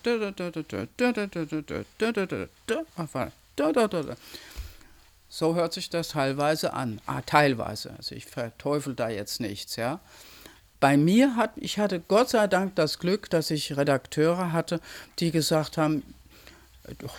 so 5.29 5.55
hört 5.55 5.73
sich 5.73 5.89
das 5.89 6.09
teilweise 6.09 6.73
an. 6.73 6.99
Ah, 7.05 7.21
teilweise. 7.21 7.93
Also 7.95 8.15
ich 8.15 8.25
verteufel 8.25 8.95
da 8.95 9.09
jetzt 9.09 9.39
nichts, 9.39 9.75
ja. 9.75 9.99
Bei 10.79 10.95
mir 10.95 11.35
hat, 11.35 11.51
ich 11.57 11.77
hatte 11.77 11.99
Gott 11.99 12.29
sei 12.29 12.47
Dank 12.47 12.75
das 12.75 12.99
Glück, 12.99 13.29
dass 13.29 13.51
ich 13.51 13.75
Redakteure 13.75 14.53
hatte, 14.53 14.79
die 15.19 15.31
gesagt 15.31 15.77
haben, 15.77 16.03
doch, 16.99 17.15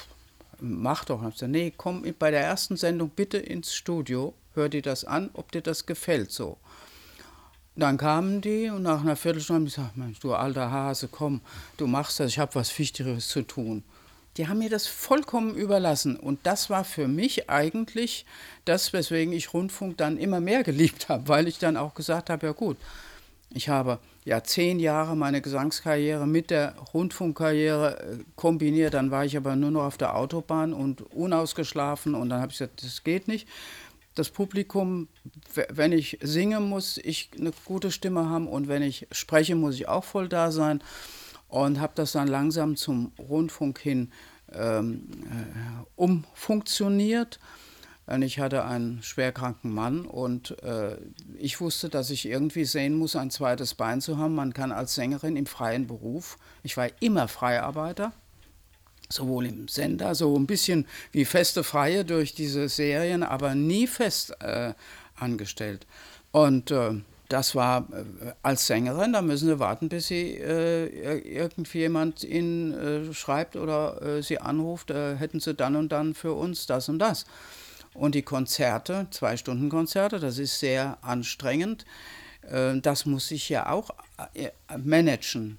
mach 0.60 1.04
doch. 1.04 1.22
Ich 1.26 1.34
gesagt, 1.34 1.52
nee, 1.52 1.72
komm 1.76 2.04
bei 2.18 2.30
der 2.30 2.40
ersten 2.40 2.76
Sendung 2.76 3.10
bitte 3.10 3.36
ins 3.38 3.74
Studio, 3.74 4.34
hör 4.54 4.68
dir 4.68 4.82
das 4.82 5.04
an, 5.04 5.30
ob 5.34 5.52
dir 5.52 5.60
das 5.60 5.86
gefällt 5.86 6.32
so. 6.32 6.56
Dann 7.76 7.98
kamen 7.98 8.40
die 8.40 8.68
und 8.68 8.82
nach 8.82 9.00
einer 9.00 9.16
Viertelstunde 9.16 9.60
haben 9.60 9.64
gesagt, 9.66 9.96
Mensch, 9.96 10.20
du 10.20 10.34
alter 10.34 10.70
Hase, 10.70 11.08
komm, 11.08 11.40
du 11.76 11.86
machst 11.86 12.18
das, 12.18 12.32
ich 12.32 12.38
habe 12.38 12.54
was 12.54 12.76
Wichtigeres 12.78 13.28
zu 13.28 13.42
tun. 13.42 13.84
Die 14.36 14.48
haben 14.48 14.58
mir 14.58 14.70
das 14.70 14.86
vollkommen 14.86 15.54
überlassen. 15.54 16.16
Und 16.16 16.40
das 16.44 16.70
war 16.70 16.84
für 16.84 17.08
mich 17.08 17.50
eigentlich 17.50 18.26
das, 18.64 18.92
weswegen 18.92 19.32
ich 19.32 19.52
Rundfunk 19.52 19.96
dann 19.98 20.18
immer 20.18 20.40
mehr 20.40 20.62
geliebt 20.62 21.08
habe, 21.08 21.28
weil 21.28 21.48
ich 21.48 21.58
dann 21.58 21.76
auch 21.76 21.94
gesagt 21.94 22.30
habe, 22.30 22.46
ja 22.46 22.52
gut, 22.52 22.76
ich 23.52 23.68
habe 23.68 23.98
ja 24.24 24.42
zehn 24.42 24.78
Jahre 24.78 25.16
meine 25.16 25.40
Gesangskarriere 25.40 26.26
mit 26.26 26.50
der 26.50 26.76
Rundfunkkarriere 26.94 28.00
äh, 28.00 28.24
kombiniert. 28.36 28.94
Dann 28.94 29.10
war 29.10 29.24
ich 29.24 29.36
aber 29.36 29.56
nur 29.56 29.70
noch 29.70 29.84
auf 29.84 29.96
der 29.96 30.16
Autobahn 30.16 30.72
und 30.72 31.02
unausgeschlafen. 31.12 32.14
Und 32.14 32.28
dann 32.28 32.40
habe 32.40 32.52
ich 32.52 32.58
gesagt, 32.58 32.82
das 32.82 33.02
geht 33.02 33.28
nicht 33.28 33.48
das 34.14 34.30
Publikum, 34.30 35.08
wenn 35.68 35.92
ich 35.92 36.18
singe, 36.20 36.60
muss 36.60 36.98
ich 36.98 37.30
eine 37.38 37.52
gute 37.64 37.90
Stimme 37.90 38.28
haben 38.28 38.48
und 38.48 38.68
wenn 38.68 38.82
ich 38.82 39.06
spreche, 39.12 39.54
muss 39.54 39.76
ich 39.76 39.88
auch 39.88 40.04
voll 40.04 40.28
da 40.28 40.50
sein. 40.50 40.82
und 41.48 41.80
habe 41.80 41.92
das 41.96 42.12
dann 42.12 42.28
langsam 42.28 42.76
zum 42.76 43.10
Rundfunk 43.18 43.80
hin 43.80 44.12
ähm, 44.52 45.08
äh, 45.24 45.84
umfunktioniert. 45.96 47.40
Und 48.10 48.22
ich 48.22 48.40
hatte 48.40 48.64
einen 48.64 49.04
schwerkranken 49.04 49.72
Mann 49.72 50.04
und 50.04 50.60
äh, 50.64 50.96
ich 51.38 51.60
wusste, 51.60 51.88
dass 51.88 52.10
ich 52.10 52.26
irgendwie 52.26 52.64
sehen 52.64 52.94
muss, 52.94 53.14
ein 53.14 53.30
zweites 53.30 53.74
Bein 53.74 54.00
zu 54.00 54.18
haben. 54.18 54.34
Man 54.34 54.52
kann 54.52 54.72
als 54.72 54.96
Sängerin 54.96 55.36
im 55.36 55.46
freien 55.46 55.86
Beruf, 55.86 56.36
ich 56.64 56.76
war 56.76 56.88
immer 56.98 57.28
Freiarbeiter, 57.28 58.12
sowohl 59.08 59.46
im 59.46 59.68
Sender, 59.68 60.16
so 60.16 60.36
ein 60.36 60.48
bisschen 60.48 60.88
wie 61.12 61.24
feste 61.24 61.62
Freie 61.62 62.04
durch 62.04 62.34
diese 62.34 62.68
Serien, 62.68 63.22
aber 63.22 63.54
nie 63.54 63.86
fest 63.86 64.34
äh, 64.40 64.74
angestellt. 65.14 65.86
Und 66.32 66.72
äh, 66.72 66.94
das 67.28 67.54
war 67.54 67.86
äh, 67.92 68.32
als 68.42 68.66
Sängerin, 68.66 69.12
da 69.12 69.22
müssen 69.22 69.46
Sie 69.46 69.60
warten, 69.60 69.88
bis 69.88 70.08
Sie 70.08 70.34
äh, 70.34 71.18
irgendjemand 71.18 72.24
Ihnen 72.24 72.72
äh, 72.72 73.14
schreibt 73.14 73.54
oder 73.54 74.02
äh, 74.02 74.22
Sie 74.24 74.40
anruft, 74.40 74.90
äh, 74.90 75.14
hätten 75.14 75.38
Sie 75.38 75.54
dann 75.54 75.76
und 75.76 75.92
dann 75.92 76.14
für 76.14 76.32
uns 76.32 76.66
das 76.66 76.88
und 76.88 76.98
das. 76.98 77.24
Und 77.94 78.14
die 78.14 78.22
Konzerte, 78.22 79.08
zwei 79.10 79.36
Stunden 79.36 79.68
Konzerte, 79.68 80.20
das 80.20 80.38
ist 80.38 80.60
sehr 80.60 80.98
anstrengend. 81.02 81.84
Äh, 82.42 82.80
das 82.80 83.06
muss 83.06 83.30
ich 83.30 83.48
ja 83.48 83.70
auch 83.70 83.90
managen. 84.78 85.58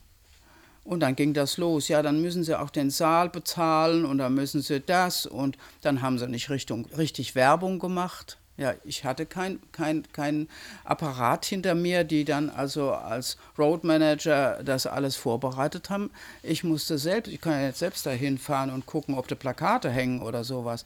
Und 0.84 1.02
dann 1.02 1.16
ging 1.16 1.34
das 1.34 1.58
los. 1.58 1.88
Ja, 1.88 2.02
dann 2.02 2.22
müssen 2.22 2.44
sie 2.44 2.60
auch 2.60 2.70
den 2.70 2.90
Saal 2.90 3.30
bezahlen 3.30 4.06
und 4.06 4.18
dann 4.18 4.34
müssen 4.34 4.62
sie 4.62 4.80
das 4.80 5.26
und 5.26 5.58
dann 5.82 6.02
haben 6.02 6.18
sie 6.18 6.28
nicht 6.28 6.50
Richtung, 6.50 6.88
richtig 6.98 7.36
Werbung 7.36 7.80
gemacht. 7.80 8.38
Ja, 8.58 8.74
ich 8.84 9.06
hatte 9.06 9.26
kein, 9.26 9.60
kein, 9.72 10.04
kein 10.12 10.48
Apparat 10.84 11.46
hinter 11.46 11.74
mir, 11.74 12.04
die 12.04 12.26
dann 12.26 12.50
also 12.50 12.92
als 12.92 13.38
Roadmanager 13.58 14.62
das 14.64 14.86
alles 14.86 15.16
vorbereitet 15.16 15.90
haben. 15.90 16.12
Ich 16.44 16.64
musste 16.64 16.98
selbst, 16.98 17.32
ich 17.32 17.42
kann 17.42 17.54
ja 17.54 17.68
jetzt 17.68 17.80
selbst 17.80 18.06
dahin 18.06 18.38
fahren 18.38 18.70
und 18.70 18.86
gucken, 18.86 19.16
ob 19.16 19.28
da 19.28 19.36
Plakate 19.36 19.90
hängen 19.90 20.22
oder 20.22 20.44
sowas. 20.44 20.86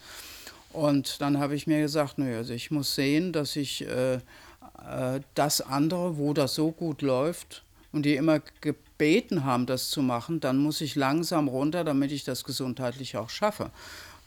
Und 0.76 1.21
dann 1.21 1.39
habe 1.39 1.55
ich 1.55 1.67
mir 1.67 1.80
gesagt, 1.80 2.17
nö, 2.17 2.36
also 2.36 2.53
ich 2.53 2.69
muss 2.69 2.95
sehen, 2.95 3.32
dass 3.32 3.55
ich 3.55 3.88
äh, 3.88 4.15
äh, 4.15 5.21
das 5.34 5.61
andere, 5.61 6.17
wo 6.17 6.34
das 6.34 6.55
so 6.55 6.71
gut 6.71 7.01
läuft 7.01 7.63
und 7.93 8.03
die 8.03 8.15
immer 8.15 8.41
gebeten 8.59 9.45
haben, 9.45 9.65
das 9.65 9.89
zu 9.89 10.01
machen, 10.01 10.41
dann 10.41 10.57
muss 10.57 10.82
ich 10.82 10.95
langsam 10.95 11.47
runter, 11.47 11.86
damit 11.86 12.11
ich 12.11 12.26
das 12.26 12.43
gesundheitlich 12.43 13.15
auch 13.15 13.30
schaffe. 13.30 13.71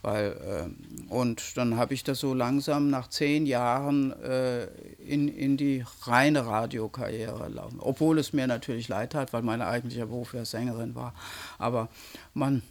Weil, 0.01 0.31
äh, 0.31 1.13
und 1.13 1.55
dann 1.55 1.75
habe 1.75 1.93
ich 1.93 2.03
das 2.03 2.19
so 2.19 2.33
langsam 2.33 2.89
nach 2.89 3.09
zehn 3.09 3.45
Jahren 3.45 4.11
äh, 4.23 4.65
in, 5.05 5.27
in 5.27 5.55
die 5.55 5.85
reine 6.03 6.47
Radiokarriere 6.47 7.47
laufen. 7.49 7.79
Obwohl 7.79 8.17
es 8.17 8.33
mir 8.33 8.47
natürlich 8.47 8.87
leid 8.87 9.13
hat, 9.13 9.33
weil 9.33 9.43
mein 9.43 9.61
eigentlicher 9.61 10.07
Beruf 10.07 10.33
ja 10.33 10.45
Sängerin 10.45 10.95
war. 10.95 11.13
Aber 11.59 11.89
man, 12.33 12.63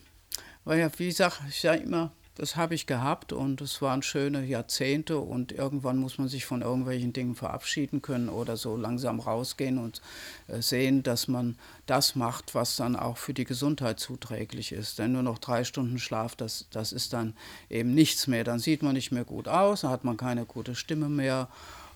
weil 0.65 0.81
ja, 0.81 0.91
wie 0.97 1.07
gesagt, 1.07 1.43
ich 1.49 1.61
sage 1.61 1.83
immer, 1.83 2.11
das 2.39 2.55
habe 2.55 2.77
ich 2.77 2.87
gehabt 2.87 3.33
und 3.33 3.61
es 3.61 3.83
waren 3.83 4.01
schöne 4.01 4.45
Jahrzehnte 4.45 5.19
und 5.19 5.51
irgendwann 5.51 5.99
muss 5.99 6.19
man 6.19 6.29
sich 6.29 6.47
von 6.47 6.63
irgendwelchen 6.63 7.13
Dingen 7.13 7.35
verabschieden 7.35 8.01
können 8.01 8.29
oder 8.29 8.57
so 8.57 8.77
langsam 8.77 9.19
rausgehen 9.19 9.77
und 9.79 10.01
äh, 10.47 10.63
sehen, 10.63 11.03
dass 11.03 11.27
man 11.27 11.59
das 11.87 12.15
macht, 12.15 12.55
was 12.55 12.77
dann 12.77 12.95
auch 12.95 13.17
für 13.17 13.35
die 13.35 13.45
Gesundheit 13.45 13.99
zuträglich 13.99 14.71
ist. 14.71 15.01
Denn 15.01 15.13
nur 15.13 15.25
noch 15.25 15.39
drei 15.39 15.65
Stunden 15.65 15.99
Schlaf, 15.99 16.37
das, 16.37 16.67
das 16.71 16.93
ist 16.93 17.13
dann 17.13 17.35
eben 17.69 17.93
nichts 17.93 18.29
mehr. 18.29 18.45
Dann 18.45 18.61
sieht 18.61 18.85
man 18.85 18.93
nicht 18.95 19.11
mehr 19.11 19.25
gut 19.25 19.49
aus, 19.49 19.81
dann 19.81 19.91
hat 19.91 20.05
man 20.05 20.17
keine 20.17 20.45
gute 20.45 20.77
Stimme 20.77 21.09
mehr 21.09 21.49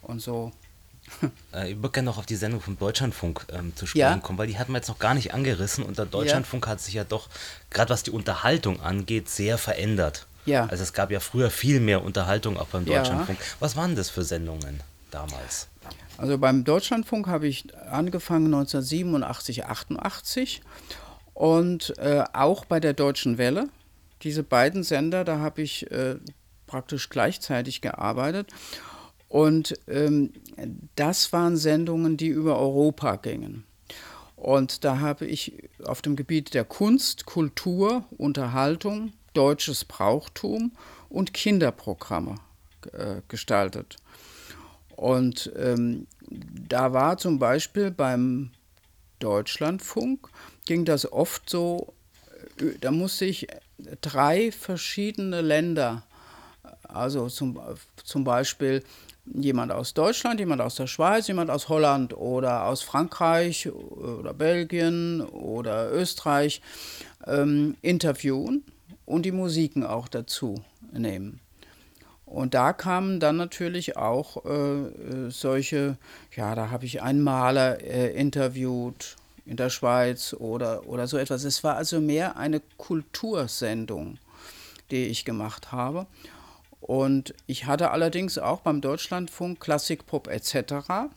und 0.02 0.20
so. 0.20 0.50
Äh, 1.52 1.72
ich 1.72 1.76
würde 1.76 1.90
gerne 1.90 2.06
noch 2.06 2.18
auf 2.18 2.26
die 2.26 2.36
Sendung 2.36 2.60
vom 2.60 2.78
Deutschlandfunk 2.78 3.46
ähm, 3.52 3.76
zu 3.76 3.86
sprechen 3.86 4.00
ja? 4.00 4.16
kommen, 4.18 4.38
weil 4.38 4.46
die 4.46 4.58
hatten 4.58 4.72
wir 4.72 4.78
jetzt 4.78 4.88
noch 4.88 4.98
gar 4.98 5.14
nicht 5.14 5.34
angerissen 5.34 5.84
und 5.84 5.98
der 5.98 6.06
Deutschlandfunk 6.06 6.64
ja. 6.64 6.72
hat 6.72 6.80
sich 6.80 6.94
ja 6.94 7.04
doch, 7.04 7.28
gerade 7.70 7.90
was 7.90 8.02
die 8.02 8.10
Unterhaltung 8.10 8.80
angeht, 8.80 9.28
sehr 9.28 9.58
verändert. 9.58 10.26
Ja. 10.44 10.66
Also 10.66 10.82
es 10.82 10.92
gab 10.92 11.10
ja 11.10 11.20
früher 11.20 11.50
viel 11.50 11.80
mehr 11.80 12.02
Unterhaltung 12.02 12.56
auch 12.56 12.68
beim 12.68 12.84
Deutschlandfunk. 12.84 13.38
Ja. 13.38 13.46
Was 13.60 13.76
waren 13.76 13.94
das 13.94 14.10
für 14.10 14.24
Sendungen 14.24 14.80
damals? 15.10 15.68
Also 16.18 16.38
beim 16.38 16.64
Deutschlandfunk 16.64 17.26
habe 17.26 17.46
ich 17.48 17.66
angefangen 17.90 18.46
1987, 18.46 19.64
88 19.66 20.62
und 21.34 21.96
äh, 21.98 22.24
auch 22.32 22.64
bei 22.64 22.80
der 22.80 22.92
Deutschen 22.92 23.38
Welle. 23.38 23.68
Diese 24.22 24.42
beiden 24.42 24.82
Sender, 24.82 25.24
da 25.24 25.38
habe 25.38 25.62
ich 25.62 25.90
äh, 25.90 26.16
praktisch 26.66 27.08
gleichzeitig 27.08 27.80
gearbeitet. 27.80 28.50
Und 29.28 29.74
ähm, 29.88 30.32
das 30.94 31.32
waren 31.32 31.56
Sendungen, 31.56 32.16
die 32.16 32.28
über 32.28 32.58
Europa 32.58 33.16
gingen. 33.16 33.64
Und 34.36 34.84
da 34.84 34.98
habe 35.00 35.24
ich 35.26 35.70
auf 35.84 36.02
dem 36.02 36.16
Gebiet 36.16 36.52
der 36.52 36.64
Kunst, 36.64 37.26
Kultur, 37.26 38.04
Unterhaltung, 38.16 39.12
deutsches 39.32 39.84
Brauchtum 39.84 40.72
und 41.08 41.34
Kinderprogramme 41.34 42.36
äh, 42.92 43.22
gestaltet. 43.28 43.96
Und 44.96 45.52
ähm, 45.56 46.06
da 46.28 46.92
war 46.92 47.18
zum 47.18 47.38
Beispiel 47.38 47.90
beim 47.90 48.50
Deutschlandfunk, 49.18 50.28
ging 50.66 50.84
das 50.84 51.10
oft 51.10 51.48
so, 51.48 51.94
äh, 52.58 52.78
da 52.80 52.90
musste 52.90 53.24
ich 53.24 53.46
drei 54.00 54.52
verschiedene 54.52 55.40
Länder, 55.40 56.04
also 56.84 57.28
zum, 57.28 57.60
zum 58.04 58.24
Beispiel 58.24 58.82
jemand 59.24 59.72
aus 59.72 59.94
Deutschland, 59.94 60.40
jemand 60.40 60.60
aus 60.60 60.74
der 60.74 60.86
Schweiz, 60.86 61.28
jemand 61.28 61.50
aus 61.50 61.68
Holland 61.68 62.16
oder 62.16 62.66
aus 62.66 62.82
Frankreich 62.82 63.70
oder 63.70 64.34
Belgien 64.34 65.20
oder 65.20 65.92
Österreich 65.92 66.60
ähm, 67.26 67.76
interviewen 67.82 68.64
und 69.12 69.24
die 69.24 69.32
Musiken 69.32 69.84
auch 69.84 70.08
dazu 70.08 70.54
nehmen. 70.90 71.38
Und 72.24 72.54
da 72.54 72.72
kamen 72.72 73.20
dann 73.20 73.36
natürlich 73.36 73.98
auch 73.98 74.42
äh, 74.46 75.28
solche, 75.28 75.98
ja, 76.34 76.54
da 76.54 76.70
habe 76.70 76.86
ich 76.86 77.02
einen 77.02 77.22
Maler 77.22 77.82
äh, 77.82 78.18
interviewt 78.18 79.16
in 79.44 79.58
der 79.58 79.68
Schweiz 79.68 80.32
oder, 80.32 80.88
oder 80.88 81.06
so 81.06 81.18
etwas. 81.18 81.44
Es 81.44 81.62
war 81.62 81.76
also 81.76 82.00
mehr 82.00 82.38
eine 82.38 82.62
Kultursendung, 82.78 84.16
die 84.90 85.04
ich 85.08 85.26
gemacht 85.26 85.72
habe. 85.72 86.06
Und 86.80 87.34
ich 87.46 87.66
hatte 87.66 87.90
allerdings 87.90 88.38
auch 88.38 88.60
beim 88.60 88.80
Deutschlandfunk 88.80 89.60
Klassikpop 89.60 90.26
etc. 90.28 91.12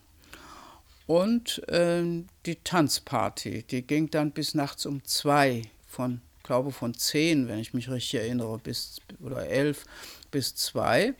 Und 1.06 1.66
äh, 1.70 2.04
die 2.44 2.56
Tanzparty, 2.56 3.62
die 3.62 3.80
ging 3.80 4.10
dann 4.10 4.32
bis 4.32 4.52
nachts 4.52 4.84
um 4.84 5.02
zwei 5.04 5.62
von 5.86 6.20
glaube 6.46 6.72
von 6.72 6.94
zehn, 6.94 7.48
wenn 7.48 7.58
ich 7.58 7.74
mich 7.74 7.90
richtig 7.90 8.20
erinnere, 8.20 8.58
bis 8.58 9.00
oder 9.20 9.46
elf 9.46 9.84
bis 10.30 10.54
zwei. 10.54 11.14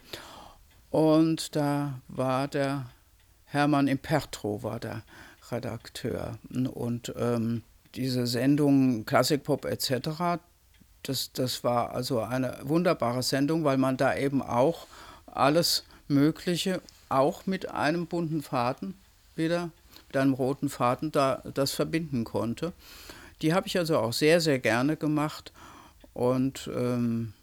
Und 0.91 1.57
da 1.57 2.01
war 2.09 2.49
der 2.49 2.87
Hermann 3.45 3.89
Impertro 3.89 4.63
war 4.63 4.81
der 4.81 5.03
Redakteur. 5.51 6.39
Und 6.51 7.13
ähm, 7.17 7.63
diese 7.95 8.27
Sendung 8.27 9.05
Klassikpop 9.05 9.65
etc., 9.65 10.41
das, 11.03 11.33
das 11.33 11.63
war 11.63 11.95
also 11.95 12.21
eine 12.21 12.59
wunderbare 12.63 13.23
Sendung, 13.23 13.65
weil 13.65 13.79
man 13.79 13.97
da 13.97 14.17
eben 14.17 14.43
auch 14.43 14.87
alles 15.27 15.85
Mögliche, 16.09 16.83
auch 17.09 17.47
mit 17.47 17.71
einem 17.71 18.07
bunten 18.07 18.43
Faden 18.43 18.95
wieder, 19.37 19.71
mit 20.09 20.17
einem 20.17 20.35
roten 20.35 20.69
Faden, 20.69 21.13
da 21.13 21.43
das 21.55 21.73
verbinden 21.73 22.25
konnte. 22.25 22.73
Die 23.43 23.55
habe 23.55 23.67
ich 23.67 23.79
also 23.79 23.99
auch 23.99 24.13
sehr, 24.13 24.41
sehr 24.41 24.59
gerne 24.59 24.97
gemacht 24.97 25.53
und 26.15 26.71
ähm, 26.75 27.35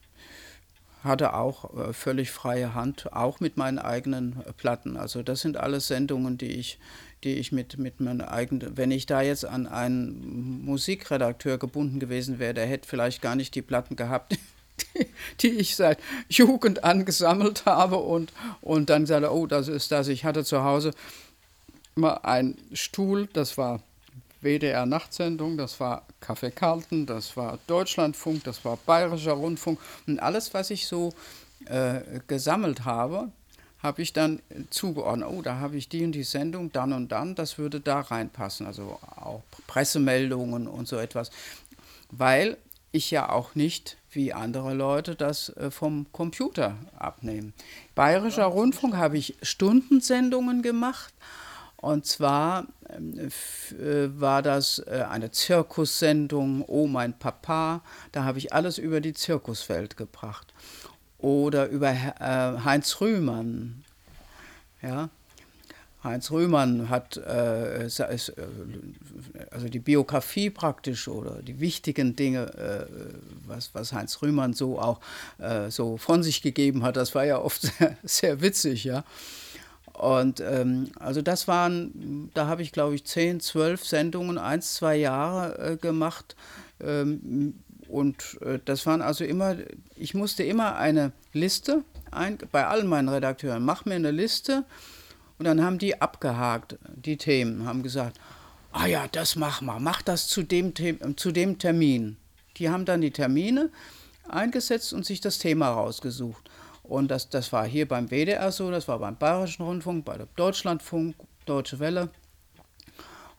hatte 1.03 1.33
auch 1.33 1.75
äh, 1.77 1.93
völlig 1.93 2.31
freie 2.31 2.73
Hand, 2.73 3.11
auch 3.13 3.39
mit 3.39 3.57
meinen 3.57 3.79
eigenen 3.79 4.41
äh, 4.45 4.53
Platten. 4.53 4.97
Also 4.97 5.21
das 5.21 5.41
sind 5.41 5.57
alles 5.57 5.87
Sendungen, 5.87 6.37
die 6.37 6.51
ich, 6.51 6.79
die 7.23 7.35
ich 7.35 7.51
mit, 7.51 7.77
mit 7.77 7.99
meinen 7.99 8.21
eigenen, 8.21 8.77
wenn 8.77 8.91
ich 8.91 9.05
da 9.05 9.21
jetzt 9.21 9.45
an 9.45 9.67
einen 9.67 10.65
Musikredakteur 10.65 11.57
gebunden 11.57 11.99
gewesen 11.99 12.39
wäre, 12.39 12.53
der 12.53 12.65
hätte 12.65 12.87
vielleicht 12.87 13.21
gar 13.21 13.35
nicht 13.35 13.53
die 13.53 13.61
Platten 13.61 13.95
gehabt, 13.95 14.33
die, 14.95 15.07
die 15.41 15.49
ich 15.49 15.75
seit 15.75 15.99
Jugend 16.29 16.83
angesammelt 16.83 17.65
habe 17.65 17.97
und, 17.97 18.31
und 18.61 18.89
dann 18.89 19.03
gesagt, 19.03 19.27
oh, 19.29 19.45
das 19.45 19.67
ist 19.67 19.91
das. 19.91 20.07
Ich 20.07 20.23
hatte 20.23 20.45
zu 20.45 20.63
Hause 20.63 20.91
immer 21.95 22.25
einen 22.25 22.57
Stuhl, 22.73 23.27
das 23.33 23.57
war 23.57 23.81
WDR-Nachtsendung, 24.43 25.57
das 25.57 25.79
war 25.79 26.05
Café 26.21 26.51
Carlton, 26.51 27.05
das 27.05 27.35
war 27.37 27.59
Deutschlandfunk, 27.67 28.43
das 28.43 28.63
war 28.65 28.77
Bayerischer 28.77 29.33
Rundfunk 29.33 29.79
und 30.07 30.19
alles, 30.19 30.53
was 30.53 30.69
ich 30.69 30.87
so 30.87 31.13
äh, 31.65 32.01
gesammelt 32.27 32.85
habe, 32.85 33.31
habe 33.83 34.01
ich 34.01 34.13
dann 34.13 34.41
zugeordnet. 34.69 35.27
Oh, 35.29 35.41
da 35.41 35.59
habe 35.59 35.75
ich 35.75 35.89
die 35.89 36.05
und 36.05 36.13
die 36.13 36.23
Sendung, 36.23 36.71
dann 36.71 36.93
und 36.93 37.11
dann, 37.11 37.35
das 37.35 37.57
würde 37.57 37.81
da 37.81 37.99
reinpassen. 37.99 38.65
Also 38.65 38.97
auch 39.17 39.43
Pressemeldungen 39.67 40.67
und 40.67 40.87
so 40.87 40.97
etwas. 40.97 41.31
Weil 42.09 42.57
ich 42.93 43.11
ja 43.11 43.29
auch 43.29 43.55
nicht 43.55 43.97
wie 44.11 44.31
andere 44.31 44.73
Leute 44.73 45.15
das 45.15 45.49
äh, 45.49 45.69
vom 45.69 46.05
Computer 46.13 46.77
abnehme. 46.97 47.51
Bayerischer 47.95 48.45
Rundfunk 48.45 48.95
habe 48.95 49.17
ich 49.17 49.35
Stundensendungen 49.41 50.61
gemacht 50.61 51.13
Und 51.83 52.05
zwar 52.05 52.67
ähm, 52.87 53.13
äh, 53.17 54.07
war 54.17 54.41
das 54.41 54.79
äh, 54.87 55.03
eine 55.09 55.31
Zirkussendung, 55.31 56.63
Oh 56.65 56.87
mein 56.87 57.19
Papa, 57.19 57.81
da 58.13 58.23
habe 58.23 58.37
ich 58.37 58.53
alles 58.53 58.77
über 58.77 59.01
die 59.01 59.13
Zirkuswelt 59.13 59.97
gebracht. 59.97 60.53
Oder 61.17 61.67
über 61.67 61.89
äh, 61.89 62.63
Heinz 62.63 63.01
Rühmann. 63.01 63.83
Ja, 64.81 65.09
Heinz 66.05 66.31
Rühmann 66.31 66.89
hat 66.89 67.17
also 67.17 68.09
die 69.69 69.79
Biografie 69.79 70.49
praktisch 70.49 71.07
oder 71.07 71.41
die 71.41 71.61
wichtigen 71.61 72.17
Dinge, 72.17 72.87
was, 73.45 73.73
was 73.73 73.93
Heinz 73.93 74.21
Rühmann 74.21 74.51
so 74.51 74.77
auch 74.77 74.99
so 75.69 75.95
von 75.95 76.21
sich 76.21 76.41
gegeben 76.41 76.83
hat, 76.83 76.97
das 76.97 77.15
war 77.15 77.23
ja 77.23 77.39
oft 77.39 77.61
sehr, 77.77 77.95
sehr 78.03 78.41
witzig, 78.41 78.83
ja. 78.83 79.05
Und 79.93 80.39
ähm, 80.41 80.91
also 80.99 81.21
das 81.21 81.47
waren, 81.47 82.31
da 82.33 82.47
habe 82.47 82.61
ich 82.61 82.71
glaube 82.71 82.95
ich 82.95 83.05
zehn, 83.05 83.39
zwölf 83.39 83.85
Sendungen, 83.85 84.37
eins, 84.37 84.73
zwei 84.73 84.95
Jahre 84.95 85.73
äh, 85.73 85.77
gemacht. 85.77 86.35
Ähm, 86.81 87.55
und 87.87 88.39
äh, 88.41 88.59
das 88.65 88.85
waren 88.85 89.01
also 89.01 89.23
immer, 89.23 89.55
ich 89.95 90.13
musste 90.15 90.43
immer 90.43 90.75
eine 90.77 91.11
Liste, 91.31 91.83
ein, 92.11 92.39
bei 92.51 92.65
allen 92.65 92.87
meinen 92.87 93.09
Redakteuren, 93.09 93.63
mach 93.63 93.85
mir 93.85 93.95
eine 93.95 94.11
Liste. 94.11 94.65
Und 95.37 95.45
dann 95.45 95.63
haben 95.63 95.77
die 95.77 96.01
abgehakt, 96.01 96.77
die 96.95 97.17
Themen, 97.17 97.65
haben 97.65 97.83
gesagt, 97.83 98.19
ah 98.71 98.87
ja, 98.87 99.07
das 99.11 99.35
mach 99.35 99.61
mal, 99.61 99.79
mach 99.79 100.01
das 100.01 100.27
zu 100.27 100.43
dem, 100.43 100.73
zu 101.17 101.31
dem 101.31 101.59
Termin. 101.59 102.17
Die 102.57 102.69
haben 102.69 102.85
dann 102.85 103.01
die 103.01 103.11
Termine 103.11 103.69
eingesetzt 104.27 104.93
und 104.93 105.05
sich 105.05 105.21
das 105.21 105.39
Thema 105.39 105.69
rausgesucht. 105.69 106.49
Und 106.83 107.09
das, 107.09 107.29
das 107.29 107.51
war 107.53 107.65
hier 107.65 107.87
beim 107.87 108.09
WDR 108.09 108.51
so, 108.51 108.69
das 108.69 108.87
war 108.87 108.99
beim 108.99 109.17
Bayerischen 109.17 109.63
Rundfunk, 109.63 110.05
bei 110.05 110.19
Deutschlandfunk, 110.35 111.15
Deutsche 111.45 111.79
Welle. 111.79 112.09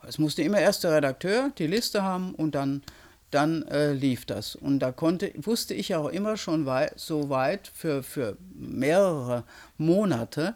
Es 0.07 0.17
musste 0.17 0.41
immer 0.41 0.59
erst 0.59 0.83
der 0.83 0.91
Redakteur 0.91 1.51
die 1.57 1.67
Liste 1.67 2.03
haben 2.03 2.35
und 2.35 2.55
dann, 2.55 2.83
dann 3.31 3.63
äh, 3.63 3.93
lief 3.93 4.25
das. 4.25 4.55
Und 4.55 4.79
da 4.79 4.91
konnte, 4.91 5.31
wusste 5.35 5.73
ich 5.73 5.95
auch 5.95 6.09
immer 6.09 6.37
schon 6.37 6.65
wei 6.65 6.91
so 6.95 7.29
weit 7.29 7.71
für, 7.73 8.03
für 8.03 8.37
mehrere 8.53 9.43
Monate, 9.77 10.55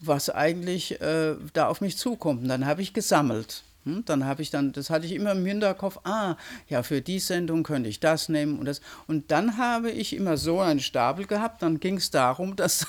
was 0.00 0.28
eigentlich 0.30 1.00
äh, 1.00 1.34
da 1.52 1.68
auf 1.68 1.80
mich 1.80 1.96
zukommt. 1.96 2.42
Und 2.42 2.48
dann 2.48 2.66
habe 2.66 2.82
ich 2.82 2.92
gesammelt. 2.92 3.62
Hm, 3.86 4.04
dann 4.04 4.24
habe 4.24 4.42
ich 4.42 4.50
dann, 4.50 4.72
das 4.72 4.90
hatte 4.90 5.06
ich 5.06 5.12
immer 5.12 5.30
im 5.30 5.46
Hinterkopf, 5.46 6.00
ah, 6.02 6.34
ja, 6.68 6.82
für 6.82 7.00
die 7.00 7.20
Sendung 7.20 7.62
könnte 7.62 7.88
ich 7.88 8.00
das 8.00 8.28
nehmen 8.28 8.58
und 8.58 8.66
das. 8.66 8.80
Und 9.06 9.30
dann 9.30 9.58
habe 9.58 9.92
ich 9.92 10.12
immer 10.12 10.36
so 10.36 10.60
einen 10.60 10.80
Stapel 10.80 11.26
gehabt, 11.26 11.62
dann 11.62 11.78
ging 11.78 11.96
es 11.96 12.10
darum, 12.10 12.56
dass 12.56 12.86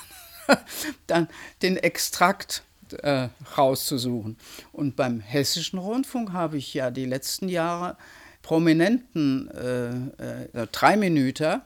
dann 1.05 1.27
den 1.61 1.77
Extrakt 1.77 2.63
äh, 3.03 3.29
rauszusuchen. 3.55 4.37
Und 4.71 4.95
beim 4.95 5.19
Hessischen 5.19 5.77
Rundfunk 5.77 6.33
habe 6.33 6.57
ich 6.57 6.73
ja 6.73 6.89
die 6.89 7.05
letzten 7.05 7.47
Jahre 7.47 7.95
prominenten 8.41 9.51
äh, 9.51 10.63
äh, 10.63 10.67
drei 10.71 10.97
Minuten 10.97 11.61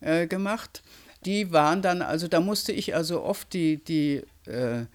äh, 0.00 0.26
gemacht. 0.26 0.82
Die 1.24 1.52
waren 1.52 1.82
dann, 1.82 2.02
also 2.02 2.26
da 2.26 2.40
musste 2.40 2.72
ich 2.72 2.96
also 2.96 3.22
oft 3.22 3.52
die, 3.52 3.76
die 3.76 4.22
äh, 4.46 4.86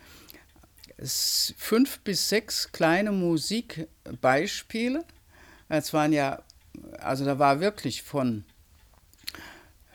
fünf 1.03 1.99
bis 2.01 2.29
sechs 2.29 2.71
kleine 2.71 3.11
Musikbeispiele. 3.11 5.03
Es 5.69 5.93
waren 5.93 6.13
ja, 6.13 6.41
also 6.99 7.25
da 7.25 7.39
war 7.39 7.59
wirklich 7.59 8.03
von, 8.03 8.43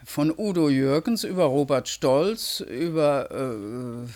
von 0.05 0.33
Udo 0.37 0.69
Jürgens 0.69 1.25
über 1.25 1.45
Robert 1.45 1.89
Stolz, 1.89 2.61
über 2.61 3.31
äh, 3.31 4.09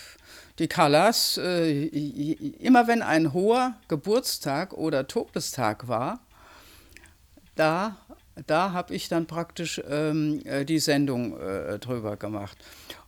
die 0.58 0.68
Callas. 0.68 1.38
Äh, 1.38 1.86
immer 1.86 2.88
wenn 2.88 3.02
ein 3.02 3.32
hoher 3.32 3.76
Geburtstag 3.88 4.72
oder 4.72 5.06
Todestag 5.06 5.86
war, 5.86 6.20
da, 7.56 7.96
da 8.46 8.72
habe 8.72 8.94
ich 8.94 9.08
dann 9.08 9.26
praktisch 9.26 9.82
ähm, 9.88 10.40
äh, 10.44 10.64
die 10.64 10.78
Sendung 10.78 11.38
äh, 11.38 11.78
drüber 11.78 12.16
gemacht. 12.16 12.56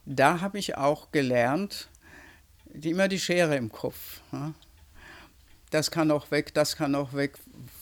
Da 0.05 0.41
habe 0.41 0.59
ich 0.59 0.77
auch 0.77 1.11
gelernt, 1.11 1.89
die 2.73 2.91
immer 2.91 3.07
die 3.07 3.19
Schere 3.19 3.55
im 3.55 3.71
Kopf. 3.71 4.21
Ja. 4.31 4.53
Das 5.69 5.91
kann 5.91 6.11
auch 6.11 6.31
weg, 6.31 6.53
das 6.53 6.75
kann 6.75 6.95
auch 6.95 7.13
weg. 7.13 7.33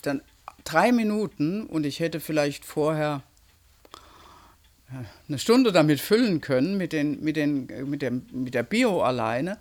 Dann 0.01 0.21
drei 0.63 0.91
Minuten 0.91 1.65
und 1.65 1.85
ich 1.85 1.99
hätte 1.99 2.19
vielleicht 2.19 2.65
vorher 2.65 3.23
eine 5.27 5.39
Stunde 5.39 5.71
damit 5.71 5.99
füllen 5.99 6.41
können, 6.41 6.77
mit, 6.77 6.93
den, 6.93 7.21
mit, 7.23 7.37
den, 7.37 7.67
mit, 7.89 8.01
dem, 8.01 8.25
mit 8.31 8.53
der 8.53 8.63
Bio 8.63 9.01
alleine. 9.01 9.57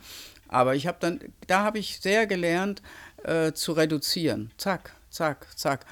Aber 0.48 0.74
ich 0.74 0.86
habe 0.86 0.98
dann, 1.00 1.20
da 1.46 1.62
habe 1.62 1.78
ich 1.78 2.00
sehr 2.00 2.26
gelernt 2.26 2.82
äh, 3.22 3.52
zu 3.52 3.72
reduzieren. 3.72 4.50
Zack, 4.58 4.94
zack, 5.10 5.46
zack. 5.56 5.86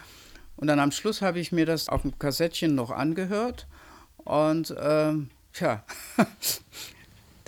Und 0.57 0.66
dann 0.66 0.80
am 0.80 0.91
Schluss 0.91 1.22
habe 1.22 1.39
ich 1.39 1.53
mir 1.53 1.66
das 1.66 1.89
auf 1.89 2.03
dem 2.03 2.18
Kassettchen 2.18 2.74
noch 2.74 2.91
angehört. 2.91 3.68
Und 4.16 4.74
ähm, 4.80 5.30
tja, 5.53 5.84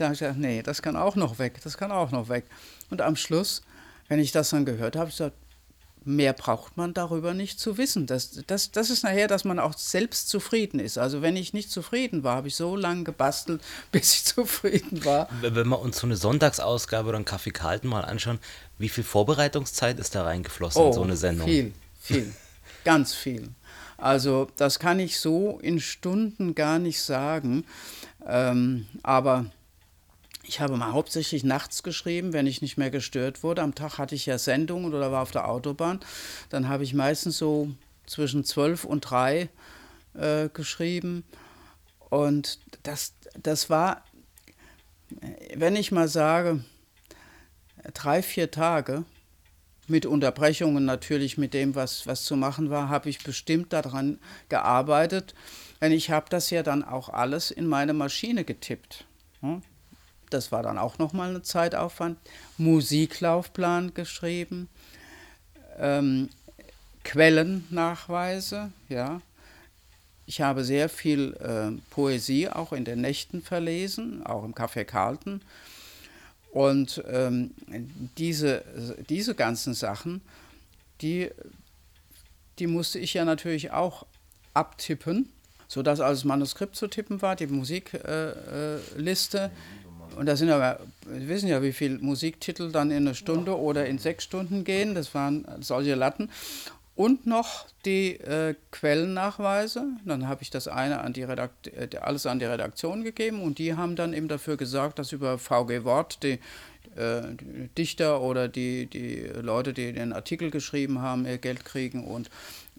Da 0.01 0.07
habe 0.07 0.15
ich 0.15 0.21
gesagt, 0.21 0.39
nee, 0.39 0.63
das 0.63 0.81
kann 0.81 0.97
auch 0.97 1.15
noch 1.15 1.39
weg, 1.39 1.61
das 1.63 1.77
kann 1.77 1.93
auch 1.93 2.11
noch 2.11 2.31
weg. 2.31 2.47
Und 2.89 3.03
am 3.03 3.17
Schluss, 3.17 3.61
wenn 4.09 4.19
ich 4.19 4.33
das 4.33 4.49
dann 4.49 4.65
gehört 4.65 4.97
habe, 4.97 5.11
ich 5.11 5.17
gesagt, 5.17 5.37
mehr 6.07 6.33
braucht 6.33 6.79
man 6.79 6.95
darüber 6.95 7.35
nicht 7.35 7.61
zu 7.61 7.77
wissen. 7.77 8.07
Das, 8.07 8.43
das, 8.47 8.71
das 8.71 8.89
ist 8.89 9.05
nachher, 9.05 9.29
dass 9.29 9.45
man 9.45 9.59
auch 9.59 9.77
selbst 9.77 10.31
zufrieden 10.31 10.81
ist. 10.81 10.97
Also 10.97 11.21
wenn 11.21 11.37
ich 11.37 11.53
nicht 11.53 11.71
zufrieden 11.71 12.25
war, 12.25 12.37
habe 12.37 12.49
ich 12.49 12.57
so 12.57 12.77
lange 12.77 13.05
gebastelt, 13.05 13.61
bis 13.93 14.15
ich 14.15 14.25
zufrieden 14.25 15.05
war. 15.05 15.29
Wenn 15.43 15.69
wir 15.69 15.79
uns 15.79 15.99
so 15.99 16.07
eine 16.07 16.17
Sonntagsausgabe 16.17 17.11
oder 17.11 17.17
einen 17.17 17.27
Kaffee 17.27 17.51
Kalten 17.51 17.89
mal 17.89 18.07
anschauen, 18.07 18.39
wie 18.79 18.89
viel 18.89 19.05
Vorbereitungszeit 19.05 19.99
ist 19.99 20.15
da 20.15 20.25
reingeflossen 20.25 20.83
oh, 20.83 20.87
in 20.87 20.93
so 20.95 21.03
eine 21.03 21.17
Sendung? 21.19 21.47
Viel, 21.47 21.75
viel, 22.01 22.33
ganz 22.85 23.13
viel. 23.13 23.51
Also 23.99 24.49
das 24.57 24.79
kann 24.79 24.99
ich 24.99 25.21
so 25.21 25.59
in 25.61 25.79
Stunden 25.79 26.55
gar 26.55 26.79
nicht 26.79 27.03
sagen. 27.03 27.67
Ähm, 28.27 28.87
aber 29.03 29.45
ich 30.43 30.61
habe 30.61 30.77
mal 30.77 30.93
hauptsächlich 30.93 31.45
nachts 31.45 31.83
geschrieben, 31.83 32.33
wenn 32.33 32.47
ich 32.47 32.63
nicht 32.63 32.77
mehr 32.77 32.91
gestört 32.91 33.43
wurde. 33.43 33.63
Am 33.63 33.75
Tag 33.75 33.99
hatte 33.99 34.15
ich 34.15 34.27
ja 34.27 34.39
Sendungen 34.39 34.95
oder 34.95 35.13
war 35.13 35.23
auf 35.23 35.31
der 35.31 35.49
Autobahn. 35.49 36.01
Dann 36.49 36.69
habe 36.69 36.85
ich 36.85 36.95
meistens 36.95 37.39
so 37.39 37.71
zwischen 38.07 38.45
zwölf 38.45 38.85
und 38.85 39.03
drei 39.03 39.49
äh, 40.15 40.49
geschrieben. 40.49 41.25
Und 42.09 42.59
das, 42.83 43.15
das 43.41 43.71
war, 43.71 44.05
wenn 45.55 45.77
ich 45.77 45.93
mal 45.93 46.09
sage, 46.09 46.65
drei, 47.95 48.23
vier 48.23 48.51
Tage, 48.51 49.05
mit 49.91 50.07
Unterbrechungen 50.07 50.85
natürlich, 50.85 51.37
mit 51.37 51.53
dem, 51.53 51.75
was, 51.75 52.07
was 52.07 52.25
zu 52.25 52.37
machen 52.37 52.71
war, 52.71 52.89
habe 52.89 53.11
ich 53.11 53.25
bestimmt 53.25 53.73
daran 53.73 54.21
gearbeitet. 54.49 55.35
Denn 55.81 55.93
ich 55.93 56.11
habe 56.11 56.27
das 56.31 56.51
ja 56.51 56.63
dann 56.63 56.85
auch 56.85 57.09
alles 57.09 57.51
in 57.51 57.67
meine 57.67 57.93
Maschine 57.93 58.45
getippt. 58.45 59.05
Hm? 59.41 59.63
Das 60.31 60.53
war 60.53 60.63
dann 60.63 60.79
auch 60.79 60.99
nochmal 60.99 61.35
ein 61.35 61.45
Zeitaufwand, 61.45 62.19
Musiklaufplan 62.59 63.95
geschrieben, 63.95 64.69
ähm, 65.79 66.29
Quellennachweise, 67.05 68.73
ja. 68.89 69.21
Ich 70.27 70.41
habe 70.41 70.63
sehr 70.63 70.89
viel 70.89 71.35
äh, 71.41 71.77
Poesie 71.91 72.49
auch 72.49 72.73
in 72.73 72.85
den 72.85 73.01
Nächten 73.01 73.43
verlesen, 73.43 74.25
auch 74.25 74.45
im 74.45 74.55
Café 74.55 74.85
Carlton. 74.85 75.41
Und 76.53 77.03
ähm, 77.09 77.53
diese, 78.17 78.65
diese 79.09 79.35
ganzen 79.35 79.75
Sachen, 79.75 80.21
die, 81.01 81.31
die 82.59 82.69
musste 82.69 82.99
ich 82.99 83.15
ja 83.15 83.25
natürlich 83.25 83.73
auch 83.73 84.07
abtippen, 84.55 85.33
sodass 85.69 86.01
als 86.01 86.25
Manuskript 86.25 86.77
zu 86.77 86.89
tippen 86.89 87.23
war, 87.23 87.35
die 87.35 87.47
Musikliste. 87.47 87.99
Äh, 88.95 89.47
äh, 89.47 89.51
und 90.21 90.27
da 90.27 90.37
sind 90.37 90.51
aber, 90.51 90.81
wir 91.07 91.29
wissen 91.29 91.49
ja, 91.49 91.63
wie 91.63 91.73
viele 91.73 91.97
Musiktitel 91.97 92.71
dann 92.71 92.91
in 92.91 93.07
eine 93.07 93.15
Stunde 93.15 93.59
oder 93.59 93.87
in 93.87 93.97
sechs 93.97 94.25
Stunden 94.25 94.65
gehen. 94.65 94.95
Das 94.95 95.15
waren 95.15 95.49
solche 95.61 95.95
Latten. 95.95 96.29
Und 96.95 97.27
noch 97.27 97.65
die 97.87 98.21
äh, 98.21 98.55
Quellennachweise. 98.71 99.83
Dann 100.05 100.29
habe 100.29 100.43
ich 100.43 100.51
das 100.51 100.69
eine 100.69 101.01
an 101.01 101.15
die 101.15 101.23
Redakt 101.23 101.69
äh, 101.69 101.89
alles 102.03 102.27
an 102.27 102.39
die 102.39 102.45
Redaktion 102.45 103.03
gegeben 103.03 103.41
und 103.41 103.57
die 103.57 103.77
haben 103.77 103.97
dann 103.97 104.13
eben 104.13 104.29
dafür 104.29 104.59
gesorgt, 104.59 104.99
dass 104.99 105.13
über 105.13 105.39
VG 105.39 105.85
Wort 105.85 106.23
die, 106.23 106.39
äh, 106.97 107.23
die 107.41 107.71
Dichter 107.79 108.21
oder 108.21 108.47
die, 108.49 108.89
die 108.89 109.25
Leute, 109.41 109.73
die 109.73 109.91
den 109.95 110.13
Artikel 110.13 110.51
geschrieben 110.51 111.01
haben, 111.01 111.25
ihr 111.25 111.39
Geld 111.39 111.65
kriegen 111.65 112.05
und 112.05 112.29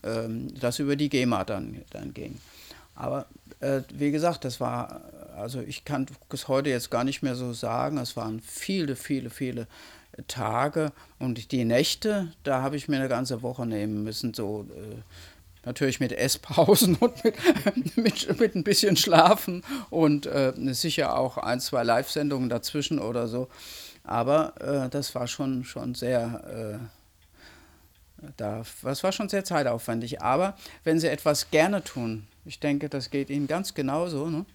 ähm, 0.04 0.54
das 0.60 0.78
über 0.78 0.96
die 0.96 1.10
GEMA 1.10 1.44
dann, 1.44 1.82
dann 1.90 2.14
ging. 2.14 2.38
Aber 3.02 3.26
äh, 3.62 3.82
wie 3.94 4.12
gesagt, 4.12 4.46
das 4.46 4.60
war 4.60 5.02
also 5.42 5.62
ich 5.62 5.86
kann 5.86 6.06
es 6.30 6.48
heute 6.48 6.70
jetzt 6.70 6.92
gar 6.92 7.04
nicht 7.04 7.24
mehr 7.24 7.36
so 7.36 7.54
sagen. 7.54 7.98
Es 7.98 8.16
waren 8.16 8.40
viele, 8.40 8.96
viele, 8.96 9.30
viele 9.30 9.68
Tage 10.28 10.92
und 11.20 11.52
die 11.52 11.66
Nächte, 11.66 12.32
da 12.44 12.62
habe 12.62 12.76
ich 12.76 12.88
mir 12.88 12.98
eine 12.98 13.10
ganze 13.10 13.42
Woche 13.42 13.66
nehmen 13.66 14.04
müssen, 14.04 14.34
so 14.34 14.68
äh, 14.70 14.98
natürlich 15.66 16.00
mit 16.00 16.12
Esspausen 16.12 16.96
und 17.00 17.24
mit, 17.24 17.98
mit, 17.98 18.40
mit, 18.40 18.56
ein 18.56 18.64
bisschen 18.64 18.98
Schlafen 18.98 19.64
und 19.90 20.26
äh, 20.26 20.54
sicher 20.74 21.18
auch 21.18 21.38
ein, 21.38 21.60
zwei 21.60 21.84
Live-Sendungen 21.84 22.50
dazwischen 22.50 23.00
oder 23.00 23.28
so. 23.28 23.48
Aber 24.04 24.54
äh, 24.60 24.90
das 24.90 25.16
war 25.16 25.28
schon, 25.28 25.64
schon 25.64 25.96
sehr, 25.96 26.80
äh, 28.22 28.26
da, 28.38 28.64
das 28.84 29.04
war 29.04 29.12
schon 29.12 29.30
sehr 29.30 29.46
zeitaufwendig. 29.46 30.22
Aber 30.22 30.58
wenn 30.84 31.00
Sie 31.00 31.08
etwas 31.08 31.52
gerne 31.52 31.84
tun, 31.84 32.28
ich 32.46 32.60
denke, 32.60 32.90
das 32.90 33.10
geht 33.10 33.30
Ihnen 33.30 33.48
ganz 33.48 33.74
genauso, 33.74 34.30
ne? 34.30 34.46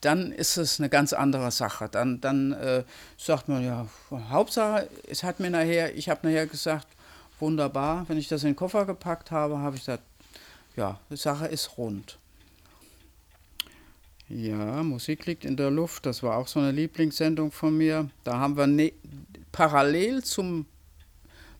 dann 0.00 0.30
ist 0.32 0.56
es 0.56 0.78
eine 0.78 0.88
ganz 0.88 1.12
andere 1.12 1.50
Sache. 1.50 1.88
Dann, 1.90 2.20
dann 2.20 2.52
äh, 2.52 2.84
sagt 3.16 3.48
man, 3.48 3.64
ja, 3.64 3.88
Hauptsache, 4.10 4.88
es 5.08 5.22
hat 5.22 5.40
mir 5.40 5.50
nachher, 5.50 5.94
ich 5.96 6.08
habe 6.08 6.26
nachher 6.26 6.46
gesagt, 6.46 6.86
wunderbar, 7.40 8.04
wenn 8.08 8.18
ich 8.18 8.28
das 8.28 8.42
in 8.42 8.50
den 8.50 8.56
Koffer 8.56 8.86
gepackt 8.86 9.30
habe, 9.30 9.58
habe 9.58 9.76
ich 9.76 9.82
gesagt, 9.82 10.02
ja, 10.76 11.00
die 11.10 11.16
Sache 11.16 11.46
ist 11.46 11.76
rund. 11.78 12.18
Ja, 14.28 14.82
Musik 14.82 15.26
liegt 15.26 15.44
in 15.44 15.56
der 15.56 15.70
Luft, 15.70 16.04
das 16.04 16.22
war 16.22 16.36
auch 16.36 16.48
so 16.48 16.58
eine 16.58 16.72
Lieblingssendung 16.72 17.52
von 17.52 17.76
mir. 17.76 18.10
Da 18.24 18.38
haben 18.38 18.56
wir 18.56 18.66
ne 18.66 18.92
parallel 19.52 20.22
zum, 20.22 20.66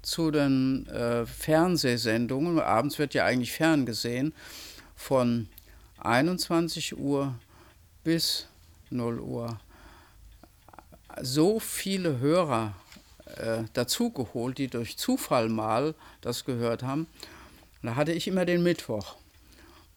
zu 0.03 0.31
den 0.31 0.87
äh, 0.89 1.25
Fernsehsendungen, 1.25 2.59
abends 2.59 2.99
wird 2.99 3.15
ja 3.15 3.25
eigentlich 3.25 3.53
ferngesehen, 3.53 4.35
von 4.95 5.49
21 5.99 6.99
Uhr 6.99 7.35
bis 8.05 8.47
0 8.91 9.21
Uhr 9.21 9.59
so 11.23 11.59
viele 11.59 12.19
Hörer 12.19 12.75
äh, 13.37 13.65
dazugeholt, 13.73 14.59
die 14.59 14.69
durch 14.69 14.97
Zufall 14.97 15.49
mal 15.49 15.95
das 16.21 16.45
gehört 16.45 16.83
haben. 16.83 17.07
da 17.83 17.97
hatte 17.97 18.13
ich 18.13 18.29
immer 18.29 18.45
den 18.45 18.63
Mittwoch. 18.63 19.17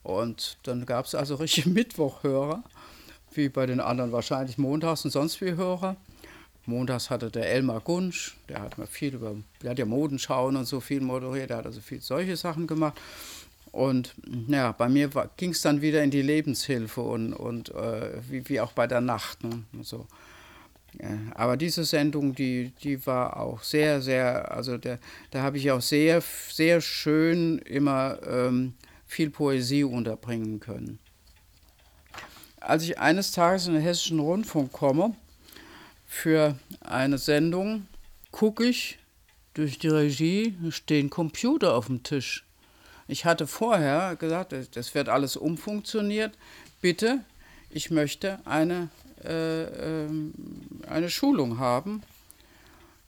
Und 0.04 0.58
dann 0.64 0.86
gab 0.86 1.06
es 1.06 1.16
also 1.16 1.36
richtig 1.36 1.66
Mittwochhörer, 1.68 2.64
wie 3.34 3.50
bei 3.50 3.66
den 3.66 3.80
anderen 3.80 4.12
wahrscheinlich 4.12 4.58
montags 4.58 5.06
und 5.06 5.12
sonst 5.12 5.42
wie 5.42 5.56
Hörer. 5.56 5.96
Montags 6.66 7.10
hatte 7.10 7.32
der 7.32 7.52
Elmar 7.52 7.82
Gunsch, 7.82 8.38
der 8.48 8.62
hat 8.62 8.78
mal 8.78 8.88
viel 8.88 9.16
über, 9.16 9.36
der 9.62 9.72
hat 9.72 9.80
ja 9.80 9.86
Modenschauen 9.86 10.56
und 10.56 10.66
so 10.66 10.80
viel 10.80 11.02
moderiert, 11.02 11.50
der 11.50 11.58
hat 11.58 11.66
also 11.66 11.82
viel 11.82 12.02
solche 12.02 12.38
Sachen 12.38 12.68
gemacht. 12.68 13.00
Und 13.72 14.16
ja, 14.48 14.72
bei 14.72 14.90
mir 14.90 15.10
ging 15.38 15.52
es 15.52 15.62
dann 15.62 15.82
wieder 15.82 16.04
in 16.04 16.12
die 16.12 16.22
Lebenshilfe 16.22 17.02
und, 17.02 17.34
und 17.34 17.70
äh, 17.70 18.20
wie, 18.30 18.50
wie 18.50 18.62
auch 18.62 18.74
bei 18.74 18.88
der 18.88 19.02
Nacht. 19.02 19.44
Ne? 19.44 19.64
So. 19.82 20.08
Ja, 21.00 21.10
aber 21.36 21.56
diese 21.56 21.84
Sendung, 21.84 22.34
die, 22.34 22.72
die 22.84 23.06
war 23.06 23.38
auch 23.38 23.62
sehr, 23.62 24.02
sehr, 24.02 24.52
also 24.52 24.78
der, 24.78 25.00
da 25.32 25.44
habe 25.44 25.58
ich 25.58 25.70
auch 25.72 25.82
sehr, 25.82 26.24
sehr 26.52 26.82
schön 26.82 27.60
immer 27.60 28.18
ähm, 28.28 28.74
viel 29.06 29.30
Poesie 29.30 29.84
unterbringen 29.84 30.60
können. 30.60 31.00
Als 32.60 32.84
ich 32.84 33.00
eines 33.00 33.32
Tages 33.32 33.68
in 33.68 33.74
den 33.74 33.84
Hessischen 33.84 34.20
Rundfunk 34.20 34.72
komme 34.72 35.16
für 36.06 36.58
eine 36.82 37.18
Sendung, 37.18 37.88
gucke 38.32 38.66
ich 38.66 38.98
durch 39.54 39.78
die 39.80 39.88
Regie, 39.88 40.56
stehen 40.70 41.10
Computer 41.10 41.76
auf 41.76 41.88
dem 41.88 42.04
Tisch. 42.04 42.46
Ich 43.10 43.26
hatte 43.26 43.48
vorher 43.48 44.16
gesagt, 44.16 44.54
das 44.74 44.96
wird 44.96 45.10
alles 45.10 45.36
umfunktioniert. 45.36 46.34
Bitte, 46.82 47.20
ich 47.70 47.92
möchte 47.92 48.40
eine, 48.46 48.90
äh, 49.24 49.64
ähm, 49.64 50.34
eine 50.88 51.10
Schulung 51.10 51.60
haben 51.60 52.04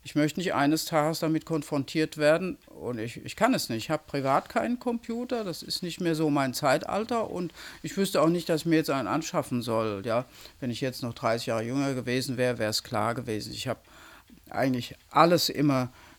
ich 0.03 0.15
möchte 0.15 0.39
nicht 0.39 0.53
eines 0.53 0.85
Tages 0.85 1.19
damit 1.19 1.45
konfrontiert 1.45 2.17
werden 2.17 2.57
und 2.65 2.97
ich, 2.97 3.23
ich 3.23 3.35
kann 3.35 3.53
es 3.53 3.69
nicht. 3.69 3.85
Ich 3.85 3.89
habe 3.91 4.03
privat 4.07 4.49
keinen 4.49 4.79
Computer, 4.79 5.43
das 5.43 5.61
ist 5.61 5.83
nicht 5.83 6.01
mehr 6.01 6.15
so 6.15 6.29
mein 6.31 6.55
Zeitalter 6.55 7.29
und 7.29 7.53
ich 7.83 7.95
wüsste 7.97 8.21
auch 8.21 8.29
nicht, 8.29 8.49
dass 8.49 8.61
ich 8.61 8.65
mir 8.65 8.77
jetzt 8.77 8.89
einen 8.89 9.07
anschaffen 9.07 9.61
soll. 9.61 10.01
Ja? 10.05 10.25
Wenn 10.59 10.71
ich 10.71 10.81
jetzt 10.81 11.03
noch 11.03 11.13
30 11.13 11.47
Jahre 11.47 11.63
jünger 11.63 11.93
gewesen 11.93 12.37
wäre, 12.37 12.57
wäre 12.57 12.71
es 12.71 12.81
klar 12.81 13.13
gewesen. 13.13 13.53
Ich 13.53 13.67
habe 13.67 13.79
eigentlich 14.49 14.95
alles 15.11 15.49
immer 15.49 15.83
äh, 15.83 16.10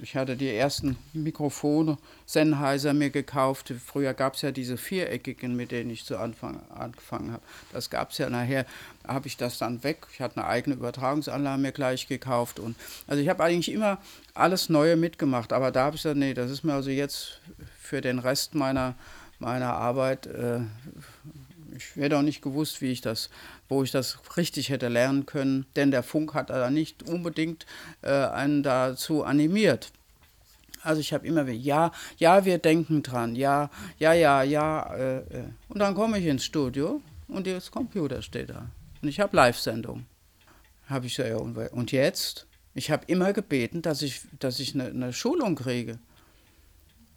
ich 0.00 0.16
hatte 0.16 0.36
die 0.36 0.54
ersten 0.54 0.96
Mikrofone 1.12 1.98
Sennheiser 2.26 2.94
mir 2.94 3.10
gekauft. 3.10 3.72
Früher 3.84 4.14
gab 4.14 4.34
es 4.34 4.42
ja 4.42 4.50
diese 4.50 4.76
viereckigen, 4.76 5.54
mit 5.54 5.70
denen 5.70 5.90
ich 5.90 6.04
zu 6.04 6.18
Anfang 6.18 6.60
angefangen 6.70 7.32
habe. 7.32 7.42
Das 7.72 7.90
gab 7.90 8.10
es 8.10 8.18
ja 8.18 8.28
nachher, 8.28 8.66
habe 9.06 9.28
ich 9.28 9.36
das 9.36 9.58
dann 9.58 9.84
weg. 9.84 10.06
Ich 10.12 10.20
hatte 10.20 10.38
eine 10.38 10.46
eigene 10.46 10.76
Übertragungsanlage 10.76 11.60
mir 11.60 11.72
gleich 11.72 12.08
gekauft. 12.08 12.58
Und, 12.58 12.76
also 13.06 13.22
ich 13.22 13.28
habe 13.28 13.44
eigentlich 13.44 13.72
immer 13.72 13.98
alles 14.34 14.68
Neue 14.68 14.96
mitgemacht. 14.96 15.52
Aber 15.52 15.70
da 15.70 15.84
habe 15.84 15.96
ich 15.96 16.02
gesagt, 16.02 16.18
nee, 16.18 16.34
das 16.34 16.50
ist 16.50 16.64
mir 16.64 16.74
also 16.74 16.90
jetzt 16.90 17.40
für 17.80 18.00
den 18.00 18.18
Rest 18.18 18.54
meiner, 18.54 18.94
meiner 19.38 19.74
Arbeit 19.74 20.26
äh, 20.26 20.60
ich 21.76 21.96
hätte 21.96 22.18
auch 22.18 22.22
nicht 22.22 22.42
gewusst, 22.42 22.80
wie 22.80 22.92
ich 22.92 23.00
das, 23.00 23.30
wo 23.72 23.82
ich 23.82 23.90
das 23.90 24.18
richtig 24.36 24.68
hätte 24.68 24.88
lernen 24.88 25.26
können, 25.26 25.66
denn 25.76 25.90
der 25.90 26.02
Funk 26.02 26.34
hat 26.34 26.50
da 26.50 26.70
nicht 26.70 27.08
unbedingt 27.08 27.66
äh, 28.02 28.10
einen 28.10 28.62
dazu 28.62 29.24
animiert. 29.24 29.92
Also 30.82 31.00
ich 31.00 31.12
habe 31.12 31.26
immer 31.26 31.46
wieder, 31.46 31.58
ja, 31.58 31.92
ja, 32.18 32.44
wir 32.44 32.58
denken 32.58 33.02
dran, 33.02 33.36
ja, 33.36 33.70
ja, 33.98 34.12
ja, 34.12 34.42
ja. 34.42 34.94
Äh, 34.94 35.18
äh. 35.18 35.44
Und 35.68 35.78
dann 35.78 35.94
komme 35.94 36.18
ich 36.18 36.26
ins 36.26 36.44
Studio 36.44 37.00
und 37.28 37.46
das 37.46 37.70
Computer 37.70 38.20
steht 38.20 38.50
da. 38.50 38.66
Und 39.00 39.08
ich 39.08 39.20
habe 39.20 39.36
Live-Sendung. 39.36 40.06
Habe 40.88 41.06
ich 41.06 41.20
und 41.22 41.92
jetzt? 41.92 42.46
Ich 42.74 42.90
habe 42.90 43.04
immer 43.06 43.32
gebeten, 43.32 43.82
dass 43.82 44.02
ich, 44.02 44.22
dass 44.38 44.60
ich 44.60 44.74
eine, 44.74 44.86
eine 44.86 45.12
Schulung 45.12 45.54
kriege. 45.54 45.98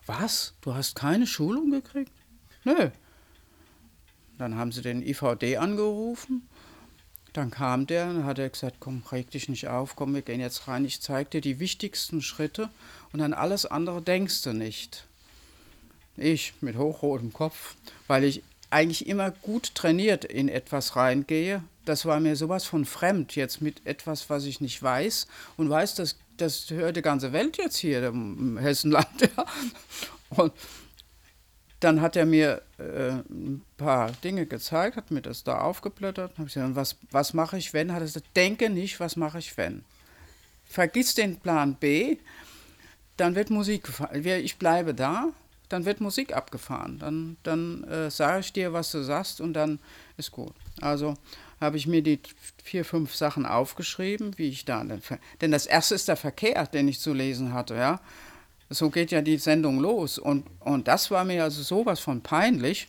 Was? 0.05 0.53
Du 0.61 0.75
hast 0.75 0.95
keine 0.95 1.25
Schulung 1.25 1.71
gekriegt? 1.71 2.11
Nö. 2.63 2.89
Dann 4.37 4.55
haben 4.55 4.71
sie 4.71 4.81
den 4.81 5.01
IVD 5.01 5.57
angerufen. 5.57 6.47
Dann 7.33 7.51
kam 7.51 7.85
der 7.85 8.07
und 8.07 8.23
hat 8.25 8.39
er 8.39 8.49
gesagt, 8.49 8.77
komm, 8.79 9.03
reg 9.11 9.29
dich 9.29 9.49
nicht 9.49 9.67
auf, 9.67 9.95
komm, 9.95 10.13
wir 10.13 10.21
gehen 10.21 10.39
jetzt 10.39 10.69
rein, 10.69 10.85
ich 10.85 11.01
zeige 11.01 11.31
dir 11.31 11.41
die 11.41 11.59
wichtigsten 11.59 12.21
Schritte 12.21 12.69
und 13.11 13.19
an 13.21 13.33
alles 13.33 13.65
andere 13.65 14.01
denkst 14.01 14.43
du 14.43 14.53
nicht. 14.53 15.05
Ich 16.15 16.53
mit 16.61 16.77
hochrotem 16.77 17.33
Kopf, 17.33 17.75
weil 18.07 18.23
ich 18.23 18.41
eigentlich 18.69 19.07
immer 19.07 19.31
gut 19.31 19.75
trainiert 19.75 20.23
in 20.23 20.47
etwas 20.47 20.95
reingehe. 20.95 21.61
Das 21.83 22.05
war 22.05 22.21
mir 22.21 22.37
sowas 22.37 22.63
von 22.63 22.85
fremd, 22.85 23.35
jetzt 23.35 23.61
mit 23.61 23.85
etwas, 23.85 24.29
was 24.29 24.45
ich 24.45 24.61
nicht 24.61 24.81
weiß 24.81 25.27
und 25.57 25.69
weiß, 25.69 25.95
dass 25.95 26.15
das 26.37 26.69
hört 26.69 26.97
die 26.97 27.01
ganze 27.01 27.33
Welt 27.33 27.57
jetzt 27.57 27.77
hier 27.77 28.07
im 28.07 28.57
Hessenland. 28.57 29.07
Ja. 29.37 29.45
Und 30.29 30.53
dann 31.85 32.01
hat 32.01 32.15
er 32.15 32.25
mir 32.25 32.63
äh, 32.79 33.11
ein 33.29 33.63
paar 33.77 34.11
Dinge 34.23 34.47
gezeigt, 34.47 34.97
hat 34.97 35.11
mir 35.11 35.21
das 35.21 35.43
da 35.43 35.59
aufgeblättert. 35.59 36.31
Habe 36.39 36.47
ich 36.47 36.55
gesagt, 36.55 36.75
was, 36.75 36.97
was 37.11 37.35
mache 37.35 37.59
ich, 37.59 37.73
wenn? 37.73 37.91
Hat 37.91 37.99
er 37.99 38.07
gesagt, 38.07 38.35
denke 38.35 38.71
nicht, 38.71 38.99
was 38.99 39.15
mache 39.15 39.37
ich, 39.37 39.55
wenn. 39.55 39.83
Vergiss 40.67 41.13
den 41.13 41.37
Plan 41.37 41.75
B, 41.75 42.17
dann 43.17 43.35
wird 43.35 43.51
Musik 43.51 43.83
gefahren. 43.83 44.25
Ich 44.25 44.57
bleibe 44.57 44.95
da, 44.95 45.29
dann 45.69 45.85
wird 45.85 46.01
Musik 46.01 46.35
abgefahren. 46.35 46.97
Dann, 46.97 47.37
dann 47.43 47.83
äh, 47.83 48.09
sage 48.09 48.39
ich 48.39 48.51
dir, 48.51 48.73
was 48.73 48.89
du 48.89 49.03
sagst 49.03 49.39
und 49.39 49.53
dann 49.53 49.77
ist 50.17 50.31
gut. 50.31 50.55
Also 50.81 51.13
habe 51.61 51.77
ich 51.77 51.85
mir 51.85 52.01
die 52.01 52.19
vier, 52.63 52.83
fünf 52.83 53.13
Sachen 53.13 53.45
aufgeschrieben, 53.45 54.39
wie 54.39 54.49
ich 54.49 54.65
da. 54.65 54.83
Denn 55.39 55.51
das 55.51 55.67
erste 55.67 55.93
ist 55.93 56.07
der 56.07 56.17
Verkehr, 56.17 56.65
den 56.65 56.87
ich 56.87 56.99
zu 56.99 57.13
lesen 57.13 57.53
hatte, 57.53 57.75
ja. 57.75 58.01
So 58.69 58.89
geht 58.89 59.11
ja 59.11 59.21
die 59.21 59.37
Sendung 59.37 59.79
los. 59.79 60.17
Und, 60.17 60.45
und 60.59 60.87
das 60.87 61.11
war 61.11 61.23
mir 61.23 61.43
also 61.43 61.61
sowas 61.61 61.99
von 61.99 62.21
peinlich. 62.21 62.87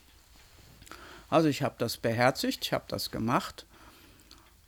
Also 1.29 1.49
ich 1.49 1.61
habe 1.61 1.75
das 1.77 1.97
beherzigt, 1.97 2.65
ich 2.65 2.73
habe 2.73 2.85
das 2.87 3.11
gemacht. 3.11 3.65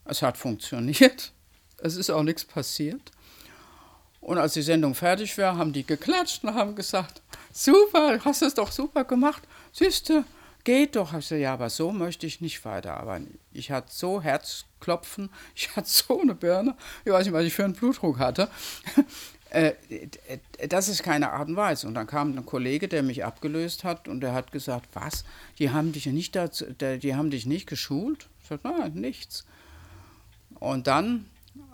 Es 0.06 0.22
hat 0.22 0.38
funktioniert. 0.38 1.32
Es 1.82 1.96
ist 1.96 2.10
auch 2.10 2.24
nichts 2.24 2.44
passiert. 2.44 3.10
Und 4.20 4.38
als 4.38 4.52
die 4.52 4.62
Sendung 4.62 4.96
fertig 4.96 5.38
war, 5.38 5.56
haben 5.56 5.72
die 5.72 5.86
geklatscht 5.86 6.44
und 6.44 6.54
haben 6.54 6.76
gesagt, 6.76 7.22
super, 7.54 8.20
hast 8.26 8.42
es 8.42 8.54
doch 8.54 8.74
super 8.74 9.06
gemacht. 9.06 9.44
Siehste, 9.72 10.26
geht 10.64 10.96
doch. 10.96 11.14
Ich 11.14 11.20
gesagt, 11.20 11.42
ja, 11.42 11.54
aber 11.54 11.70
so 11.70 11.92
möchte 11.92 12.28
ich 12.28 12.42
nicht 12.42 12.64
weiterarbeiten. 12.66 13.40
Ich 13.52 13.72
hatte 13.72 13.92
so 13.92 14.22
Herzklopfen, 14.22 15.30
ich 15.56 15.76
hatte 15.76 15.90
so 15.90 16.22
eine 16.22 16.36
Birne, 16.36 16.76
ich 17.06 17.12
weiß 17.12 17.26
nicht, 17.26 17.34
was 17.34 17.46
ich 17.46 17.54
für 17.54 17.64
einen 17.64 17.74
Blutdruck 17.74 18.20
hatte. 18.20 18.50
Äh, 19.50 19.74
das 20.68 20.88
ist 20.88 21.04
keine 21.04 21.32
Art 21.32 21.50
und 21.50 21.56
Weise. 21.56 21.88
Und 21.88 21.96
dann 21.96 22.08
kam 22.08 22.38
ein 22.38 22.46
Kollege, 22.46 22.88
der 22.88 23.04
mich 23.04 23.26
abgelöst 23.26 23.84
hat 23.84 24.08
und 24.08 24.22
der 24.22 24.34
hat 24.34 24.52
gesagt, 24.52 24.90
was, 24.94 25.26
die 25.58 25.72
haben 25.72 25.92
dich 25.92 26.06
nicht 26.06 26.36
dazu, 26.36 26.66
die 26.66 27.16
haben 27.16 27.32
dich 27.32 27.46
nicht 27.46 27.68
geschult? 27.68 28.28
Ich 28.42 28.50
sagte, 28.50 28.68
nein, 28.68 28.94
nichts. 28.94 29.46
Und 30.60 30.88
dann 30.88 31.26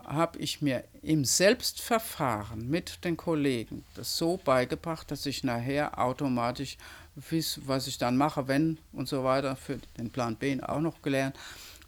habe 0.05 0.39
ich 0.39 0.61
mir 0.61 0.84
im 1.01 1.26
Selbstverfahren 1.26 2.69
mit 2.69 3.03
den 3.03 3.17
Kollegen 3.17 3.84
das 3.95 4.17
so 4.17 4.38
beigebracht, 4.38 5.09
dass 5.09 5.26
ich 5.26 5.43
nachher 5.43 5.99
automatisch 5.99 6.78
weiß, 7.15 7.61
was 7.65 7.88
ich 7.88 7.97
dann 7.97 8.17
mache, 8.17 8.47
wenn 8.47 8.78
und 8.93 9.07
so 9.07 9.23
weiter, 9.23 9.55
für 9.55 9.80
den 9.97 10.11
Plan 10.11 10.36
B 10.36 10.61
auch 10.61 10.82
noch 10.82 11.01
gelernt. 11.01 11.36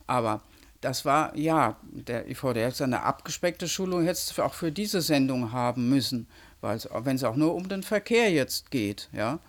Aber 0.08 0.42
das 0.88 1.04
war, 1.04 1.36
ja, 1.36 1.76
der 1.92 2.30
IVD 2.30 2.66
hat 2.66 2.82
eine 2.82 3.04
abgespeckte 3.04 3.68
Schulung 3.68 4.06
jetzt 4.06 4.40
auch 4.40 4.54
für 4.54 4.72
diese 4.72 5.02
Sendung 5.02 5.52
haben 5.52 5.90
müssen, 5.90 6.28
wenn 6.62 7.16
es 7.16 7.24
auch 7.26 7.36
nur 7.36 7.56
um 7.56 7.68
den 7.68 7.84
Verkehr 7.84 8.32
jetzt 8.32 8.72
geht, 8.72 9.10
ja. 9.12 9.40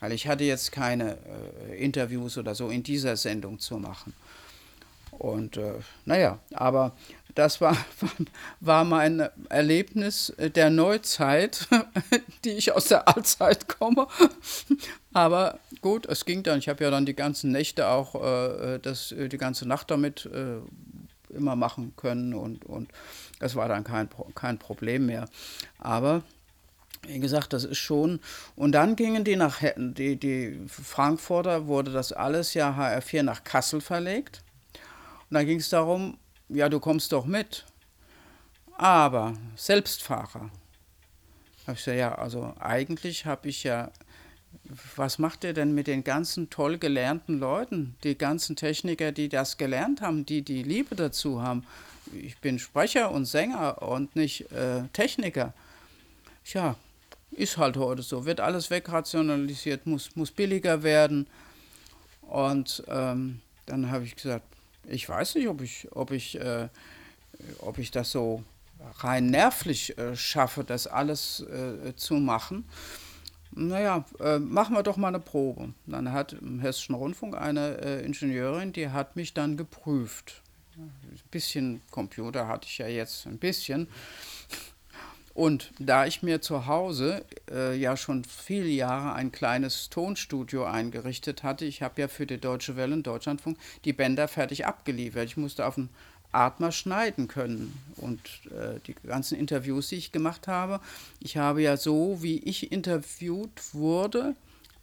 Weil 0.00 0.12
ich 0.12 0.26
hatte 0.26 0.44
jetzt 0.44 0.72
keine 0.72 1.18
äh, 1.68 1.84
Interviews 1.84 2.38
oder 2.38 2.54
so 2.54 2.70
in 2.70 2.82
dieser 2.82 3.16
Sendung 3.16 3.58
zu 3.58 3.76
machen. 3.76 4.14
Und 5.18 5.56
äh, 5.56 5.74
naja, 6.04 6.38
aber 6.54 6.92
das 7.34 7.60
war, 7.60 7.76
war 8.60 8.84
mein 8.84 9.28
Erlebnis 9.48 10.32
der 10.38 10.70
Neuzeit, 10.70 11.68
die 12.44 12.50
ich 12.50 12.72
aus 12.72 12.86
der 12.86 13.08
Allzeit 13.08 13.68
komme. 13.68 14.06
Aber 15.12 15.58
gut, 15.80 16.06
es 16.06 16.24
ging 16.24 16.42
dann. 16.42 16.58
Ich 16.58 16.68
habe 16.68 16.84
ja 16.84 16.90
dann 16.90 17.06
die 17.06 17.14
ganzen 17.14 17.52
Nächte 17.52 17.88
auch 17.88 18.14
äh, 18.14 18.78
das, 18.78 19.14
die 19.16 19.38
ganze 19.38 19.66
Nacht 19.66 19.90
damit 19.90 20.26
äh, 20.26 20.58
immer 21.34 21.56
machen 21.56 21.92
können 21.96 22.34
und, 22.34 22.64
und 22.64 22.88
das 23.38 23.54
war 23.54 23.68
dann 23.68 23.84
kein, 23.84 24.08
kein 24.34 24.58
Problem 24.58 25.06
mehr. 25.06 25.28
Aber 25.78 26.22
wie 27.06 27.20
gesagt, 27.20 27.52
das 27.52 27.64
ist 27.64 27.78
schon. 27.78 28.20
Und 28.56 28.72
dann 28.72 28.96
gingen 28.96 29.24
die 29.24 29.36
nach 29.36 29.60
die, 29.76 30.16
die 30.16 30.60
Frankfurter, 30.68 31.66
wurde 31.66 31.92
das 31.92 32.12
alles 32.12 32.54
ja 32.54 32.70
HR4 32.70 33.22
nach 33.22 33.44
Kassel 33.44 33.80
verlegt. 33.80 34.42
Und 35.30 35.34
dann 35.34 35.46
ging 35.46 35.58
es 35.58 35.68
darum, 35.68 36.18
ja, 36.48 36.68
du 36.68 36.80
kommst 36.80 37.12
doch 37.12 37.26
mit. 37.26 37.66
Aber 38.76 39.34
Selbstfahrer. 39.56 40.50
Habe 41.66 41.72
ich 41.72 41.84
gesagt, 41.84 41.98
ja, 41.98 42.14
also 42.14 42.54
eigentlich 42.60 43.26
habe 43.26 43.48
ich 43.48 43.64
ja, 43.64 43.90
was 44.96 45.18
macht 45.18 45.44
ihr 45.44 45.52
denn 45.52 45.74
mit 45.74 45.86
den 45.86 46.04
ganzen 46.04 46.48
toll 46.48 46.78
gelernten 46.78 47.38
Leuten, 47.38 47.96
die 48.04 48.16
ganzen 48.16 48.56
Techniker, 48.56 49.12
die 49.12 49.28
das 49.28 49.58
gelernt 49.58 50.00
haben, 50.00 50.24
die 50.24 50.42
die 50.42 50.62
Liebe 50.62 50.94
dazu 50.94 51.42
haben? 51.42 51.66
Ich 52.14 52.38
bin 52.38 52.58
Sprecher 52.58 53.10
und 53.10 53.26
Sänger 53.26 53.82
und 53.82 54.16
nicht 54.16 54.50
äh, 54.52 54.84
Techniker. 54.94 55.52
Ja, 56.46 56.76
ist 57.32 57.58
halt 57.58 57.76
heute 57.76 58.02
so. 58.02 58.24
Wird 58.24 58.40
alles 58.40 58.70
wegrationalisiert, 58.70 59.86
muss, 59.86 60.16
muss 60.16 60.30
billiger 60.30 60.82
werden. 60.82 61.26
Und 62.22 62.82
ähm, 62.88 63.40
dann 63.66 63.90
habe 63.90 64.04
ich 64.04 64.16
gesagt, 64.16 64.44
ich 64.88 65.08
weiß 65.08 65.36
nicht, 65.36 65.48
ob 65.48 65.60
ich, 65.60 65.88
ob 65.92 66.10
ich, 66.10 66.40
äh, 66.40 66.68
ob 67.60 67.78
ich 67.78 67.90
das 67.90 68.10
so 68.10 68.42
rein 69.00 69.26
nervlich 69.26 69.98
äh, 69.98 70.16
schaffe, 70.16 70.64
das 70.64 70.86
alles 70.86 71.40
äh, 71.40 71.94
zu 71.96 72.14
machen. 72.14 72.64
Naja, 73.50 74.04
äh, 74.20 74.38
machen 74.38 74.76
wir 74.76 74.82
doch 74.82 74.96
mal 74.96 75.08
eine 75.08 75.20
Probe. 75.20 75.72
Dann 75.86 76.12
hat 76.12 76.34
im 76.34 76.60
Hessischen 76.60 76.94
Rundfunk 76.94 77.36
eine 77.36 77.80
äh, 77.80 78.04
Ingenieurin, 78.04 78.72
die 78.72 78.90
hat 78.90 79.16
mich 79.16 79.34
dann 79.34 79.56
geprüft. 79.56 80.42
Ein 80.76 80.92
bisschen 81.30 81.80
Computer 81.90 82.46
hatte 82.46 82.68
ich 82.68 82.78
ja 82.78 82.86
jetzt, 82.86 83.26
ein 83.26 83.38
bisschen. 83.38 83.88
Und 85.38 85.70
da 85.78 86.04
ich 86.04 86.24
mir 86.24 86.40
zu 86.40 86.66
Hause 86.66 87.24
äh, 87.48 87.76
ja 87.76 87.96
schon 87.96 88.24
viele 88.24 88.66
Jahre 88.66 89.12
ein 89.12 89.30
kleines 89.30 89.88
Tonstudio 89.88 90.64
eingerichtet 90.64 91.44
hatte, 91.44 91.64
ich 91.64 91.80
habe 91.80 92.00
ja 92.00 92.08
für 92.08 92.26
die 92.26 92.40
Deutsche 92.40 92.74
Welle 92.74 92.92
und 92.92 93.06
Deutschlandfunk 93.06 93.56
die 93.84 93.92
Bänder 93.92 94.26
fertig 94.26 94.66
abgeliefert. 94.66 95.26
Ich 95.26 95.36
musste 95.36 95.64
auf 95.64 95.76
den 95.76 95.90
Atmer 96.32 96.72
schneiden 96.72 97.28
können. 97.28 97.72
Und 97.98 98.18
äh, 98.46 98.80
die 98.88 98.96
ganzen 99.06 99.38
Interviews, 99.38 99.90
die 99.90 99.94
ich 99.94 100.10
gemacht 100.10 100.48
habe, 100.48 100.80
ich 101.20 101.36
habe 101.36 101.62
ja 101.62 101.76
so, 101.76 102.20
wie 102.20 102.38
ich 102.38 102.72
interviewt 102.72 103.74
wurde, 103.74 104.34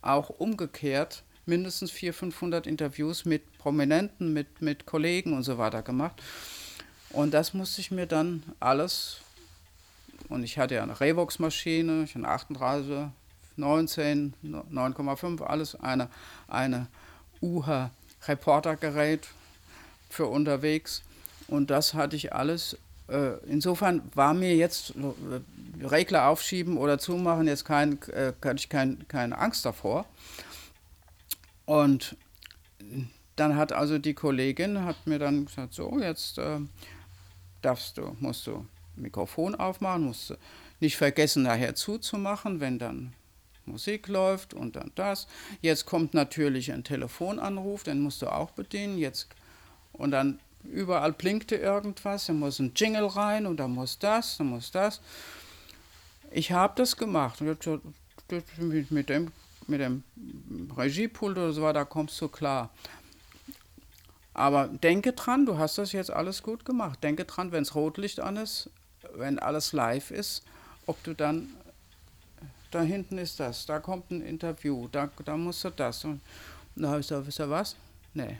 auch 0.02 0.30
umgekehrt 0.30 1.24
mindestens 1.46 1.92
400, 1.92 2.18
500 2.18 2.68
Interviews 2.68 3.26
mit 3.26 3.58
Prominenten, 3.58 4.32
mit, 4.32 4.62
mit 4.62 4.86
Kollegen 4.86 5.34
und 5.34 5.44
so 5.44 5.58
weiter 5.58 5.82
gemacht. 5.82 6.24
Und 7.10 7.34
das 7.34 7.54
musste 7.54 7.82
ich 7.82 7.92
mir 7.92 8.06
dann 8.06 8.44
alles 8.62 9.20
und 10.30 10.44
ich 10.44 10.58
hatte 10.58 10.76
ja 10.76 10.84
eine 10.84 11.00
Revox-Maschine, 11.00 12.04
ich 12.04 12.16
eine 12.16 12.28
38, 12.28 13.08
19, 13.58 14.34
9,5, 14.44 15.44
alles 15.44 15.76
eine, 15.76 16.10
eine 16.48 16.88
UHA-Reportergerät 17.42 19.28
für 20.10 20.26
unterwegs. 20.28 21.04
Und 21.48 21.70
das 21.70 21.94
hatte 21.94 22.16
ich 22.16 22.34
alles. 22.34 22.78
Äh, 23.08 23.38
insofern 23.48 24.02
war 24.16 24.34
mir 24.34 24.56
jetzt 24.56 24.94
äh, 24.96 25.86
Regler 25.86 26.28
aufschieben 26.28 26.78
oder 26.78 26.98
zumachen 26.98 27.48
jetzt 27.48 27.66
kein, 27.66 28.02
äh, 28.10 28.34
hatte 28.44 28.58
ich 28.58 28.70
kein, 28.70 29.08
keine 29.08 29.38
Angst 29.38 29.66
davor. 29.66 30.06
Und 31.66 32.18
dann 33.36 33.56
hat 33.56 33.74
also 33.74 33.98
die 34.00 34.14
Kollegin 34.14 34.86
hat 34.86 35.06
mir 35.06 35.20
dann 35.20 35.46
gesagt, 35.46 35.74
so 35.74 36.00
jetzt 36.00 36.38
äh, 36.38 36.60
darfst 37.62 37.98
du, 37.98 38.16
musst 38.20 38.48
du 38.48 38.66
Mikrofon 38.96 39.56
aufmachen, 39.56 40.06
musst 40.06 40.36
nicht 40.80 40.98
vergessen, 40.98 41.44
nachher 41.44 41.76
zuzumachen, 41.76 42.60
wenn 42.60 42.80
dann 42.80 43.14
Musik 43.66 44.08
läuft 44.08 44.54
und 44.54 44.76
dann 44.76 44.92
das. 44.96 45.28
Jetzt 45.62 45.86
kommt 45.86 46.14
natürlich 46.14 46.72
ein 46.72 46.84
Telefonanruf, 46.84 47.84
den 47.84 48.02
musst 48.02 48.22
du 48.22 48.28
auch 48.28 48.52
bedienen. 48.52 48.98
Jetzt, 48.98 49.28
und 49.94 50.12
dann 50.12 50.40
überall 50.64 51.14
blinkte 51.14 51.56
irgendwas, 51.56 52.28
da 52.28 52.34
muss 52.34 52.60
ein 52.60 52.74
Jingle 52.76 53.08
rein 53.08 53.46
und 53.46 53.58
da 53.58 53.68
muss 53.68 54.00
das, 54.00 54.38
da 54.38 54.44
muss 54.44 54.72
das. 54.72 55.02
Ich 56.32 56.52
habe 56.52 56.74
das 56.76 56.98
gemacht. 56.98 57.42
Mit 57.42 57.66
dem, 59.10 59.32
mit 59.68 59.80
dem 59.80 60.04
Regiepult 60.76 61.38
oder 61.38 61.54
so 61.54 61.62
weiter, 61.62 61.74
da 61.74 61.86
kommst 61.86 62.20
du 62.22 62.28
klar. 62.28 62.70
Aber 64.34 64.68
denke 64.68 65.14
dran, 65.14 65.46
du 65.46 65.58
hast 65.58 65.78
das 65.78 65.94
jetzt 65.94 66.12
alles 66.12 66.44
gut 66.44 66.66
gemacht. 66.66 67.02
Denke 67.04 67.24
dran, 67.24 67.54
wenn 67.54 67.64
es 67.64 67.74
Rotlicht 67.74 68.20
an 68.20 68.36
ist, 68.36 68.70
wenn 69.14 69.40
alles 69.40 69.74
live 69.74 70.12
ist, 70.12 70.44
ob 70.86 71.02
du 71.04 71.14
dann, 71.14 71.50
da 72.72 72.82
hinten 72.82 73.18
ist 73.18 73.40
das, 73.40 73.66
da 73.66 73.80
kommt 73.80 74.12
ein 74.12 74.22
Interview, 74.22 74.88
da, 74.92 75.10
da 75.24 75.38
musst 75.38 75.64
du 75.64 75.70
das. 75.70 76.04
Und 76.06 76.22
da 76.76 76.90
habe 76.90 77.00
ich 77.00 77.08
gesagt, 77.08 77.28
wisst 77.28 77.40
ihr 77.40 77.50
was? 77.50 77.76
Nee. 78.14 78.38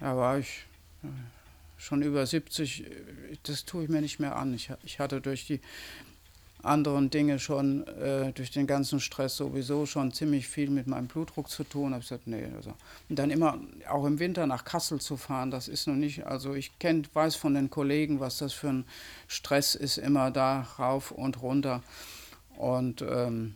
Da 0.00 0.16
war 0.16 0.38
ich 0.38 0.66
äh, 1.02 1.08
schon 1.78 2.02
über 2.02 2.26
70, 2.26 2.84
das 3.44 3.64
tue 3.64 3.84
ich 3.84 3.90
mir 3.90 4.00
nicht 4.00 4.20
mehr 4.20 4.36
an. 4.36 4.54
Ich, 4.54 4.70
ich 4.84 5.00
hatte 5.00 5.20
durch 5.20 5.46
die 5.46 5.60
anderen 6.62 7.10
Dinge 7.10 7.38
schon 7.38 7.86
äh, 7.86 8.32
durch 8.32 8.50
den 8.50 8.66
ganzen 8.66 9.00
Stress 9.00 9.36
sowieso 9.36 9.86
schon 9.86 10.12
ziemlich 10.12 10.48
viel 10.48 10.70
mit 10.70 10.86
meinem 10.86 11.06
Blutdruck 11.06 11.48
zu 11.48 11.64
tun. 11.64 11.92
Habe 11.92 12.02
gesagt, 12.02 12.26
nee, 12.26 12.46
also. 12.56 12.74
Und 13.08 13.18
dann 13.18 13.30
immer 13.30 13.58
auch 13.88 14.04
im 14.04 14.18
Winter 14.18 14.46
nach 14.46 14.64
Kassel 14.64 15.00
zu 15.00 15.16
fahren, 15.16 15.50
das 15.50 15.68
ist 15.68 15.86
noch 15.86 15.94
nicht, 15.94 16.26
also 16.26 16.54
ich 16.54 16.78
kenn, 16.78 17.06
weiß 17.12 17.36
von 17.36 17.54
den 17.54 17.70
Kollegen, 17.70 18.20
was 18.20 18.38
das 18.38 18.52
für 18.52 18.68
ein 18.68 18.84
Stress 19.28 19.74
ist, 19.74 19.98
immer 19.98 20.30
da 20.30 20.62
rauf 20.78 21.10
und 21.10 21.42
runter. 21.42 21.82
Und 22.56 23.02
ähm, 23.02 23.54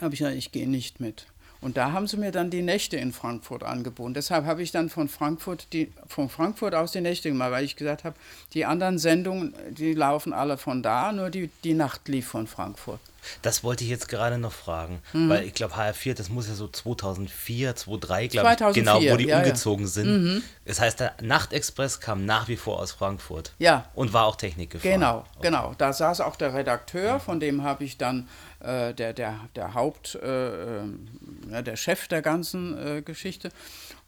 habe 0.00 0.14
ich 0.14 0.20
gesagt, 0.20 0.36
ich 0.36 0.52
gehe 0.52 0.68
nicht 0.68 1.00
mit. 1.00 1.26
Und 1.62 1.76
da 1.76 1.92
haben 1.92 2.08
sie 2.08 2.16
mir 2.16 2.32
dann 2.32 2.50
die 2.50 2.60
Nächte 2.60 2.96
in 2.96 3.12
Frankfurt 3.12 3.62
angeboten. 3.62 4.14
Deshalb 4.14 4.44
habe 4.44 4.62
ich 4.62 4.72
dann 4.72 4.90
von 4.90 5.08
Frankfurt, 5.08 5.72
die, 5.72 5.92
von 6.08 6.28
Frankfurt 6.28 6.74
aus 6.74 6.90
die 6.90 7.00
Nächte 7.00 7.28
gemacht, 7.28 7.52
weil 7.52 7.64
ich 7.64 7.76
gesagt 7.76 8.02
habe, 8.02 8.16
die 8.52 8.64
anderen 8.64 8.98
Sendungen, 8.98 9.54
die 9.70 9.94
laufen 9.94 10.32
alle 10.32 10.58
von 10.58 10.82
da, 10.82 11.12
nur 11.12 11.30
die, 11.30 11.50
die 11.62 11.74
Nacht 11.74 12.08
lief 12.08 12.26
von 12.26 12.48
Frankfurt. 12.48 13.00
Das 13.42 13.64
wollte 13.64 13.84
ich 13.84 13.90
jetzt 13.90 14.08
gerade 14.08 14.38
noch 14.38 14.52
fragen, 14.52 15.00
mhm. 15.12 15.28
weil 15.28 15.44
ich 15.44 15.54
glaube, 15.54 15.74
HR4, 15.74 16.14
das 16.14 16.28
muss 16.28 16.48
ja 16.48 16.54
so 16.54 16.68
2004, 16.68 17.76
2003, 17.76 18.26
glaube 18.28 18.52
ich, 18.52 18.74
genau, 18.74 19.00
wo 19.00 19.16
die 19.16 19.26
ja, 19.26 19.38
umgezogen 19.38 19.84
ja. 19.84 19.90
sind. 19.90 20.24
Mhm. 20.24 20.42
Das 20.64 20.80
heißt, 20.80 21.00
der 21.00 21.14
Nachtexpress 21.20 22.00
kam 22.00 22.24
nach 22.24 22.48
wie 22.48 22.56
vor 22.56 22.78
aus 22.78 22.92
Frankfurt. 22.92 23.52
Ja. 23.58 23.86
Und 23.94 24.12
war 24.12 24.26
auch 24.26 24.36
Technik 24.36 24.70
gefahren. 24.70 24.92
Genau, 24.92 25.18
okay. 25.18 25.48
genau. 25.48 25.74
Da 25.78 25.92
saß 25.92 26.20
auch 26.20 26.36
der 26.36 26.54
Redakteur, 26.54 27.14
mhm. 27.14 27.20
von 27.20 27.40
dem 27.40 27.62
habe 27.62 27.84
ich 27.84 27.98
dann 27.98 28.28
äh, 28.60 28.94
der, 28.94 29.12
der, 29.12 29.40
der 29.56 29.74
Haupt, 29.74 30.14
äh, 30.14 30.82
äh, 30.82 31.62
der 31.64 31.76
Chef 31.76 32.08
der 32.08 32.22
ganzen 32.22 32.98
äh, 32.98 33.02
Geschichte 33.02 33.50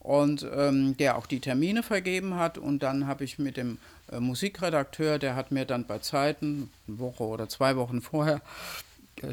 und 0.04 0.46
ähm, 0.54 0.96
der 0.98 1.16
auch 1.16 1.26
die 1.26 1.40
Termine 1.40 1.82
vergeben 1.82 2.36
hat. 2.36 2.58
Und 2.58 2.82
dann 2.82 3.06
habe 3.06 3.24
ich 3.24 3.38
mit 3.38 3.56
dem 3.56 3.78
äh, 4.12 4.20
Musikredakteur, 4.20 5.18
der 5.18 5.34
hat 5.34 5.50
mir 5.50 5.64
dann 5.64 5.86
bei 5.86 5.98
Zeiten, 5.98 6.70
eine 6.86 6.98
Woche 6.98 7.24
oder 7.24 7.48
zwei 7.48 7.74
Wochen 7.76 8.02
vorher, 8.02 8.40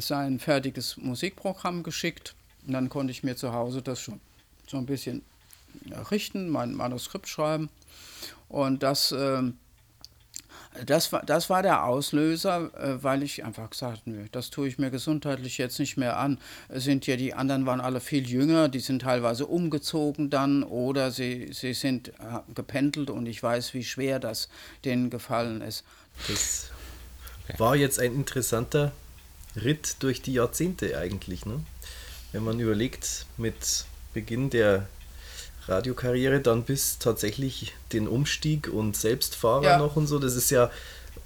sein 0.00 0.38
fertiges 0.38 0.96
Musikprogramm 0.96 1.82
geschickt. 1.82 2.34
Und 2.66 2.74
dann 2.74 2.88
konnte 2.88 3.10
ich 3.10 3.22
mir 3.22 3.36
zu 3.36 3.52
Hause 3.52 3.82
das 3.82 4.00
schon 4.00 4.20
so 4.66 4.76
ein 4.76 4.86
bisschen 4.86 5.22
richten, 6.10 6.48
mein 6.48 6.74
Manuskript 6.74 7.28
schreiben. 7.28 7.68
Und 8.48 8.82
das 8.82 9.12
ähm, 9.12 9.58
das 10.86 11.12
war, 11.12 11.22
das 11.24 11.50
war 11.50 11.62
der 11.62 11.84
Auslöser, 11.84 12.70
äh, 12.78 13.02
weil 13.02 13.22
ich 13.22 13.44
einfach 13.44 13.68
gesagt 13.68 14.02
habe, 14.06 14.26
das 14.32 14.48
tue 14.48 14.68
ich 14.68 14.78
mir 14.78 14.90
gesundheitlich 14.90 15.58
jetzt 15.58 15.78
nicht 15.78 15.98
mehr 15.98 16.18
an. 16.18 16.38
Sind 16.70 17.06
ja 17.06 17.16
die 17.16 17.34
anderen 17.34 17.66
waren 17.66 17.80
alle 17.80 18.00
viel 18.00 18.26
jünger, 18.26 18.68
die 18.68 18.80
sind 18.80 19.02
teilweise 19.02 19.46
umgezogen 19.46 20.30
dann 20.30 20.62
oder 20.62 21.10
sie, 21.10 21.50
sie 21.52 21.74
sind 21.74 22.08
äh, 22.08 22.12
gependelt 22.54 23.10
und 23.10 23.26
ich 23.26 23.42
weiß, 23.42 23.74
wie 23.74 23.84
schwer 23.84 24.18
das 24.18 24.48
denen 24.84 25.10
gefallen 25.10 25.60
ist. 25.60 25.84
Das 26.28 26.70
war 27.58 27.76
jetzt 27.76 27.98
ein 27.98 28.14
interessanter 28.14 28.92
Ritt 29.56 29.96
durch 30.00 30.22
die 30.22 30.34
Jahrzehnte 30.34 30.96
eigentlich, 30.98 31.46
ne? 31.46 31.60
Wenn 32.32 32.44
man 32.44 32.58
überlegt, 32.60 33.26
mit 33.36 33.84
Beginn 34.14 34.50
der 34.50 34.86
Radiokarriere 35.68 36.40
dann 36.40 36.64
bis 36.64 36.98
tatsächlich 36.98 37.74
den 37.92 38.08
Umstieg 38.08 38.68
und 38.68 38.96
Selbstfahrer 38.96 39.64
ja. 39.64 39.78
noch 39.78 39.96
und 39.96 40.06
so. 40.06 40.18
Das 40.18 40.34
ist 40.34 40.50
ja, 40.50 40.70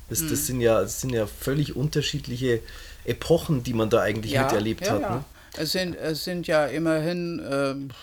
das, 0.08 0.20
das, 0.22 0.30
mhm. 0.30 0.36
sind 0.36 0.60
ja, 0.60 0.80
das 0.80 1.00
sind 1.00 1.10
ja 1.10 1.26
völlig 1.26 1.76
unterschiedliche 1.76 2.60
Epochen, 3.04 3.62
die 3.62 3.72
man 3.72 3.88
da 3.88 4.00
eigentlich 4.00 4.32
ja, 4.32 4.42
miterlebt 4.42 4.84
ja, 4.84 4.92
hat. 4.94 5.00
Ne? 5.00 5.24
Es, 5.56 5.72
sind, 5.72 5.94
es 5.94 6.24
sind 6.24 6.46
ja 6.48 6.66
immerhin, 6.66 7.38
äh, 7.38 7.94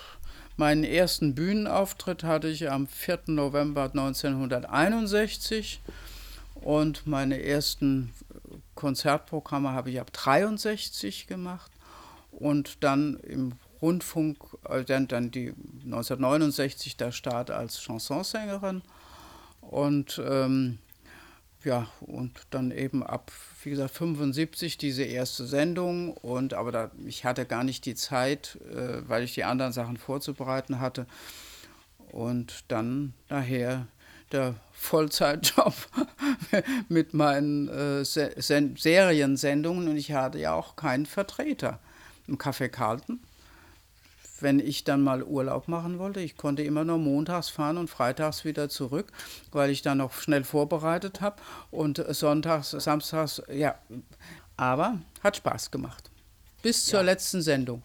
Meinen 0.55 0.83
ersten 0.83 1.33
Bühnenauftritt 1.33 2.23
hatte 2.23 2.47
ich 2.47 2.69
am 2.69 2.87
4. 2.87 3.21
November 3.27 3.85
1961 3.85 5.81
und 6.53 7.07
meine 7.07 7.41
ersten 7.43 8.13
Konzertprogramme 8.75 9.71
habe 9.71 9.91
ich 9.91 9.99
ab 9.99 10.11
63 10.11 11.27
gemacht 11.27 11.71
und 12.31 12.83
dann 12.83 13.17
im 13.19 13.53
Rundfunk, 13.81 14.37
äh, 14.69 14.83
dann, 14.83 15.07
dann 15.07 15.31
die 15.31 15.53
1969 15.85 16.97
der 16.97 17.11
Start 17.11 17.51
als 17.51 17.83
Chansonsängerin 17.83 18.81
und 19.61 20.21
ähm, 20.25 20.79
ja, 21.63 21.87
und 22.01 22.33
dann 22.49 22.71
eben 22.71 23.03
ab, 23.03 23.31
wie 23.63 23.69
gesagt, 23.69 23.95
75 23.95 24.77
diese 24.77 25.03
erste 25.03 25.45
Sendung. 25.45 26.11
Und 26.17 26.53
aber 26.53 26.71
da, 26.71 26.91
ich 27.05 27.23
hatte 27.25 27.45
gar 27.45 27.63
nicht 27.63 27.85
die 27.85 27.95
Zeit, 27.95 28.57
äh, 28.69 29.07
weil 29.07 29.23
ich 29.23 29.33
die 29.33 29.45
anderen 29.45 29.71
Sachen 29.71 29.97
vorzubereiten 29.97 30.79
hatte. 30.79 31.07
Und 32.11 32.65
dann 32.67 33.13
nachher 33.29 33.87
der 34.33 34.55
Vollzeitjob 34.73 35.73
mit 36.89 37.13
meinen 37.13 37.69
äh, 37.69 38.03
Seriensendungen. 38.03 39.87
Und 39.87 39.97
ich 39.97 40.11
hatte 40.11 40.39
ja 40.39 40.53
auch 40.53 40.75
keinen 40.75 41.05
Vertreter. 41.05 41.79
Im 42.27 42.37
Café 42.37 42.69
Carlton 42.69 43.19
wenn 44.43 44.59
ich 44.59 44.83
dann 44.83 45.01
mal 45.01 45.23
Urlaub 45.23 45.67
machen 45.67 45.97
wollte. 45.97 46.19
Ich 46.19 46.37
konnte 46.37 46.61
immer 46.61 46.83
nur 46.83 46.99
montags 46.99 47.49
fahren 47.49 47.77
und 47.77 47.89
freitags 47.89 48.45
wieder 48.45 48.69
zurück, 48.69 49.11
weil 49.51 49.71
ich 49.71 49.81
dann 49.81 49.97
noch 49.97 50.13
schnell 50.13 50.43
vorbereitet 50.43 51.21
habe. 51.21 51.37
Und 51.71 52.03
sonntags, 52.09 52.71
samstags, 52.71 53.41
ja. 53.51 53.75
Aber 54.55 54.99
hat 55.23 55.37
Spaß 55.37 55.71
gemacht. 55.71 56.11
Bis 56.61 56.85
zur 56.85 56.99
ja. 56.99 57.05
letzten 57.05 57.41
Sendung. 57.41 57.81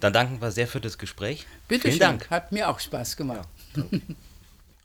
Dann 0.00 0.12
danken 0.12 0.40
wir 0.40 0.50
sehr 0.50 0.66
für 0.66 0.80
das 0.80 0.96
Gespräch. 0.96 1.46
Bitte 1.68 1.82
Vielen 1.82 1.92
schön. 1.92 2.00
Dank. 2.00 2.30
Hat 2.30 2.50
mir 2.50 2.68
auch 2.68 2.80
Spaß 2.80 3.16
gemacht. 3.16 3.48
Ja, 3.76 3.84